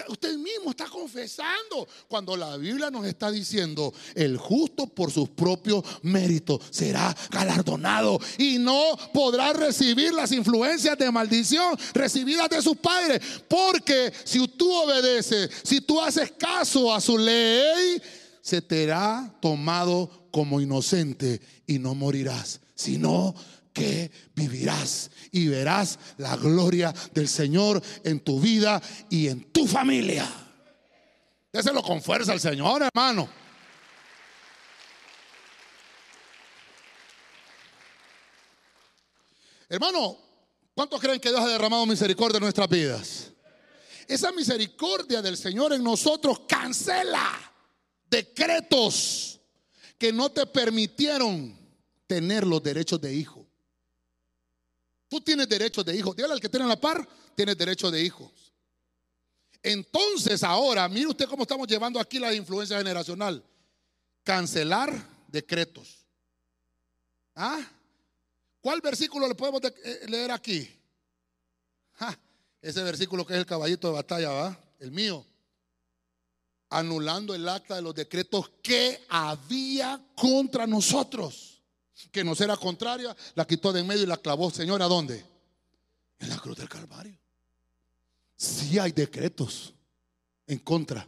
usted 0.08 0.38
mismo 0.38 0.72
está 0.72 0.86
confesando 0.86 1.88
cuando 2.08 2.36
la 2.36 2.58
Biblia 2.58 2.90
nos 2.90 3.06
está 3.06 3.32
diciendo, 3.32 3.94
el 4.14 4.38
justo 4.38 4.88
por 4.88 5.12
sus 5.12 5.30
propios 5.30 5.84
méritos 6.02 6.62
será 6.72 7.16
galardonado 7.30 8.20
y 8.38 8.58
no 8.58 8.98
podrá 9.14 9.54
recibir 9.54 10.14
las 10.14 10.32
influencias 10.32 10.98
de 10.98 11.12
maldición 11.12 11.78
recibidas 11.94 12.50
de 12.50 12.62
sus 12.62 12.78
padres. 12.78 13.22
Porque 13.48 14.12
si 14.24 14.48
tú 14.48 14.72
obedeces, 14.72 15.50
si 15.64 15.82
tú 15.82 16.02
haces 16.02 16.32
caso 16.32 16.94
a 16.94 17.02
su 17.02 17.18
ley, 17.18 18.02
se 18.42 18.62
te 18.62 18.92
hará 18.92 19.34
tomado 19.42 20.25
como 20.36 20.60
inocente 20.60 21.40
y 21.66 21.80
no 21.80 21.96
morirás, 21.96 22.60
sino 22.76 23.34
que 23.72 24.12
vivirás 24.36 25.10
y 25.32 25.48
verás 25.48 25.98
la 26.18 26.36
gloria 26.36 26.94
del 27.14 27.30
Señor 27.30 27.82
en 28.04 28.20
tu 28.20 28.42
vida 28.42 28.82
y 29.10 29.30
en 29.30 29.50
tu 29.54 29.66
familia. 29.66 30.30
Déselo 31.54 31.82
con 31.82 32.02
fuerza 32.02 32.34
al 32.34 32.42
Señor, 32.42 32.84
hermano. 32.84 33.30
Hermano, 39.70 40.18
¿cuántos 40.74 41.00
creen 41.00 41.22
que 41.22 41.30
Dios 41.30 41.40
ha 41.40 41.48
derramado 41.48 41.86
misericordia 41.86 42.40
en 42.40 42.44
nuestras 42.44 42.68
vidas? 42.68 43.32
Esa 44.06 44.34
misericordia 44.34 45.22
del 45.22 45.38
Señor 45.38 45.72
en 45.72 45.82
nosotros 45.82 46.42
cancela 46.46 47.40
decretos 48.10 49.36
que 49.98 50.12
no 50.12 50.32
te 50.32 50.46
permitieron 50.46 51.58
tener 52.08 52.46
los 52.46 52.62
derechos 52.62 53.00
de 53.02 53.14
hijo. 53.14 53.46
Tú 55.08 55.22
tienes 55.22 55.48
derecho 55.48 55.84
de 55.84 55.96
hijo. 55.96 56.14
Dígale 56.14 56.34
al 56.34 56.42
que 56.42 56.50
tiene 56.50 56.66
la 56.66 56.80
par, 56.80 57.08
tienes 57.36 57.58
derecho 57.58 57.90
de 57.92 58.04
hijos. 58.04 58.32
Entonces 59.64 60.44
ahora, 60.44 60.88
mire 60.88 61.08
usted 61.08 61.26
cómo 61.28 61.44
estamos 61.44 61.68
llevando 61.68 62.00
aquí 62.00 62.20
la 62.20 62.34
influencia 62.34 62.78
generacional. 62.78 63.44
Cancelar 64.24 64.94
decretos. 65.28 66.06
¿Ah? 67.36 67.60
¿Cuál 68.62 68.82
versículo 68.82 69.28
le 69.28 69.36
podemos 69.36 69.62
eh, 69.64 70.06
leer 70.08 70.32
aquí? 70.32 70.70
ese 72.62 72.82
versículo 72.82 73.26
que 73.26 73.34
es 73.34 73.40
el 73.40 73.46
caballito 73.46 73.88
de 73.88 73.94
batalla, 73.94 74.30
¿va? 74.30 74.60
El 74.80 74.92
mío. 74.92 75.24
Anulando 76.70 77.34
el 77.36 77.48
acta 77.48 77.76
de 77.76 77.82
los 77.82 77.96
decretos 77.96 78.52
que 78.62 79.06
había 79.10 80.04
contra 80.16 80.66
nosotros 80.68 81.56
que 82.12 82.24
nos 82.24 82.40
era 82.42 82.58
contraria, 82.58 83.16
la 83.36 83.46
quitó 83.46 83.72
de 83.72 83.82
en 83.82 83.88
medio 83.88 84.04
y 84.04 84.08
la 84.08 84.18
clavó, 84.18 84.50
Señor, 84.50 84.82
¿a 84.82 84.88
dónde? 84.88 85.26
En 86.20 86.30
la 86.30 86.38
cruz 86.38 86.58
del 86.58 86.70
Calvario. 86.70 87.18
Sí 88.36 88.78
hay 88.80 88.92
decretos 88.92 89.74
en 90.48 90.60
contra, 90.60 91.08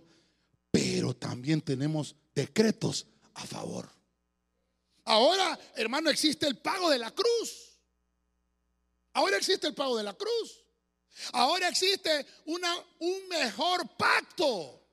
pero 0.72 1.16
también 1.16 1.62
tenemos 1.62 2.16
decretos 2.34 3.05
a 3.34 3.45
favor. 3.45 3.89
Ahora, 5.05 5.58
hermano, 5.76 6.10
existe 6.10 6.47
el 6.47 6.58
pago 6.58 6.89
de 6.89 6.99
la 6.99 7.12
cruz. 7.12 7.80
Ahora 9.14 9.38
existe 9.38 9.68
el 9.68 9.74
pago 9.74 9.97
de 9.97 10.03
la 10.03 10.14
cruz. 10.14 10.64
Ahora 11.34 11.70
existe 11.70 12.26
una, 12.45 12.74
un 12.99 13.28
mejor 13.30 13.88
pacto 13.97 14.86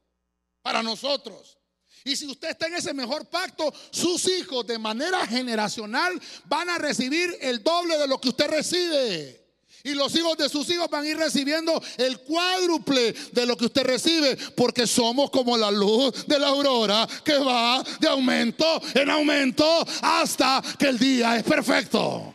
para 0.65 0.83
nosotros. 0.83 1.59
Y 2.05 2.17
si 2.17 2.27
usted 2.27 2.49
está 2.51 2.67
en 2.67 2.77
ese 2.77 2.95
mejor 2.95 3.27
pacto, 3.27 3.73
sus 3.91 4.27
hijos 4.29 4.67
de 4.67 4.79
manera 4.79 5.27
generacional 5.27 6.19
van 6.47 6.71
a 6.71 6.79
recibir 6.79 7.37
el 7.43 7.63
doble 7.63 7.99
de 7.99 8.09
lo 8.09 8.19
que 8.19 8.31
usted 8.31 8.49
recibe. 8.49 9.43
Y 9.83 9.91
los 9.91 10.15
hijos 10.17 10.39
de 10.39 10.49
sus 10.49 10.69
hijos 10.71 10.89
van 10.89 11.05
a 11.05 11.09
ir 11.09 11.19
recibiendo 11.19 11.83
el 11.99 12.19
cuádruple 12.21 13.13
de 13.33 13.45
lo 13.45 13.59
que 13.59 13.67
usted 13.67 13.85
recibe, 13.85 14.39
porque 14.57 14.87
somos 14.87 15.31
como 15.31 15.55
la 15.59 15.71
luz 15.71 16.27
de 16.27 16.39
la 16.39 16.49
aurora 16.49 17.07
que 17.23 17.37
va 17.37 17.85
de 18.01 18.09
aumento 18.09 18.81
en 18.95 19.11
aumento 19.11 19.87
hasta 20.01 20.63
que 20.79 20.87
el 20.89 20.99
día 20.99 21.37
es 21.37 21.43
perfecto. 21.43 22.35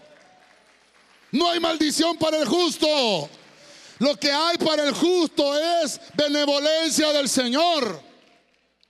No 1.31 1.49
hay 1.49 1.59
maldición 1.59 2.15
para 2.17 2.37
el 2.37 2.47
justo. 2.47 3.27
Lo 3.97 4.15
que 4.17 4.31
hay 4.31 4.57
para 4.59 4.83
el 4.83 4.93
justo 4.93 5.57
es 5.81 5.99
benevolencia 6.15 7.11
del 7.11 7.27
Señor 7.27 8.08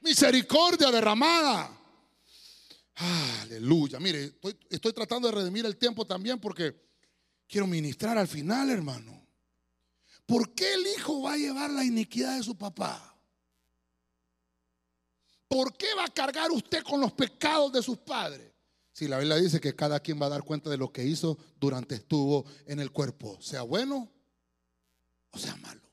misericordia 0.02 0.92
derramada. 0.92 1.78
Aleluya. 3.42 4.00
Mire, 4.00 4.40
estoy, 4.70 4.94
tratando 4.94 5.30
de 5.30 5.36
redimir 5.36 5.66
el 5.66 5.78
tiempo 5.78 6.06
también 6.06 6.40
porque 6.40 6.76
quiero 7.48 7.66
ministrar 7.66 8.18
al 8.18 8.28
final, 8.28 8.70
hermano. 8.70 9.26
¿Por 10.26 10.54
qué 10.54 10.74
el 10.74 10.86
hijo 10.88 11.22
va 11.24 11.34
a 11.34 11.38
llevar 11.38 11.72
la 11.72 11.84
iniquidad 11.84 12.38
de 12.38 12.44
su 12.44 12.58
papá? 12.58 13.18
¿Por 15.48 15.76
qué 15.76 15.88
va 15.96 16.06
a 16.06 16.14
cargar 16.14 16.52
usted 16.52 16.84
con 16.84 17.02
los 17.02 17.14
pecados 17.14 17.72
de 17.72 17.82
sus 17.82 17.98
padres? 17.98 18.52
Si 18.92 19.08
la 19.08 19.18
Biblia 19.18 19.38
dice 19.38 19.60
que 19.60 19.76
cada 19.76 20.00
quien 20.00 20.22
va 20.22 20.26
a 20.26 20.30
dar 20.30 20.44
cuenta 20.44 20.70
de 20.70 20.78
lo 20.78 20.92
que 20.92 21.06
hizo 21.06 21.38
durante 21.60 21.96
estuvo 21.96 22.46
en 22.66 22.80
el 22.80 22.92
cuerpo, 22.92 23.42
sea 23.42 23.62
bueno 23.62 24.12
o 25.32 25.38
sea 25.38 25.56
malo. 25.58 25.89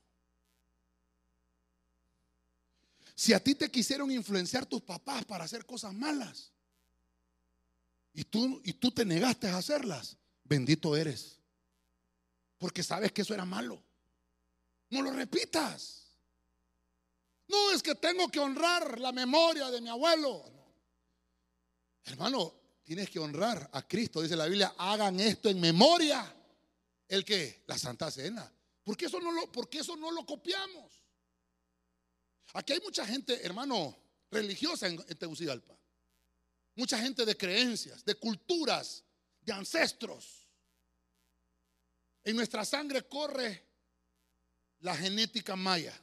Si 3.17 3.33
a 3.33 3.43
ti 3.43 3.55
te 3.55 3.71
quisieron 3.71 4.11
influenciar 4.11 4.67
tus 4.67 4.83
papás 4.83 5.25
para 5.25 5.43
hacer 5.43 5.65
cosas 5.65 5.91
malas 5.91 6.51
y 8.13 8.23
tú, 8.23 8.61
y 8.63 8.73
tú 8.73 8.91
te 8.91 9.03
negaste 9.03 9.47
a 9.47 9.57
hacerlas, 9.57 10.15
bendito 10.43 10.95
eres. 10.95 11.39
Porque 12.59 12.83
sabes 12.83 13.11
que 13.11 13.23
eso 13.23 13.33
era 13.33 13.43
malo. 13.43 13.81
No 14.91 15.01
lo 15.01 15.09
repitas. 15.09 16.11
No 17.47 17.71
es 17.71 17.81
que 17.81 17.95
tengo 17.95 18.29
que 18.29 18.39
honrar 18.39 18.99
la 18.99 19.11
memoria 19.11 19.71
de 19.71 19.81
mi 19.81 19.89
abuelo. 19.89 20.45
Hermano, 22.05 22.53
tienes 22.83 23.09
que 23.09 23.17
honrar 23.17 23.67
a 23.73 23.87
Cristo. 23.87 24.21
Dice 24.21 24.35
la 24.35 24.45
Biblia, 24.45 24.75
hagan 24.77 25.19
esto 25.19 25.49
en 25.49 25.59
memoria. 25.59 26.35
¿El 27.07 27.25
qué? 27.25 27.63
La 27.65 27.79
Santa 27.79 28.11
Cena. 28.11 28.53
Eso 28.85 29.19
no 29.19 29.31
lo, 29.31 29.51
porque 29.51 29.79
eso 29.79 29.95
no 29.95 30.11
lo 30.11 30.23
copiamos. 30.23 30.96
Aquí 32.53 32.73
hay 32.73 32.79
mucha 32.79 33.05
gente, 33.05 33.45
hermano, 33.45 33.95
religiosa 34.31 34.87
en, 34.87 34.97
Tegucigalpa. 35.17 35.77
Mucha 36.75 36.99
gente 36.99 37.25
de 37.25 37.35
creencias, 37.35 38.05
de 38.05 38.15
culturas, 38.15 39.03
de 39.41 39.53
ancestros. 39.53 40.47
En 42.23 42.35
nuestra 42.35 42.63
sangre 42.65 43.07
corre 43.07 43.65
la 44.79 44.95
genética 44.95 45.55
maya. 45.55 45.99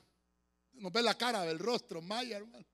Nos 0.72 0.92
ve 0.92 1.02
la 1.02 1.16
cara 1.16 1.42
del 1.42 1.58
rostro 1.58 2.02
maya, 2.02 2.38
hermano. 2.38 2.66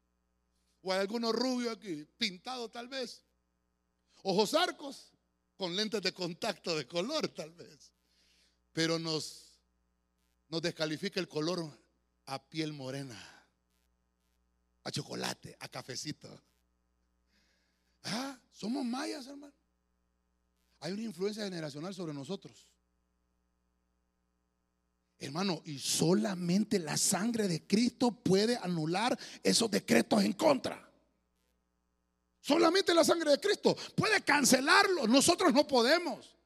O 0.82 0.92
hay 0.92 1.00
algunos 1.00 1.34
rubios 1.34 1.76
aquí, 1.76 2.06
pintado 2.16 2.70
tal 2.70 2.88
vez. 2.88 3.22
Ojos 4.22 4.54
arcos, 4.54 5.12
con 5.56 5.76
lentes 5.76 6.00
de 6.00 6.14
contacto 6.14 6.74
de 6.74 6.86
color 6.86 7.28
tal 7.28 7.52
vez. 7.52 7.92
Pero 8.72 8.98
nos, 8.98 9.58
nos 10.48 10.62
descalifica 10.62 11.20
el 11.20 11.28
color 11.28 11.78
a 12.26 12.42
piel 12.48 12.72
morena 12.72 13.39
chocolate, 14.90 15.56
a 15.60 15.68
cafecito. 15.68 16.28
Ah, 18.04 18.38
somos 18.52 18.84
mayas, 18.84 19.26
hermano. 19.26 19.54
Hay 20.80 20.92
una 20.92 21.02
influencia 21.02 21.44
generacional 21.44 21.94
sobre 21.94 22.14
nosotros. 22.14 22.66
Hermano, 25.18 25.60
y 25.66 25.78
solamente 25.78 26.78
la 26.78 26.96
sangre 26.96 27.46
de 27.46 27.66
Cristo 27.66 28.10
puede 28.10 28.56
anular 28.56 29.18
esos 29.42 29.70
decretos 29.70 30.24
en 30.24 30.32
contra. 30.32 30.90
Solamente 32.40 32.94
la 32.94 33.04
sangre 33.04 33.32
de 33.32 33.40
Cristo 33.40 33.76
puede 33.94 34.22
cancelarlo. 34.22 35.06
Nosotros 35.06 35.52
no 35.52 35.66
podemos. 35.66 36.39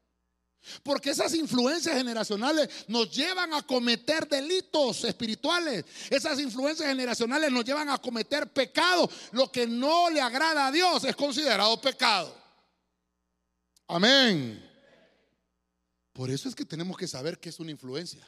Porque 0.83 1.11
esas 1.11 1.35
influencias 1.35 1.97
generacionales 1.97 2.69
nos 2.89 3.11
llevan 3.11 3.53
a 3.53 3.63
cometer 3.63 4.29
delitos 4.29 5.05
espirituales. 5.05 5.85
Esas 6.11 6.41
influencias 6.41 6.89
generacionales 6.89 7.51
nos 7.53 7.65
llevan 7.65 7.89
a 7.91 7.99
cometer 7.99 8.51
pecado. 8.53 9.11
Lo 9.33 9.51
que 9.51 9.67
no 9.67 10.11
le 10.11 10.21
agrada 10.21 10.67
a 10.67 10.73
Dios 10.73 11.05
es 11.05 11.15
considerado 11.15 11.81
pecado. 11.81 12.35
Amén. 13.87 14.71
Por 16.13 16.31
eso 16.31 16.49
es 16.49 16.55
que 16.55 16.65
tenemos 16.65 16.97
que 16.97 17.09
saber 17.09 17.39
qué 17.39 17.51
es 17.51 17.59
una 17.61 17.71
influencia. 17.71 18.27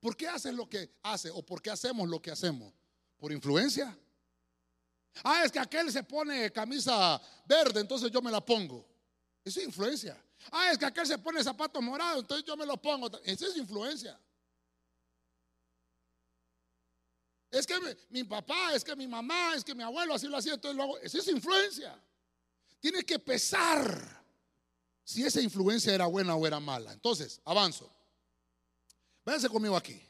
¿Por 0.00 0.16
qué 0.16 0.28
haces 0.28 0.52
lo 0.52 0.68
que 0.68 0.98
hace 1.02 1.30
o 1.30 1.42
por 1.42 1.62
qué 1.62 1.70
hacemos 1.70 2.08
lo 2.08 2.20
que 2.20 2.30
hacemos? 2.30 2.72
¿Por 3.16 3.32
influencia? 3.32 3.96
Ah, 5.24 5.42
es 5.44 5.50
que 5.50 5.58
aquel 5.58 5.90
se 5.90 6.02
pone 6.02 6.52
camisa 6.52 7.20
verde, 7.46 7.80
entonces 7.80 8.10
yo 8.10 8.20
me 8.20 8.30
la 8.30 8.44
pongo. 8.44 8.86
Eso 9.42 9.60
es 9.60 9.66
influencia. 9.66 10.20
Ah, 10.50 10.70
es 10.70 10.78
que 10.78 10.84
aquel 10.84 11.06
se 11.06 11.18
pone 11.18 11.42
zapatos 11.42 11.82
morados, 11.82 12.20
entonces 12.20 12.46
yo 12.46 12.56
me 12.56 12.66
los 12.66 12.78
pongo. 12.78 13.10
Esa 13.24 13.46
es 13.46 13.56
influencia. 13.56 14.18
Es 17.50 17.66
que 17.66 17.74
mi, 18.10 18.24
papá, 18.24 18.74
es 18.74 18.84
que 18.84 18.94
mi 18.96 19.06
mamá, 19.06 19.54
es 19.54 19.64
que 19.64 19.74
mi 19.74 19.82
abuelo 19.82 20.14
así 20.14 20.26
lo 20.26 20.36
hacía, 20.36 20.54
entonces 20.54 20.76
lo 20.76 20.82
hago. 20.82 20.98
Esa 20.98 21.18
es 21.18 21.28
influencia. 21.28 21.98
Tiene 22.80 23.02
que 23.04 23.18
pesar 23.18 24.24
si 25.04 25.24
esa 25.24 25.40
influencia 25.40 25.94
era 25.94 26.06
buena 26.06 26.34
o 26.34 26.46
era 26.46 26.60
mala. 26.60 26.92
Entonces, 26.92 27.40
avanzo. 27.44 27.90
Véanse 29.24 29.48
conmigo 29.48 29.76
aquí. 29.76 30.00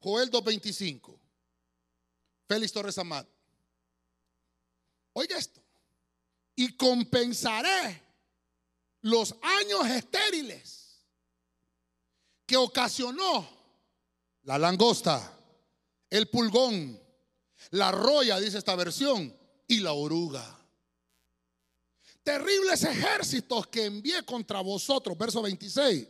Joel 0.00 0.30
2.25. 0.30 1.18
Félix 2.46 2.72
Torres 2.72 2.96
Amat. 2.98 3.28
Oiga 5.12 5.36
esto. 5.36 5.60
Y 6.54 6.76
compensaré 6.76 8.07
los 9.02 9.34
años 9.42 9.86
estériles 9.86 11.04
que 12.46 12.56
ocasionó 12.56 13.46
la 14.42 14.58
langosta, 14.58 15.38
el 16.08 16.28
pulgón, 16.28 16.98
la 17.70 17.92
roya, 17.92 18.40
dice 18.40 18.58
esta 18.58 18.74
versión, 18.74 19.36
y 19.66 19.80
la 19.80 19.92
oruga. 19.92 20.58
Terribles 22.22 22.82
ejércitos 22.84 23.66
que 23.66 23.84
envié 23.84 24.22
contra 24.24 24.60
vosotros, 24.60 25.16
verso 25.16 25.42
26. 25.42 26.06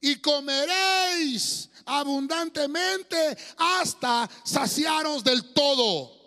Y 0.00 0.16
comeréis 0.20 1.68
abundantemente 1.84 3.36
hasta 3.56 4.28
saciaros 4.44 5.24
del 5.24 5.52
todo 5.52 6.17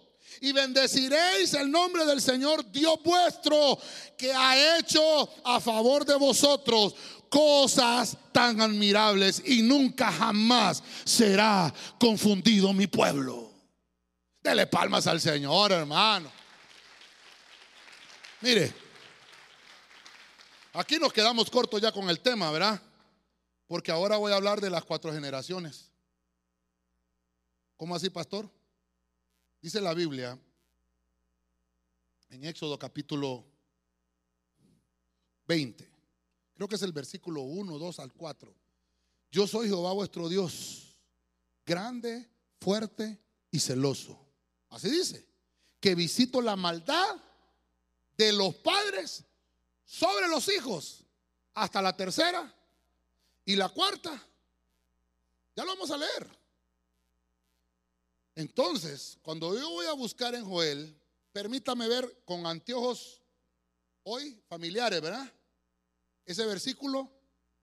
y 0.42 0.52
bendeciréis 0.54 1.54
el 1.54 1.70
nombre 1.70 2.04
del 2.04 2.20
Señor 2.20 2.70
Dios 2.72 3.00
vuestro 3.04 3.78
que 4.18 4.34
ha 4.34 4.78
hecho 4.80 5.30
a 5.46 5.60
favor 5.60 6.04
de 6.04 6.16
vosotros 6.16 6.96
cosas 7.30 8.18
tan 8.32 8.60
admirables 8.60 9.44
y 9.46 9.62
nunca 9.62 10.12
jamás 10.12 10.84
será 11.06 11.72
confundido 12.00 12.74
mi 12.74 12.88
pueblo. 12.88 13.52
Dele 14.42 14.66
palmas 14.66 15.06
al 15.06 15.22
Señor, 15.22 15.72
hermano. 15.74 16.32
Mire, 18.42 18.74
aquí 20.74 20.98
nos 20.98 21.14
quedamos 21.14 21.52
cortos 21.52 21.80
ya 21.80 21.92
con 21.92 22.10
el 22.10 22.20
tema, 22.20 22.50
¿verdad? 22.50 22.82
Porque 23.68 23.92
ahora 23.92 24.18
voy 24.18 24.34
a 24.34 24.38
hablar 24.38 24.60
de 24.60 24.72
las 24.72 24.84
cuatro 24.84 25.14
generaciones. 25.14 25.92
¿Cómo 27.78 27.96
así, 27.96 28.10
pastor? 28.10 28.50
Dice 29.62 29.80
la 29.80 29.94
Biblia 29.94 30.40
en 32.30 32.46
Éxodo 32.46 32.80
capítulo 32.80 33.46
20. 35.46 35.88
Creo 36.56 36.68
que 36.68 36.76
es 36.76 36.82
el 36.82 36.92
versículo 36.92 37.42
1, 37.42 37.78
2 37.78 38.00
al 38.00 38.12
4. 38.12 38.56
Yo 39.32 39.46
soy 39.46 39.68
Jehová 39.68 39.94
vuestro 39.94 40.28
Dios, 40.30 41.00
grande, 41.64 42.28
fuerte 42.60 43.22
y 43.52 43.60
celoso. 43.60 44.20
Así 44.70 44.90
dice, 44.90 45.28
que 45.80 45.94
visito 45.94 46.42
la 46.42 46.56
maldad 46.56 47.18
de 48.18 48.34
los 48.34 48.56
padres 48.56 49.24
sobre 49.86 50.28
los 50.28 50.48
hijos 50.50 51.06
hasta 51.54 51.84
la 51.84 51.96
tercera 51.96 52.52
y 53.46 53.56
la 53.56 53.70
cuarta. 53.70 54.12
Ya 55.56 55.64
lo 55.66 55.74
vamos 55.74 55.92
a 55.92 55.98
leer. 55.98 56.41
Entonces, 58.36 59.18
cuando 59.22 59.58
yo 59.58 59.70
voy 59.70 59.86
a 59.88 59.94
buscar 59.94 60.34
en 60.36 60.46
Joel, 60.46 60.96
permítame 61.32 61.88
ver 61.88 62.24
con 62.26 62.46
anteojos 62.46 63.22
hoy 64.04 64.42
familiares, 64.48 65.02
¿verdad? 65.02 65.32
Ese 66.26 66.46
versículo 66.46 67.12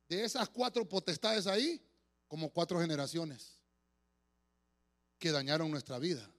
de 0.08 0.24
esas 0.24 0.48
cuatro 0.48 0.88
potestades 0.88 1.46
ahí, 1.46 1.80
como 2.26 2.50
cuatro 2.50 2.80
generaciones 2.80 3.58
que 5.18 5.32
dañaron 5.32 5.70
nuestra 5.70 5.98
vida 5.98 6.30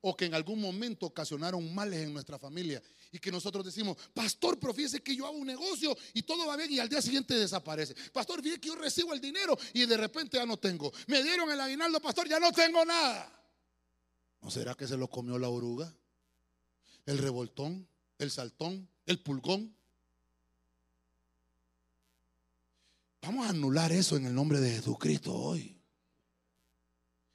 o 0.00 0.16
que 0.16 0.26
en 0.26 0.34
algún 0.34 0.60
momento 0.60 1.06
ocasionaron 1.06 1.74
males 1.74 2.00
en 2.00 2.12
nuestra 2.12 2.38
familia 2.38 2.82
y 3.10 3.18
que 3.18 3.32
nosotros 3.32 3.64
decimos, 3.64 3.96
pastor, 4.12 4.58
pero 4.58 4.74
que 4.74 5.16
yo 5.16 5.26
hago 5.26 5.36
un 5.36 5.46
negocio 5.46 5.96
y 6.12 6.22
todo 6.22 6.46
va 6.46 6.56
bien 6.56 6.70
y 6.72 6.78
al 6.78 6.88
día 6.88 7.00
siguiente 7.00 7.34
desaparece. 7.34 7.94
Pastor, 8.12 8.42
fíjese 8.42 8.60
que 8.60 8.68
yo 8.68 8.76
recibo 8.76 9.14
el 9.14 9.20
dinero 9.20 9.56
y 9.72 9.86
de 9.86 9.96
repente 9.96 10.36
ya 10.36 10.46
no 10.46 10.56
tengo. 10.58 10.92
Me 11.06 11.22
dieron 11.22 11.50
el 11.50 11.60
aguinaldo, 11.60 12.00
pastor, 12.00 12.28
ya 12.28 12.38
no 12.38 12.52
tengo 12.52 12.84
nada. 12.84 13.34
¿No 14.40 14.50
será 14.50 14.74
que 14.74 14.86
se 14.86 14.96
lo 14.96 15.08
comió 15.08 15.38
la 15.38 15.48
oruga? 15.48 15.92
El 17.06 17.18
revoltón, 17.18 17.88
el 18.18 18.30
saltón, 18.30 18.88
el 19.06 19.20
pulgón. 19.20 19.74
Vamos 23.22 23.46
a 23.46 23.50
anular 23.50 23.90
eso 23.92 24.16
en 24.16 24.26
el 24.26 24.34
nombre 24.34 24.60
de 24.60 24.70
Jesucristo 24.70 25.34
hoy. 25.34 25.76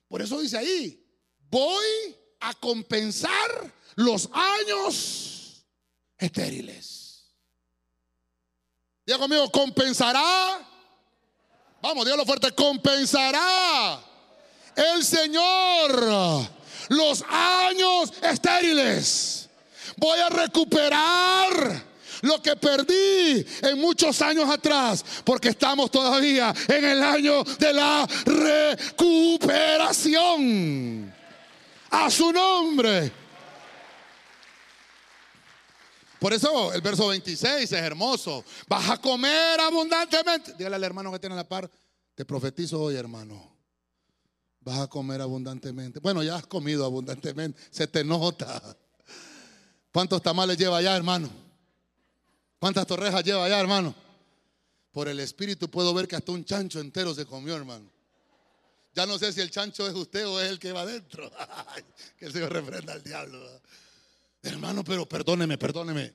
Por 0.07 0.21
eso 0.21 0.39
dice 0.39 0.57
ahí, 0.57 1.03
voy 1.49 2.15
a 2.39 2.53
compensar 2.53 3.73
los 3.95 4.29
años 4.31 5.32
estériles. 6.23 7.25
Diga 9.05 9.19
conmigo, 9.19 9.51
compensará. 9.51 10.65
Vamos, 11.81 12.05
dígalo 12.05 12.25
fuerte, 12.25 12.53
compensará 12.53 14.01
el 14.75 15.03
Señor 15.03 16.49
los 16.89 17.23
años 17.29 18.11
estériles. 18.21 19.49
Voy 19.97 20.19
a 20.19 20.29
recuperar 20.29 21.83
lo 22.21 22.41
que 22.41 22.55
perdí 22.55 23.45
en 23.61 23.79
muchos 23.79 24.21
años 24.21 24.49
atrás, 24.49 25.03
porque 25.25 25.49
estamos 25.49 25.91
todavía 25.91 26.53
en 26.69 26.85
el 26.85 27.03
año 27.03 27.43
de 27.43 27.73
la 27.73 28.07
recuperación 28.25 31.13
a 31.89 32.09
su 32.09 32.31
nombre. 32.31 33.22
Por 36.23 36.31
eso 36.31 36.71
el 36.71 36.79
verso 36.79 37.09
26 37.09 37.63
es 37.63 37.71
hermoso. 37.73 38.45
Vas 38.69 38.91
a 38.91 38.97
comer 38.97 39.59
abundantemente. 39.59 40.53
Dígale 40.53 40.77
al 40.77 40.83
hermano 40.85 41.11
que 41.11 41.19
tiene 41.19 41.35
la 41.35 41.45
par, 41.45 41.69
te 42.15 42.23
profetizo 42.23 42.81
hoy, 42.81 42.95
hermano. 42.95 43.53
Vas 44.61 44.79
a 44.79 44.87
comer 44.87 45.19
abundantemente. 45.19 45.99
Bueno, 45.99 46.23
ya 46.23 46.37
has 46.37 46.47
comido 46.47 46.85
abundantemente, 46.85 47.59
se 47.69 47.87
te 47.87 48.05
nota. 48.05 48.61
¿Cuántos 49.91 50.21
tamales 50.21 50.57
lleva 50.57 50.77
allá, 50.77 50.95
hermano? 50.95 51.29
¿Cuántas 52.57 52.87
torrejas 52.87 53.21
lleva 53.25 53.43
allá, 53.43 53.59
hermano? 53.59 53.93
Por 54.93 55.09
el 55.09 55.19
espíritu 55.19 55.69
puedo 55.69 55.93
ver 55.93 56.07
que 56.07 56.15
hasta 56.15 56.31
un 56.31 56.45
chancho 56.45 56.79
entero 56.79 57.13
se 57.13 57.25
comió, 57.25 57.53
hermano. 57.53 57.91
Ya 58.95 59.05
no 59.05 59.19
sé 59.19 59.33
si 59.33 59.41
el 59.41 59.51
chancho 59.51 59.85
es 59.89 59.93
usted 59.93 60.25
o 60.25 60.39
es 60.39 60.49
el 60.49 60.57
que 60.57 60.71
va 60.71 60.83
adentro. 60.83 61.29
que 62.17 62.27
el 62.27 62.31
Señor 62.31 62.53
reprenda 62.53 62.93
al 62.93 63.03
diablo. 63.03 63.61
Hermano, 64.43 64.83
pero 64.83 65.07
perdóneme, 65.07 65.57
perdóneme. 65.57 66.13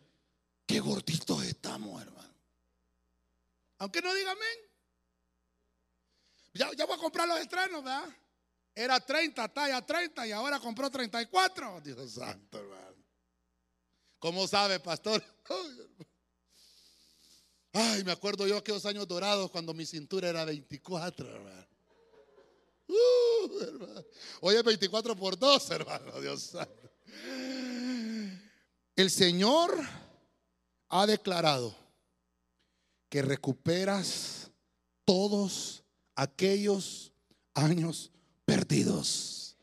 Qué 0.66 0.80
gorditos 0.80 1.42
estamos, 1.44 2.00
hermano. 2.00 2.34
Aunque 3.78 4.02
no 4.02 4.14
diga 4.14 4.32
amén. 4.32 4.58
Ya, 6.52 6.84
voy 6.84 6.96
a 6.96 7.00
comprar 7.00 7.26
los 7.26 7.40
estrenos, 7.40 7.82
¿verdad? 7.82 8.04
Era 8.74 9.00
30, 9.00 9.48
talla 9.48 9.84
30 9.84 10.26
y 10.26 10.32
ahora 10.32 10.60
compró 10.60 10.90
34. 10.90 11.80
Dios 11.80 12.12
santo, 12.12 12.58
hermano. 12.58 12.96
¿Cómo 14.18 14.46
sabe, 14.46 14.78
pastor? 14.78 15.24
Ay, 17.72 18.04
me 18.04 18.12
acuerdo 18.12 18.46
yo 18.46 18.58
aquellos 18.58 18.84
años 18.84 19.08
dorados 19.08 19.50
cuando 19.50 19.72
mi 19.72 19.86
cintura 19.86 20.28
era 20.28 20.44
24, 20.44 21.28
hermano. 21.28 21.66
Uh, 22.88 24.04
Hoy 24.40 24.56
es 24.56 24.64
24 24.64 25.16
por 25.16 25.38
2, 25.38 25.70
hermano. 25.70 26.20
Dios 26.20 26.42
santo. 26.42 26.90
El 28.98 29.10
Señor 29.12 29.78
ha 30.88 31.06
declarado 31.06 31.72
que 33.08 33.22
recuperas 33.22 34.50
todos 35.04 35.84
aquellos 36.16 37.12
años 37.54 38.10
perdidos 38.44 39.56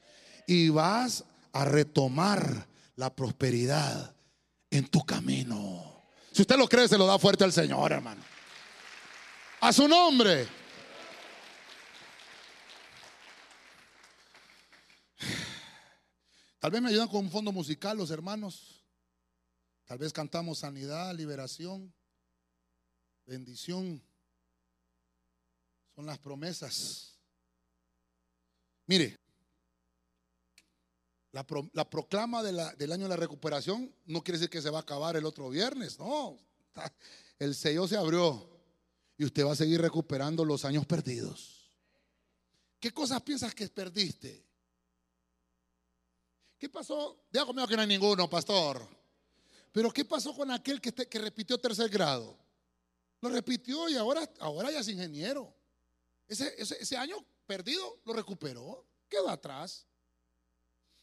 y 0.47 0.69
vas 0.69 1.25
a 1.51 1.65
retomar 1.65 2.65
la 2.95 3.13
prosperidad 3.13 4.15
en 4.69 4.88
tu 4.88 5.05
camino. 5.05 6.05
Si 6.31 6.43
usted 6.43 6.55
lo 6.55 6.69
cree, 6.69 6.88
se 6.88 6.97
lo 6.97 7.05
da 7.05 7.19
fuerte 7.19 7.43
al 7.43 7.51
Señor, 7.51 7.91
hermano. 7.91 8.23
A 9.59 9.73
su 9.73 9.86
nombre. 9.86 10.47
Tal 16.57 16.71
vez 16.71 16.81
me 16.81 16.88
ayudan 16.88 17.09
con 17.09 17.25
un 17.25 17.29
fondo 17.29 17.51
musical 17.51 17.97
los 17.97 18.09
hermanos. 18.11 18.84
Tal 19.86 19.99
vez 19.99 20.11
cantamos 20.11 20.59
sanidad, 20.59 21.13
liberación, 21.13 21.93
bendición. 23.25 24.01
Son 25.95 26.05
las 26.05 26.17
promesas. 26.17 27.15
Mire, 28.88 29.17
la, 31.31 31.89
proclama 31.89 32.41
del 32.43 32.91
año 32.91 33.03
de 33.03 33.09
la 33.09 33.15
recuperación 33.15 33.93
no 34.05 34.23
quiere 34.23 34.39
decir 34.39 34.49
que 34.49 34.61
se 34.61 34.69
va 34.69 34.79
a 34.79 34.81
acabar 34.81 35.15
el 35.15 35.25
otro 35.25 35.49
viernes, 35.49 35.99
no. 35.99 36.38
El 37.39 37.53
sello 37.53 37.86
se 37.86 37.97
abrió 37.97 38.49
y 39.17 39.25
usted 39.25 39.45
va 39.45 39.51
a 39.51 39.57
seguir 39.57 39.81
recuperando 39.81 40.45
los 40.45 40.63
años 40.63 40.86
perdidos. 40.86 41.69
¿Qué 42.79 42.91
cosas 42.91 43.21
piensas 43.21 43.53
que 43.53 43.67
perdiste? 43.67 44.45
¿Qué 46.57 46.69
pasó? 46.69 47.25
Diga 47.29 47.45
conmigo 47.45 47.67
que 47.67 47.75
no 47.75 47.81
hay 47.81 47.88
ninguno, 47.89 48.29
pastor. 48.29 48.88
Pero 49.76 49.91
¿qué 49.91 50.05
pasó 50.05 50.34
con 50.34 50.49
aquel 50.51 50.80
que, 50.80 51.19
repitió 51.19 51.57
tercer 51.57 51.89
grado? 51.89 52.39
Lo 53.19 53.28
repitió 53.28 53.89
y 53.89 53.97
ahora, 53.97 54.21
ahora 54.39 54.71
ya 54.71 54.80
es 54.80 54.88
ingeniero. 54.88 55.53
Ese, 56.30 56.55
ese, 56.57 56.95
año 56.95 57.17
perdido 57.45 57.99
lo 58.05 58.13
recuperó, 58.13 58.86
quedó 59.09 59.28
atrás. 59.28 59.86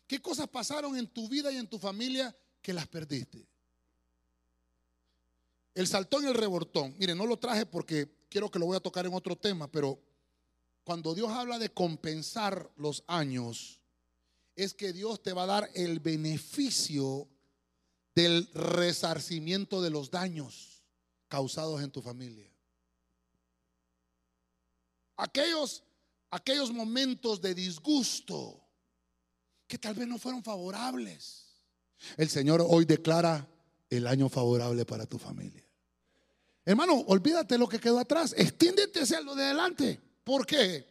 ¿Qué 0.06 0.22
cosas 0.22 0.48
pasaron 0.48 0.96
en 0.96 1.06
tu 1.06 1.28
vida 1.28 1.52
y 1.52 1.58
en 1.58 1.68
tu 1.68 1.78
familia 1.78 2.34
que 2.62 2.72
las 2.72 2.88
perdiste? 2.88 3.46
El 5.74 5.86
saltón 5.86 6.24
y 6.24 6.28
el 6.28 6.34
rebortón. 6.34 6.94
Mire, 6.98 7.14
no 7.14 7.26
lo 7.26 7.38
traje 7.38 7.66
porque 7.66 8.10
quiero 8.30 8.50
que 8.50 8.58
lo 8.58 8.64
voy 8.64 8.78
a 8.78 8.80
tocar 8.80 9.04
en 9.04 9.12
otro 9.12 9.36
tema, 9.36 9.70
pero 9.70 10.00
cuando 10.82 11.14
Dios 11.14 11.30
habla 11.30 11.58
de 11.58 11.68
compensar 11.68 12.70
los 12.76 13.04
años, 13.06 13.80
es 14.56 14.72
que 14.72 14.94
Dios 14.94 15.22
te 15.22 15.34
va 15.34 15.42
a 15.42 15.60
dar 15.60 15.70
el 15.74 16.00
beneficio 16.00 17.28
del 18.14 18.48
resarcimiento 18.52 19.80
de 19.80 19.90
los 19.90 20.10
daños 20.10 20.82
causados 21.28 21.82
en 21.82 21.90
tu 21.90 22.02
familia. 22.02 22.50
Aquellos, 25.16 25.82
aquellos 26.30 26.70
momentos 26.72 27.40
de 27.40 27.54
disgusto 27.54 28.60
que 29.66 29.78
tal 29.78 29.94
vez 29.94 30.06
no 30.06 30.18
fueron 30.18 30.42
favorables. 30.42 31.46
El 32.16 32.28
Señor 32.28 32.62
hoy 32.68 32.84
declara 32.84 33.48
el 33.88 34.06
año 34.06 34.28
favorable 34.28 34.84
para 34.84 35.06
tu 35.06 35.18
familia. 35.18 35.64
Hermano, 36.64 37.00
olvídate 37.06 37.56
lo 37.56 37.68
que 37.68 37.80
quedó 37.80 37.98
atrás, 37.98 38.34
extiéndete 38.36 39.00
hacia 39.00 39.20
lo 39.20 39.34
de 39.34 39.44
adelante. 39.44 40.00
¿Por 40.22 40.46
qué? 40.46 40.86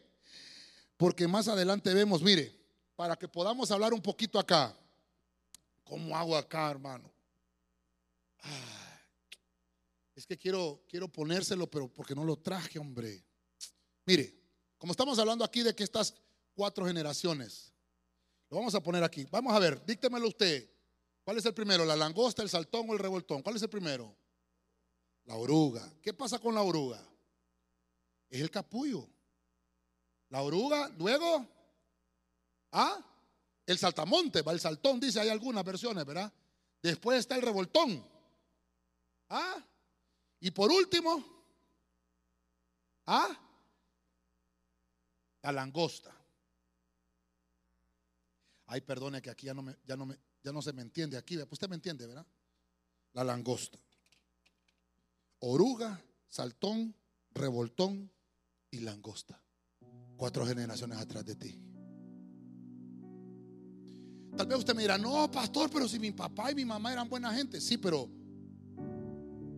Porque 0.96 1.28
más 1.28 1.48
adelante 1.48 1.94
vemos, 1.94 2.22
mire, 2.22 2.54
para 2.96 3.16
que 3.16 3.28
podamos 3.28 3.70
hablar 3.70 3.94
un 3.94 4.02
poquito 4.02 4.38
acá. 4.38 4.76
¿Cómo 5.84 6.16
hago 6.16 6.36
acá, 6.36 6.70
hermano? 6.70 7.11
es 10.14 10.26
que 10.26 10.36
quiero, 10.36 10.84
quiero 10.88 11.08
ponérselo, 11.08 11.70
pero 11.70 11.92
porque 11.92 12.14
no 12.14 12.24
lo 12.24 12.36
traje, 12.38 12.78
hombre. 12.78 13.24
Mire, 14.06 14.34
como 14.78 14.92
estamos 14.92 15.18
hablando 15.18 15.44
aquí 15.44 15.62
de 15.62 15.74
que 15.74 15.84
estas 15.84 16.14
cuatro 16.54 16.86
generaciones, 16.86 17.72
lo 18.50 18.58
vamos 18.58 18.74
a 18.74 18.82
poner 18.82 19.02
aquí. 19.02 19.26
Vamos 19.30 19.54
a 19.54 19.58
ver, 19.58 19.84
díctemelo 19.84 20.28
usted. 20.28 20.70
¿Cuál 21.24 21.38
es 21.38 21.46
el 21.46 21.54
primero? 21.54 21.84
¿La 21.84 21.96
langosta, 21.96 22.42
el 22.42 22.50
saltón 22.50 22.90
o 22.90 22.92
el 22.92 22.98
revoltón? 22.98 23.42
¿Cuál 23.42 23.56
es 23.56 23.62
el 23.62 23.70
primero? 23.70 24.14
La 25.24 25.36
oruga. 25.36 25.90
¿Qué 26.02 26.12
pasa 26.12 26.38
con 26.38 26.54
la 26.54 26.62
oruga? 26.62 27.00
Es 28.28 28.40
el 28.40 28.50
capullo. 28.50 29.08
La 30.30 30.42
oruga, 30.42 30.88
luego, 30.98 31.46
¿ah? 32.72 32.98
El 33.64 33.78
saltamonte, 33.78 34.42
va 34.42 34.52
el 34.52 34.60
saltón, 34.60 34.98
dice, 34.98 35.20
hay 35.20 35.28
algunas 35.28 35.64
versiones, 35.64 36.04
¿verdad? 36.04 36.32
Después 36.82 37.20
está 37.20 37.36
el 37.36 37.42
revoltón. 37.42 38.04
¿Ah? 39.34 39.66
Y 40.40 40.50
por 40.50 40.70
último, 40.70 41.24
¿ah? 43.06 43.28
La 45.40 45.52
langosta. 45.52 46.14
Ay, 48.66 48.82
perdone 48.82 49.22
que 49.22 49.30
aquí 49.30 49.46
ya 49.46 49.54
no, 49.54 49.62
me, 49.62 49.74
ya, 49.86 49.96
no 49.96 50.04
me, 50.04 50.18
ya 50.44 50.52
no 50.52 50.60
se 50.60 50.74
me 50.74 50.82
entiende. 50.82 51.16
Aquí, 51.16 51.38
usted 51.38 51.66
me 51.66 51.76
entiende, 51.76 52.06
¿verdad? 52.06 52.26
La 53.14 53.24
langosta. 53.24 53.78
Oruga, 55.38 55.98
saltón, 56.28 56.94
revoltón 57.30 58.12
y 58.70 58.80
langosta. 58.80 59.42
Cuatro 60.18 60.44
generaciones 60.44 60.98
atrás 60.98 61.24
de 61.24 61.36
ti. 61.36 61.58
Tal 64.36 64.46
vez 64.46 64.58
usted 64.58 64.74
me 64.74 64.82
dirá, 64.82 64.98
no, 64.98 65.30
pastor, 65.30 65.70
pero 65.70 65.88
si 65.88 65.98
mi 65.98 66.12
papá 66.12 66.52
y 66.52 66.54
mi 66.54 66.66
mamá 66.66 66.92
eran 66.92 67.08
buena 67.08 67.32
gente. 67.32 67.62
Sí, 67.62 67.78
pero 67.78 68.10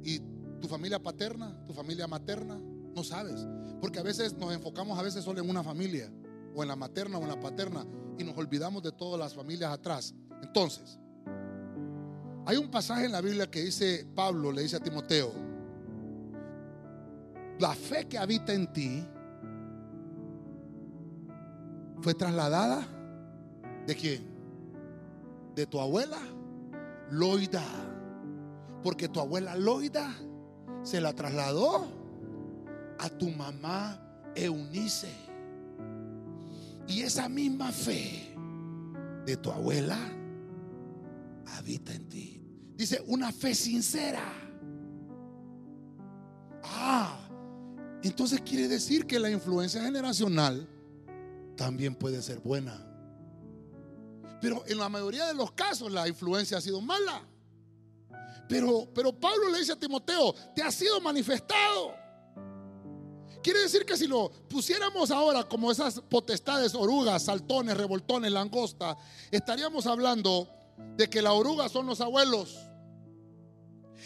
¿y 0.04 0.20
tu 0.60 0.68
familia 0.68 1.02
paterna, 1.02 1.56
tu 1.66 1.72
familia 1.72 2.06
materna? 2.06 2.58
No 2.94 3.02
sabes. 3.02 3.46
Porque 3.80 3.98
a 3.98 4.02
veces 4.02 4.34
nos 4.34 4.52
enfocamos 4.52 4.98
a 4.98 5.02
veces 5.02 5.24
solo 5.24 5.40
en 5.40 5.48
una 5.48 5.62
familia, 5.62 6.12
o 6.54 6.62
en 6.62 6.68
la 6.68 6.76
materna 6.76 7.18
o 7.18 7.22
en 7.22 7.28
la 7.28 7.40
paterna, 7.40 7.84
y 8.18 8.24
nos 8.24 8.36
olvidamos 8.36 8.82
de 8.82 8.92
todas 8.92 9.18
las 9.18 9.34
familias 9.34 9.72
atrás. 9.72 10.14
Entonces, 10.42 10.98
hay 12.46 12.56
un 12.56 12.70
pasaje 12.70 13.06
en 13.06 13.12
la 13.12 13.20
Biblia 13.20 13.50
que 13.50 13.62
dice, 13.62 14.06
Pablo 14.14 14.52
le 14.52 14.62
dice 14.62 14.76
a 14.76 14.80
Timoteo, 14.80 15.32
la 17.58 17.74
fe 17.74 18.06
que 18.06 18.18
habita 18.18 18.52
en 18.52 18.72
ti 18.72 19.04
fue 22.00 22.14
trasladada 22.14 22.86
de 23.86 23.94
quién? 23.94 24.24
De 25.54 25.66
tu 25.66 25.80
abuela 25.80 26.18
Loida. 27.10 27.62
Porque 28.84 29.08
tu 29.08 29.18
abuela 29.18 29.56
Loida 29.56 30.14
se 30.82 31.00
la 31.00 31.14
trasladó 31.14 31.86
a 32.98 33.08
tu 33.08 33.30
mamá 33.30 33.98
Eunice. 34.36 35.10
Y 36.86 37.00
esa 37.00 37.28
misma 37.28 37.72
fe 37.72 38.36
de 39.24 39.36
tu 39.38 39.50
abuela 39.50 39.98
habita 41.46 41.94
en 41.94 42.08
ti. 42.10 42.42
Dice, 42.76 43.02
una 43.06 43.32
fe 43.32 43.54
sincera. 43.54 44.22
Ah, 46.62 47.18
entonces 48.02 48.42
quiere 48.42 48.68
decir 48.68 49.06
que 49.06 49.18
la 49.18 49.30
influencia 49.30 49.82
generacional 49.82 50.68
también 51.56 51.94
puede 51.94 52.20
ser 52.20 52.38
buena. 52.40 52.86
Pero 54.42 54.62
en 54.66 54.76
la 54.76 54.90
mayoría 54.90 55.26
de 55.26 55.32
los 55.32 55.52
casos 55.52 55.90
la 55.90 56.06
influencia 56.06 56.58
ha 56.58 56.60
sido 56.60 56.82
mala. 56.82 57.22
Pero, 58.48 58.88
pero 58.94 59.12
Pablo 59.12 59.48
le 59.48 59.58
dice 59.58 59.72
a 59.72 59.78
Timoteo, 59.78 60.34
te 60.54 60.62
ha 60.62 60.70
sido 60.70 61.00
manifestado. 61.00 61.94
Quiere 63.42 63.60
decir 63.60 63.84
que 63.84 63.96
si 63.96 64.06
lo 64.06 64.30
pusiéramos 64.48 65.10
ahora 65.10 65.44
como 65.44 65.70
esas 65.70 66.00
potestades, 66.00 66.74
orugas, 66.74 67.24
saltones, 67.24 67.76
revoltones, 67.76 68.32
langosta, 68.32 68.96
estaríamos 69.30 69.86
hablando 69.86 70.48
de 70.96 71.10
que 71.10 71.20
la 71.20 71.32
oruga 71.32 71.68
son 71.68 71.86
los 71.86 72.00
abuelos. 72.00 72.56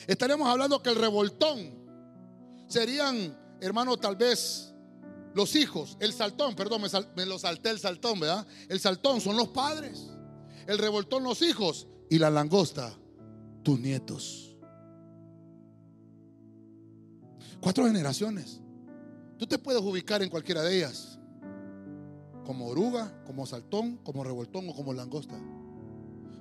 Estaríamos 0.07 0.49
hablando 0.49 0.83
que 0.83 0.91
el 0.91 0.97
revoltón 0.97 1.79
serían, 2.67 3.39
hermano, 3.61 3.97
tal 3.97 4.17
vez 4.17 4.75
los 5.35 5.55
hijos. 5.55 5.97
El 6.01 6.13
saltón, 6.13 6.55
perdón, 6.55 6.83
me, 6.83 6.89
me, 7.15 7.27
lo 7.27 7.39
salté 7.39 7.71
el 7.71 7.79
saltón, 7.79 8.19
¿verdad? 8.21 8.47
El 8.69 8.81
saltón 8.81 9.21
son 9.21 9.37
los 9.37 9.49
padres. 9.49 10.09
El 10.67 10.79
revoltón 10.79 11.23
los 11.23 11.43
hijos. 11.43 11.87
Y 12.11 12.19
la 12.19 12.31
langosta, 12.31 12.97
tus 13.69 13.79
nietos. 13.79 14.57
Cuatro 17.61 17.85
generaciones. 17.85 18.63
Tú 19.37 19.47
te 19.47 19.59
puedes 19.59 19.83
ubicar 19.83 20.23
en 20.23 20.31
cualquiera 20.31 20.63
de 20.63 20.75
ellas. 20.75 21.19
Como 22.47 22.67
oruga, 22.67 23.23
como 23.27 23.45
saltón, 23.45 23.99
como 23.99 24.25
revoltón 24.25 24.71
o 24.71 24.75
como 24.75 24.95
langosta. 24.95 25.39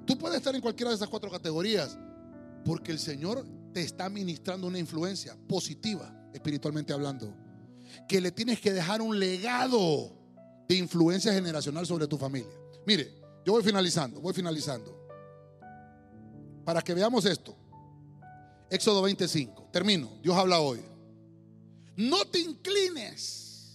Tú 0.05 0.17
puedes 0.17 0.37
estar 0.37 0.55
en 0.55 0.61
cualquiera 0.61 0.91
de 0.91 0.95
esas 0.95 1.09
cuatro 1.09 1.29
categorías 1.29 1.97
porque 2.63 2.93
el 2.93 2.99
Señor 2.99 3.45
te 3.73 3.81
está 3.81 4.07
ministrando 4.07 4.65
una 4.65 4.79
influencia 4.79 5.35
positiva, 5.49 6.29
espiritualmente 6.33 6.93
hablando. 6.93 7.33
Que 8.07 8.21
le 8.21 8.31
tienes 8.31 8.61
que 8.61 8.71
dejar 8.71 9.01
un 9.01 9.19
legado 9.19 10.13
de 10.65 10.75
influencia 10.75 11.33
generacional 11.33 11.85
sobre 11.85 12.07
tu 12.07 12.17
familia. 12.17 12.55
Mire, 12.85 13.13
yo 13.45 13.51
voy 13.51 13.63
finalizando, 13.63 14.21
voy 14.21 14.33
finalizando. 14.33 14.96
Para 16.67 16.83
que 16.83 16.93
veamos 16.93 17.23
esto. 17.25 17.55
Éxodo 18.69 19.01
25. 19.01 19.69
Termino. 19.71 20.19
Dios 20.21 20.35
habla 20.35 20.59
hoy 20.59 20.83
no 21.97 22.25
te 22.25 22.39
inclines 22.39 23.73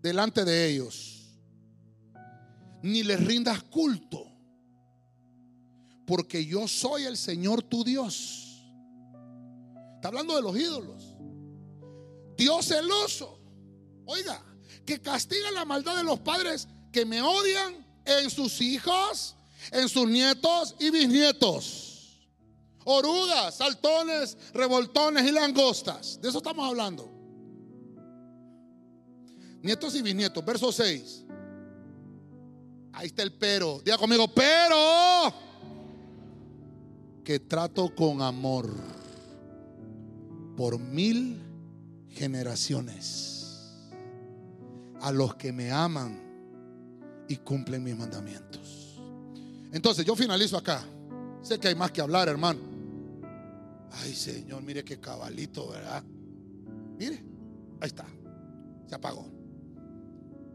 delante 0.00 0.44
de 0.44 0.70
ellos, 0.70 1.36
ni 2.82 3.02
les 3.02 3.22
rindas 3.24 3.62
culto, 3.62 4.26
porque 6.06 6.44
yo 6.44 6.66
soy 6.66 7.04
el 7.04 7.18
Señor 7.18 7.62
tu 7.62 7.84
Dios. 7.84 8.64
Está 9.96 10.08
hablando 10.08 10.34
de 10.34 10.42
los 10.42 10.56
ídolos. 10.56 11.14
Dios 12.38 12.66
celoso. 12.66 13.38
Oiga, 14.06 14.42
que 14.86 15.02
castiga 15.02 15.50
la 15.50 15.66
maldad 15.66 15.96
de 15.98 16.04
los 16.04 16.18
padres 16.20 16.66
que 16.90 17.04
me 17.04 17.20
odian 17.20 17.86
en 18.06 18.30
sus 18.30 18.62
hijos, 18.62 19.34
en 19.70 19.90
sus 19.90 20.08
nietos 20.08 20.74
y 20.78 20.88
bisnietos. 20.88 21.87
Orugas, 22.90 23.54
saltones, 23.54 24.38
revoltones 24.54 25.26
y 25.26 25.30
langostas. 25.30 26.18
De 26.22 26.30
eso 26.30 26.38
estamos 26.38 26.66
hablando. 26.66 27.06
Nietos 29.60 29.94
y 29.94 30.00
bisnietos, 30.00 30.42
verso 30.42 30.72
6. 30.72 31.26
Ahí 32.94 33.08
está 33.08 33.22
el 33.22 33.34
pero. 33.34 33.82
Diga 33.84 33.98
conmigo, 33.98 34.26
pero 34.34 35.34
que 37.22 37.40
trato 37.40 37.94
con 37.94 38.22
amor 38.22 38.70
por 40.56 40.78
mil 40.78 41.42
generaciones 42.08 43.84
a 45.02 45.12
los 45.12 45.34
que 45.34 45.52
me 45.52 45.70
aman 45.70 46.18
y 47.28 47.36
cumplen 47.36 47.84
mis 47.84 47.98
mandamientos. 47.98 48.98
Entonces 49.72 50.06
yo 50.06 50.16
finalizo 50.16 50.56
acá. 50.56 50.82
Sé 51.42 51.58
que 51.60 51.68
hay 51.68 51.74
más 51.74 51.92
que 51.92 52.00
hablar, 52.00 52.28
hermano. 52.28 52.77
Ay, 53.92 54.14
Señor, 54.14 54.62
mire 54.62 54.84
qué 54.84 55.00
cabalito, 55.00 55.68
¿verdad? 55.68 56.02
Mire, 56.98 57.24
ahí 57.80 57.86
está. 57.86 58.06
Se 58.86 58.94
apagó. 58.94 59.26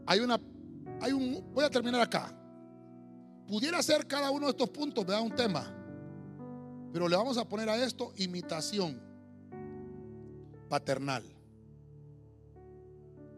Hay 0.06 0.20
una, 0.20 0.38
hay 1.00 1.12
un, 1.12 1.52
voy 1.52 1.64
a 1.64 1.70
terminar 1.70 2.00
acá. 2.00 2.32
Pudiera 3.46 3.82
ser 3.82 4.06
cada 4.06 4.30
uno 4.30 4.46
de 4.46 4.50
estos 4.50 4.70
puntos, 4.70 5.04
¿verdad? 5.04 5.22
Un 5.22 5.34
tema. 5.34 5.70
Pero 6.92 7.08
le 7.08 7.16
vamos 7.16 7.36
a 7.38 7.48
poner 7.48 7.68
a 7.68 7.82
esto 7.82 8.12
imitación 8.16 9.00
paternal. 10.68 11.24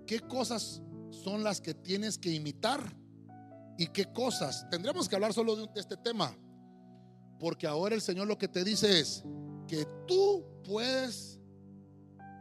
¿Qué 0.06 0.20
cosas 0.20 0.82
son 1.10 1.42
las 1.42 1.60
que 1.60 1.74
tienes 1.74 2.18
que 2.18 2.30
imitar? 2.30 2.80
¿Y 3.78 3.88
qué 3.88 4.12
cosas? 4.12 4.66
Tendremos 4.70 5.08
que 5.08 5.16
hablar 5.16 5.32
solo 5.32 5.56
de 5.56 5.80
este 5.80 5.96
tema. 5.96 6.36
Porque 7.38 7.66
ahora 7.66 7.94
el 7.94 8.00
Señor 8.00 8.26
lo 8.26 8.38
que 8.38 8.48
te 8.48 8.64
dice 8.64 9.00
es 9.00 9.24
que 9.66 9.86
tú 10.06 10.44
puedes 10.64 11.38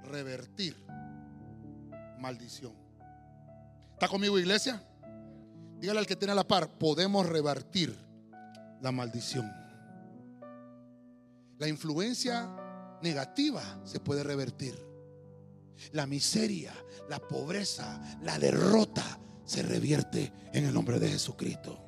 revertir 0.04 0.76
maldición. 2.20 2.74
¿Está 3.94 4.08
conmigo 4.08 4.38
iglesia? 4.38 4.82
Dígale 5.80 6.00
al 6.00 6.08
que 6.08 6.16
tiene 6.16 6.36
la 6.36 6.48
par, 6.48 6.78
podemos 6.78 7.26
revertir 7.28 7.96
la 8.82 8.92
maldición. 8.92 9.52
La 11.58 11.68
influencia 11.68 12.50
negativa 13.02 13.82
se 13.86 14.00
puede 14.00 14.24
revertir. 14.24 14.76
La 15.92 16.06
miseria, 16.06 16.74
la 17.10 17.20
pobreza, 17.20 18.02
la 18.22 18.40
derrota 18.40 19.20
se 19.46 19.62
revierte 19.62 20.32
en 20.54 20.66
el 20.66 20.74
nombre 20.74 21.00
de 21.00 21.10
Jesucristo. 21.10 21.85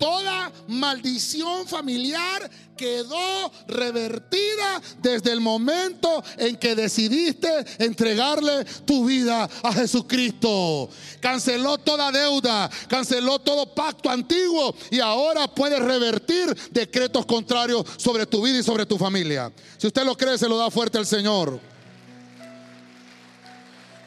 Toda 0.00 0.50
maldición 0.66 1.66
familiar 1.66 2.50
quedó 2.74 3.52
revertida 3.68 4.80
desde 5.02 5.30
el 5.30 5.42
momento 5.42 6.24
en 6.38 6.56
que 6.56 6.74
decidiste 6.74 7.66
entregarle 7.78 8.64
tu 8.86 9.04
vida 9.04 9.46
a 9.62 9.72
Jesucristo. 9.74 10.88
Canceló 11.20 11.76
toda 11.76 12.10
deuda, 12.10 12.70
canceló 12.88 13.40
todo 13.40 13.74
pacto 13.74 14.08
antiguo 14.08 14.74
y 14.90 15.00
ahora 15.00 15.46
puedes 15.46 15.78
revertir 15.78 16.56
decretos 16.70 17.26
contrarios 17.26 17.84
sobre 17.98 18.24
tu 18.24 18.40
vida 18.40 18.60
y 18.60 18.62
sobre 18.62 18.86
tu 18.86 18.96
familia. 18.96 19.52
Si 19.76 19.86
usted 19.86 20.04
lo 20.06 20.16
cree, 20.16 20.38
se 20.38 20.48
lo 20.48 20.56
da 20.56 20.70
fuerte 20.70 20.96
al 20.96 21.04
Señor. 21.04 21.60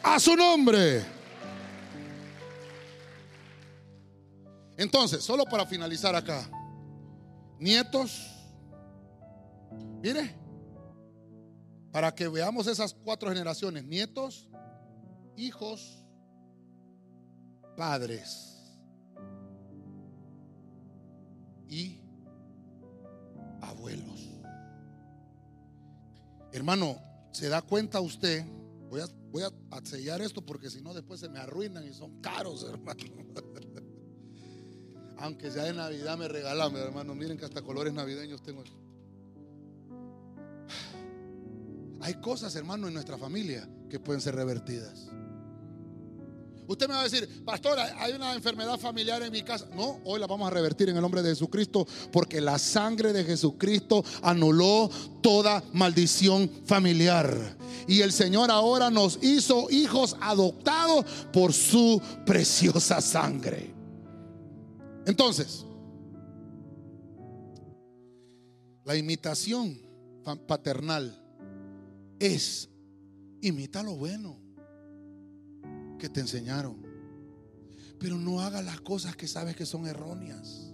A 0.01 0.19
su 0.19 0.35
nombre. 0.35 1.12
Entonces, 4.77 5.23
solo 5.23 5.45
para 5.45 5.65
finalizar 5.65 6.15
acá, 6.15 6.49
nietos, 7.59 8.29
mire, 10.01 10.35
para 11.91 12.13
que 12.13 12.27
veamos 12.27 12.67
esas 12.67 12.93
cuatro 12.93 13.29
generaciones, 13.29 13.85
nietos, 13.85 14.49
hijos, 15.37 16.03
padres 17.77 18.53
y 21.69 21.99
abuelos. 23.61 24.29
Hermano, 26.51 26.97
¿se 27.31 27.49
da 27.49 27.61
cuenta 27.61 27.99
usted? 27.99 28.45
Voy 28.89 29.01
a, 29.41 29.85
sellar 29.85 30.21
esto 30.21 30.45
porque 30.45 30.69
si 30.69 30.81
no 30.81 30.93
después 30.93 31.19
se 31.19 31.29
me 31.29 31.39
arruinan 31.39 31.87
y 31.87 31.93
son 31.93 32.21
caros, 32.21 32.63
hermano. 32.63 33.03
Aunque 35.23 35.49
sea 35.49 35.63
de 35.63 35.73
Navidad 35.73 36.17
me 36.17 36.27
regalan, 36.27 36.75
hermano. 36.75 37.15
Miren 37.15 37.37
que 37.37 37.45
hasta 37.45 37.61
colores 37.61 37.93
navideños 37.93 38.43
tengo. 38.43 38.61
Hay 42.01 42.15
cosas, 42.15 42.53
hermano, 42.57 42.89
en 42.89 42.93
nuestra 42.93 43.17
familia 43.17 43.65
que 43.89 44.01
pueden 44.01 44.19
ser 44.19 44.35
revertidas. 44.35 45.07
Usted 46.67 46.89
me 46.89 46.95
va 46.95 46.99
a 46.99 47.03
decir, 47.03 47.45
pastor, 47.45 47.79
hay 47.79 48.11
una 48.11 48.33
enfermedad 48.33 48.77
familiar 48.77 49.23
en 49.23 49.31
mi 49.31 49.43
casa. 49.43 49.65
No, 49.73 50.01
hoy 50.03 50.19
la 50.19 50.27
vamos 50.27 50.45
a 50.45 50.49
revertir 50.49 50.89
en 50.89 50.97
el 50.97 51.01
nombre 51.01 51.21
de 51.21 51.29
Jesucristo 51.29 51.87
porque 52.11 52.41
la 52.41 52.59
sangre 52.59 53.13
de 53.13 53.23
Jesucristo 53.23 54.03
anuló 54.23 54.89
toda 55.21 55.63
maldición 55.71 56.51
familiar. 56.65 57.55
Y 57.87 58.01
el 58.01 58.11
Señor 58.11 58.51
ahora 58.51 58.89
nos 58.89 59.23
hizo 59.23 59.69
hijos 59.69 60.17
adoptados 60.19 61.05
por 61.31 61.53
su 61.53 62.01
preciosa 62.25 62.99
sangre. 62.99 63.72
Entonces, 65.05 65.65
la 68.85 68.95
imitación 68.95 69.79
paternal 70.47 71.19
es 72.19 72.69
imita 73.41 73.83
lo 73.83 73.95
bueno 73.95 74.39
que 75.99 76.09
te 76.09 76.21
enseñaron, 76.21 76.81
pero 77.99 78.17
no 78.17 78.41
haga 78.41 78.61
las 78.61 78.81
cosas 78.81 79.15
que 79.15 79.27
sabes 79.27 79.55
que 79.55 79.65
son 79.65 79.87
erróneas. 79.87 80.69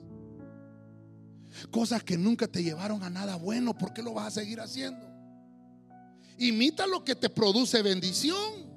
Cosas 1.72 2.04
que 2.04 2.18
nunca 2.18 2.48
te 2.48 2.64
llevaron 2.64 3.04
a 3.04 3.10
nada 3.10 3.36
bueno, 3.36 3.78
¿por 3.78 3.94
qué 3.94 4.04
lo 4.04 4.14
vas 4.14 4.28
a 4.28 4.42
seguir 4.42 4.60
haciendo? 4.60 5.08
Imita 6.38 6.88
lo 6.88 7.04
que 7.04 7.16
te 7.16 7.30
produce 7.30 7.82
bendición. 7.82 8.70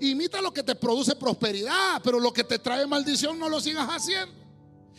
Imita 0.00 0.40
lo 0.40 0.52
que 0.52 0.62
te 0.62 0.74
produce 0.74 1.16
prosperidad, 1.16 2.00
pero 2.02 2.20
lo 2.20 2.32
que 2.32 2.44
te 2.44 2.58
trae 2.58 2.86
maldición 2.86 3.38
no 3.38 3.48
lo 3.48 3.60
sigas 3.60 3.88
haciendo. 3.88 4.41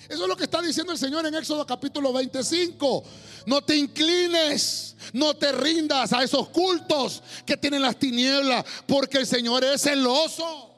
Eso 0.09 0.23
es 0.23 0.27
lo 0.27 0.35
que 0.35 0.43
está 0.43 0.61
diciendo 0.61 0.91
el 0.91 0.97
Señor 0.97 1.25
en 1.25 1.35
Éxodo 1.35 1.65
capítulo 1.65 2.11
25. 2.11 3.03
No 3.45 3.61
te 3.61 3.75
inclines, 3.75 4.95
no 5.13 5.35
te 5.35 5.51
rindas 5.51 6.11
a 6.13 6.23
esos 6.23 6.49
cultos 6.49 7.23
que 7.45 7.57
tienen 7.57 7.81
las 7.81 7.97
tinieblas, 7.97 8.65
porque 8.87 9.19
el 9.19 9.27
Señor 9.27 9.63
es 9.63 9.81
celoso. 9.81 10.71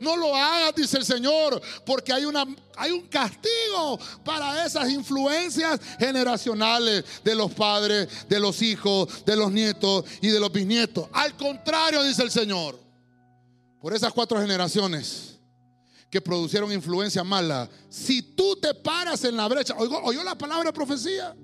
No 0.00 0.16
lo 0.16 0.34
hagas, 0.34 0.74
dice 0.74 0.96
el 0.96 1.04
Señor, 1.04 1.60
porque 1.84 2.12
hay, 2.12 2.24
una, 2.24 2.46
hay 2.76 2.90
un 2.92 3.06
castigo 3.08 3.98
para 4.24 4.64
esas 4.64 4.88
influencias 4.88 5.78
generacionales 5.98 7.04
de 7.22 7.34
los 7.34 7.52
padres, 7.52 8.08
de 8.28 8.40
los 8.40 8.62
hijos, 8.62 9.24
de 9.26 9.36
los 9.36 9.52
nietos 9.52 10.04
y 10.22 10.28
de 10.28 10.40
los 10.40 10.50
bisnietos. 10.50 11.08
Al 11.12 11.36
contrario, 11.36 12.02
dice 12.02 12.22
el 12.22 12.30
Señor, 12.30 12.80
por 13.80 13.92
esas 13.92 14.12
cuatro 14.12 14.40
generaciones 14.40 15.39
que 16.10 16.20
producieron 16.20 16.72
influencia 16.72 17.22
mala. 17.22 17.70
Si 17.88 18.20
tú 18.20 18.56
te 18.56 18.74
paras 18.74 19.24
en 19.24 19.36
la 19.36 19.46
brecha, 19.46 19.74
¿oyó, 19.78 20.24
la 20.24 20.36
palabra 20.36 20.72
profecía? 20.72 21.36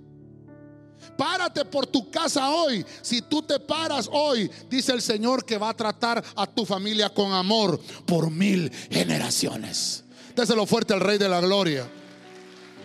Párate 1.17 1.65
por 1.65 1.87
tu 1.87 2.11
casa 2.11 2.51
hoy. 2.51 2.85
Si 3.01 3.23
tú 3.23 3.43
te 3.43 3.61
paras 3.61 4.09
hoy, 4.13 4.51
dice 4.69 4.93
el 4.93 5.01
Señor 5.01 5.45
que 5.45 5.57
va 5.57 5.71
a 5.71 5.77
tratar 5.77 6.23
a 6.35 6.47
tu 6.47 6.67
familia 6.67 7.09
con 7.15 7.33
amor 7.33 7.81
por 8.05 8.31
mil 8.31 8.71
generaciones. 8.91 10.05
Déselo 10.35 10.67
fuerte 10.67 10.93
al 10.93 11.01
Rey 11.01 11.17
de 11.17 11.29
la 11.29 11.41
Gloria. 11.41 11.89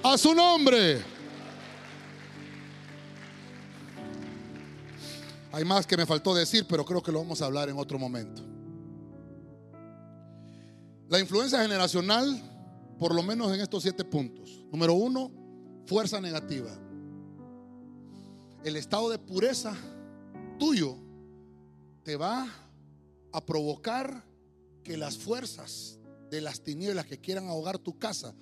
A 0.04 0.18
su 0.18 0.34
nombre. 0.36 1.04
Hay 5.52 5.66
más 5.66 5.86
que 5.86 5.98
me 5.98 6.06
faltó 6.06 6.34
decir, 6.34 6.66
pero 6.70 6.86
creo 6.86 7.04
que 7.04 7.12
lo 7.12 7.20
vamos 7.20 7.42
a 7.42 7.46
hablar 7.46 7.68
en 7.70 7.78
otro 7.78 8.00
momento. 8.00 8.42
La 11.12 11.20
influencia 11.20 11.62
generacional, 11.62 12.42
por 12.98 13.14
lo 13.14 13.22
menos 13.22 13.54
en 13.54 13.60
estos 13.60 13.84
siete 13.84 14.06
puntos. 14.06 14.64
Número 14.72 14.94
uno, 14.94 15.30
fuerza 15.86 16.22
negativa. 16.22 16.72
El 18.64 18.78
estado 18.78 19.10
de 19.10 19.20
pureza 19.20 19.76
tuyo 20.58 20.96
te 22.06 22.16
va 22.16 22.48
a 23.34 23.46
provocar 23.46 24.24
que 24.86 24.96
las 24.96 25.18
fuerzas 25.18 26.00
de 26.30 26.40
las 26.40 26.64
tinieblas 26.64 27.06
que 27.08 27.20
quieran 27.20 27.50
ahogar 27.50 27.78
tu 27.78 28.00
casa 28.00 28.34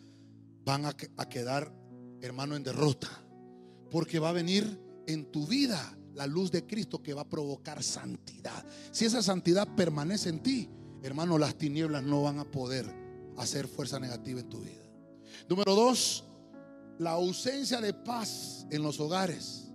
van 0.63 0.85
a, 0.85 0.93
quedar 0.93 1.73
hermano, 2.21 2.55
en 2.55 2.61
derrota. 2.61 3.09
Porque 3.89 4.19
va 4.19 4.29
a 4.29 4.33
venir 4.33 4.79
en 5.07 5.25
tu 5.31 5.47
vida 5.47 5.97
la 6.13 6.27
luz 6.27 6.51
de 6.51 6.67
Cristo 6.67 7.01
que 7.01 7.15
va 7.15 7.21
a 7.21 7.29
provocar 7.29 7.81
santidad. 7.81 8.63
Si 8.91 9.05
esa 9.05 9.23
santidad 9.23 9.67
permanece 9.75 10.29
en 10.29 10.43
ti, 10.43 10.69
hermano, 11.03 11.37
las 11.37 11.55
tinieblas 11.55 12.03
no 12.03 12.23
van 12.23 12.39
a 12.39 12.49
poder 12.49 12.85
hacer 13.37 13.67
fuerza 13.67 13.99
negativa 13.99 14.39
en 14.39 14.49
tu 14.49 14.61
vida. 14.61 14.83
Número 15.47 15.75
dos, 15.75 16.25
la 16.97 17.11
ausencia 17.11 17.79
de 17.81 17.93
paz 17.93 18.65
en 18.69 18.83
los 18.83 18.99
hogares 18.99 19.71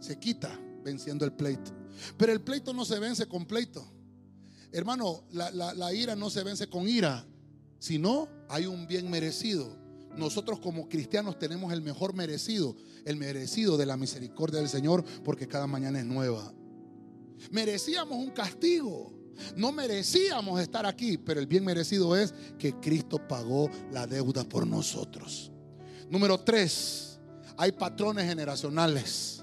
se 0.00 0.18
quita 0.18 0.58
venciendo 0.84 1.24
el 1.24 1.32
pleito. 1.32 1.72
Pero 2.16 2.32
el 2.32 2.40
pleito 2.40 2.72
no 2.72 2.84
se 2.84 2.98
vence 2.98 3.26
con 3.26 3.46
pleito. 3.46 3.84
Hermano, 4.72 5.24
la, 5.32 5.50
la 5.50 5.92
ira 5.92 6.16
no 6.16 6.30
se 6.30 6.42
vence 6.42 6.68
con 6.68 6.88
ira, 6.88 7.26
sino 7.78 8.28
hay 8.48 8.66
un 8.66 8.86
bien 8.86 9.10
merecido 9.10 9.82
nosotros 10.16 10.60
como 10.60 10.88
cristianos 10.88 11.38
tenemos 11.38 11.72
el 11.72 11.82
mejor 11.82 12.14
merecido, 12.14 12.76
el 13.04 13.16
merecido 13.16 13.76
de 13.76 13.86
la 13.86 13.96
misericordia 13.96 14.60
del 14.60 14.68
Señor, 14.68 15.04
porque 15.24 15.48
cada 15.48 15.66
mañana 15.66 16.00
es 16.00 16.04
nueva. 16.04 16.52
Merecíamos 17.50 18.18
un 18.18 18.30
castigo. 18.30 19.12
No 19.56 19.72
merecíamos 19.72 20.60
estar 20.60 20.86
aquí, 20.86 21.18
pero 21.18 21.40
el 21.40 21.46
bien 21.46 21.64
merecido 21.64 22.16
es 22.16 22.34
que 22.58 22.74
Cristo 22.74 23.18
pagó 23.26 23.70
la 23.90 24.06
deuda 24.06 24.44
por 24.44 24.66
nosotros. 24.66 25.50
Número 26.08 26.38
tres, 26.38 27.20
hay 27.56 27.72
patrones 27.72 28.26
generacionales. 28.28 29.42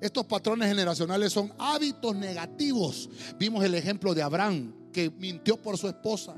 Estos 0.00 0.26
patrones 0.26 0.68
generacionales 0.68 1.32
son 1.32 1.52
hábitos 1.58 2.16
negativos. 2.16 3.08
Vimos 3.38 3.64
el 3.64 3.74
ejemplo 3.74 4.14
de 4.14 4.22
Abraham, 4.22 4.74
que 4.92 5.10
mintió 5.10 5.60
por 5.60 5.78
su 5.78 5.88
esposa 5.88 6.34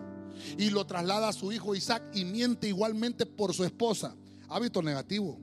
y 0.58 0.70
lo 0.70 0.86
traslada 0.86 1.28
a 1.28 1.32
su 1.32 1.52
hijo 1.52 1.74
Isaac 1.74 2.02
y 2.12 2.24
miente 2.24 2.68
igualmente 2.68 3.26
por 3.26 3.54
su 3.54 3.64
esposa. 3.64 4.14
Hábito 4.48 4.82
negativo. 4.82 5.38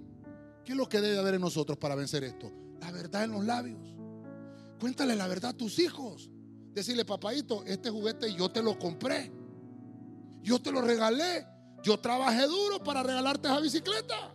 ¿Qué 0.63 0.73
es 0.73 0.77
lo 0.77 0.87
que 0.87 1.01
debe 1.01 1.17
haber 1.17 1.35
en 1.35 1.41
nosotros 1.41 1.77
para 1.77 1.95
vencer 1.95 2.23
esto? 2.23 2.51
La 2.79 2.91
verdad 2.91 3.23
en 3.23 3.31
los 3.31 3.43
labios. 3.43 3.95
Cuéntale 4.79 5.15
la 5.15 5.27
verdad 5.27 5.51
a 5.51 5.57
tus 5.57 5.79
hijos. 5.79 6.29
Decirle, 6.73 7.03
papadito, 7.05 7.63
este 7.65 7.89
juguete 7.89 8.33
yo 8.33 8.49
te 8.49 8.61
lo 8.61 8.79
compré. 8.79 9.31
Yo 10.41 10.61
te 10.61 10.71
lo 10.71 10.81
regalé. 10.81 11.45
Yo 11.83 11.99
trabajé 11.99 12.45
duro 12.47 12.83
para 12.83 13.03
regalarte 13.03 13.47
esa 13.47 13.59
bicicleta. 13.59 14.33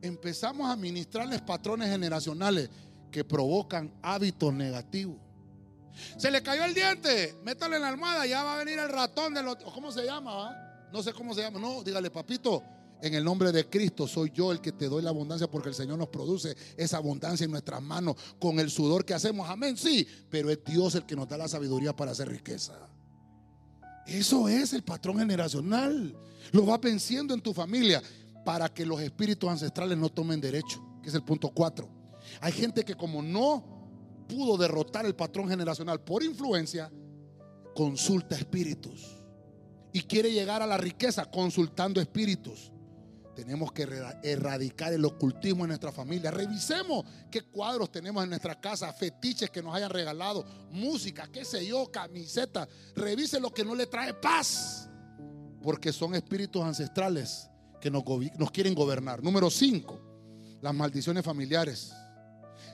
Empezamos 0.00 0.68
a 0.68 0.72
administrarles 0.72 1.42
patrones 1.42 1.90
generacionales 1.90 2.70
que 3.10 3.24
provocan 3.24 3.92
hábitos 4.02 4.52
negativos. 4.52 5.16
Se 6.16 6.30
le 6.30 6.42
cayó 6.42 6.64
el 6.64 6.74
diente, 6.74 7.36
métale 7.42 7.76
en 7.76 7.82
la 7.82 7.88
almohada, 7.88 8.24
ya 8.26 8.44
va 8.44 8.54
a 8.54 8.58
venir 8.58 8.78
el 8.78 8.88
ratón 8.88 9.34
de 9.34 9.42
los... 9.42 9.56
¿Cómo 9.56 9.90
se 9.90 10.04
llama? 10.04 10.56
No 10.92 11.02
sé 11.02 11.12
cómo 11.12 11.34
se 11.34 11.42
llama. 11.42 11.58
No, 11.58 11.82
dígale, 11.82 12.10
papito, 12.10 12.62
en 13.00 13.14
el 13.14 13.24
nombre 13.24 13.52
de 13.52 13.68
Cristo 13.68 14.06
soy 14.06 14.30
yo 14.34 14.52
el 14.52 14.60
que 14.60 14.72
te 14.72 14.88
doy 14.88 15.02
la 15.02 15.10
abundancia 15.10 15.50
porque 15.50 15.68
el 15.68 15.74
Señor 15.74 15.98
nos 15.98 16.08
produce 16.08 16.56
esa 16.76 16.96
abundancia 16.96 17.44
en 17.44 17.50
nuestras 17.50 17.80
manos 17.82 18.16
con 18.40 18.58
el 18.58 18.70
sudor 18.70 19.04
que 19.04 19.14
hacemos. 19.14 19.48
Amén, 19.48 19.76
sí, 19.76 20.06
pero 20.28 20.50
es 20.50 20.58
Dios 20.64 20.94
el 20.94 21.06
que 21.06 21.16
nos 21.16 21.28
da 21.28 21.36
la 21.36 21.48
sabiduría 21.48 21.94
para 21.94 22.12
hacer 22.12 22.28
riqueza. 22.28 22.74
Eso 24.06 24.48
es 24.48 24.72
el 24.72 24.82
patrón 24.82 25.18
generacional. 25.18 26.16
Lo 26.52 26.66
va 26.66 26.78
venciendo 26.78 27.34
en 27.34 27.42
tu 27.42 27.52
familia 27.52 28.02
para 28.44 28.68
que 28.68 28.86
los 28.86 29.00
espíritus 29.00 29.50
ancestrales 29.50 29.98
no 29.98 30.08
tomen 30.08 30.40
derecho, 30.40 30.82
que 31.02 31.10
es 31.10 31.14
el 31.14 31.22
punto 31.22 31.50
4. 31.50 31.88
Hay 32.40 32.52
gente 32.52 32.84
que 32.84 32.94
como 32.94 33.22
no 33.22 33.78
pudo 34.28 34.56
derrotar 34.56 35.06
el 35.06 35.14
patrón 35.14 35.48
generacional 35.48 36.00
por 36.00 36.22
influencia, 36.22 36.90
consulta 37.74 38.36
espíritus. 38.36 39.16
Y 39.92 40.00
quiere 40.02 40.32
llegar 40.32 40.62
a 40.62 40.66
la 40.66 40.76
riqueza 40.76 41.24
consultando 41.30 42.00
espíritus. 42.00 42.72
Tenemos 43.38 43.70
que 43.70 43.86
erradicar 44.24 44.92
el 44.92 45.04
ocultismo 45.04 45.62
en 45.62 45.68
nuestra 45.68 45.92
familia. 45.92 46.32
Revisemos 46.32 47.04
qué 47.30 47.42
cuadros 47.42 47.92
tenemos 47.92 48.24
en 48.24 48.30
nuestra 48.30 48.60
casa, 48.60 48.92
fetiches 48.92 49.48
que 49.48 49.62
nos 49.62 49.76
hayan 49.76 49.90
regalado, 49.90 50.44
música, 50.72 51.28
qué 51.32 51.44
sé 51.44 51.64
yo, 51.64 51.88
camiseta. 51.88 52.68
Revise 52.96 53.38
lo 53.38 53.54
que 53.54 53.64
no 53.64 53.76
le 53.76 53.86
trae 53.86 54.12
paz. 54.12 54.90
Porque 55.62 55.92
son 55.92 56.16
espíritus 56.16 56.64
ancestrales 56.64 57.48
que 57.80 57.92
nos, 57.92 58.02
quieren 58.50 58.74
gobernar. 58.74 59.22
Número 59.22 59.50
5, 59.50 60.58
las 60.60 60.74
maldiciones 60.74 61.24
familiares. 61.24 61.92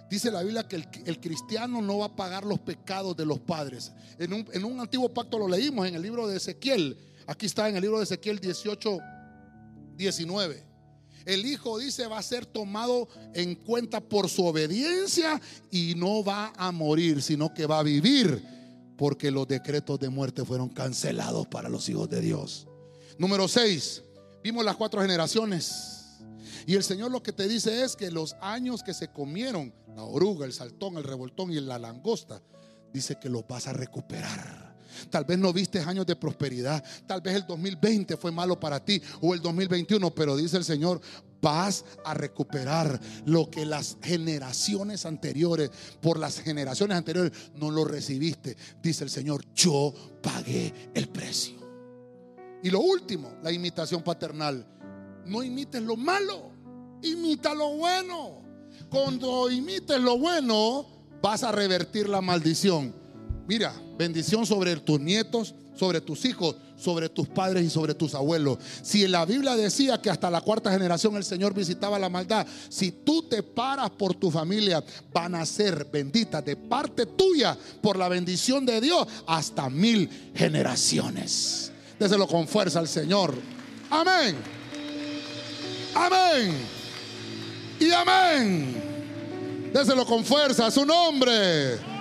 Dice 0.09 0.31
la 0.31 0.43
Biblia 0.43 0.67
que 0.67 0.77
el, 0.77 1.21
cristiano 1.21 1.83
no 1.83 1.99
va 1.99 2.07
a 2.07 2.17
pagar 2.17 2.47
los 2.47 2.61
pecados 2.61 3.15
de 3.15 3.27
los 3.27 3.39
padres. 3.39 3.93
En 4.19 4.33
un, 4.65 4.81
antiguo 4.81 5.13
pacto 5.13 5.39
lo 5.39 5.47
leímos 5.47 5.87
en 5.87 5.95
el 5.95 6.01
libro 6.01 6.27
de 6.27 6.39
Ezequiel. 6.39 6.97
Aquí 7.27 7.45
está 7.45 7.69
en 7.69 7.77
el 7.77 7.83
libro 7.83 7.99
de 7.99 8.05
Ezequiel 8.05 8.39
18, 8.39 8.99
19. 9.97 10.65
El 11.25 11.47
hijo 11.47 11.79
dice 11.79 12.07
va 12.07 12.19
a 12.19 12.23
ser 12.23 12.45
tomado 12.45 13.09
en 13.33 13.55
cuenta 13.55 14.01
por 14.01 14.29
su 14.29 14.45
obediencia 14.45 15.41
y 15.71 15.95
no 15.97 16.23
va 16.23 16.53
a 16.57 16.71
morir, 16.71 17.23
sino 17.23 17.55
que 17.55 17.67
va 17.67 17.79
a 17.79 17.83
vivir 17.83 18.43
porque 18.97 19.31
los 19.31 19.49
decretos 19.49 19.99
de 19.99 20.09
muerte 20.09 20.45
fueron 20.45 20.69
cancelados 20.69 21.47
para 21.47 21.69
los 21.69 21.89
hijos 21.89 22.09
de 22.09 22.21
Dios. 22.21 22.67
Número 23.19 23.49
6. 23.49 24.03
Vimos 24.43 24.65
las 24.65 24.77
cuatro 24.77 25.01
generaciones. 25.01 26.19
Y 26.67 26.75
el 26.75 26.83
Señor 26.83 27.11
lo 27.11 27.23
que 27.23 27.33
te 27.33 27.49
dice 27.49 27.83
es 27.83 27.97
que 27.97 28.11
los 28.11 28.35
años 28.41 28.83
que 28.83 28.95
se 28.95 29.09
comieron, 29.09 29.73
la 29.95 30.05
oruga, 30.05 30.47
el 30.47 30.53
saltón, 30.53 30.97
el 30.97 31.05
revoltón 31.05 31.53
y 31.53 31.61
la 31.61 31.79
langosta, 31.79 32.43
dice 32.93 33.19
que 33.21 33.29
los 33.29 33.47
vas 33.47 33.67
a 33.67 33.73
recuperar. 33.73 34.64
Tal 35.11 35.25
vez 35.25 35.39
no 35.39 35.53
viste 35.53 35.81
años 35.81 36.07
de 36.07 36.17
prosperidad. 36.17 36.83
Tal 37.07 37.21
vez 37.21 37.37
el 37.37 37.47
2020 37.47 38.17
fue 38.17 38.33
malo 38.33 38.59
para 38.59 38.85
ti 38.85 39.01
o 39.21 39.35
el 39.35 39.41
2021, 39.41 40.15
pero 40.15 40.37
dice 40.37 40.57
el 40.57 40.65
Señor, 40.65 41.01
vas 41.41 41.85
a 42.05 42.15
recuperar 42.15 42.99
lo 43.27 43.51
que 43.51 43.67
las 43.67 43.99
generaciones 44.03 45.05
anteriores, 45.07 45.71
por 46.01 46.19
las 46.19 46.41
generaciones 46.41 46.97
anteriores, 46.97 47.33
no 47.57 47.71
lo 47.71 47.85
recibiste. 47.85 48.57
Dice 48.83 49.05
el 49.05 49.11
Señor, 49.11 49.45
yo 49.55 49.93
pagué 50.23 50.73
el 50.95 51.09
precio. 51.09 51.55
Y 52.63 52.71
lo 52.71 52.81
último, 52.81 53.33
la 53.43 53.53
imitación 53.53 54.03
paternal. 54.03 54.67
No 55.27 55.43
imites 55.43 55.83
lo 55.83 55.97
malo 55.97 56.55
imita 57.05 57.55
lo 57.55 57.77
bueno. 57.77 58.43
Cuando 58.91 59.51
imites 59.51 60.01
lo 60.01 60.19
bueno, 60.19 60.87
vas 61.23 61.43
a 61.43 61.53
revertir 61.53 62.09
la 62.09 62.21
maldición. 62.21 62.95
Mira, 63.47 63.75
bendición 63.99 64.47
sobre 64.47 64.77
tus 64.77 65.01
nietos, 65.01 65.55
sobre 65.77 66.01
tus 66.01 66.25
hijos, 66.25 66.57
sobre 66.77 67.09
tus 67.09 67.29
padres 67.29 67.65
y 67.65 67.71
sobre 67.71 67.95
tus 67.95 68.15
abuelos. 68.15 68.59
Si 68.83 69.07
la 69.07 69.25
Biblia 69.25 69.57
decía 69.57 70.01
que 70.01 70.11
hasta 70.11 70.31
la 70.31 70.41
cuarta 70.41 70.73
generación 70.73 71.17
el 71.17 71.25
Señor 71.25 71.53
visitaba 71.55 71.99
la 71.99 72.09
maldad, 72.09 72.47
si 72.69 72.91
tú 72.91 73.23
te 73.23 73.43
paras 73.43 73.91
por 73.91 74.15
tu 74.15 74.31
familia, 74.31 74.83
van 75.13 75.35
a 75.35 75.45
ser 75.45 75.87
benditas 75.93 76.45
de 76.45 76.57
parte 76.57 77.07
tuya 77.07 77.57
por 77.83 77.99
la 77.99 78.09
bendición 78.09 78.65
de 78.65 78.81
Dios 78.81 79.07
hasta 79.27 79.69
mil 79.69 80.09
generaciones. 80.35 81.73
Déselo 81.99 82.27
con 82.27 82.49
fuerza 82.49 82.79
al 82.79 82.89
Señor. 82.89 83.35
Amén. 83.91 84.37
Amén 85.95 86.55
y 87.79 87.93
amén. 87.93 89.71
Déselo 89.73 90.05
con 90.07 90.25
fuerza 90.25 90.67
a 90.67 90.71
su 90.71 90.85
nombre. 90.85 91.94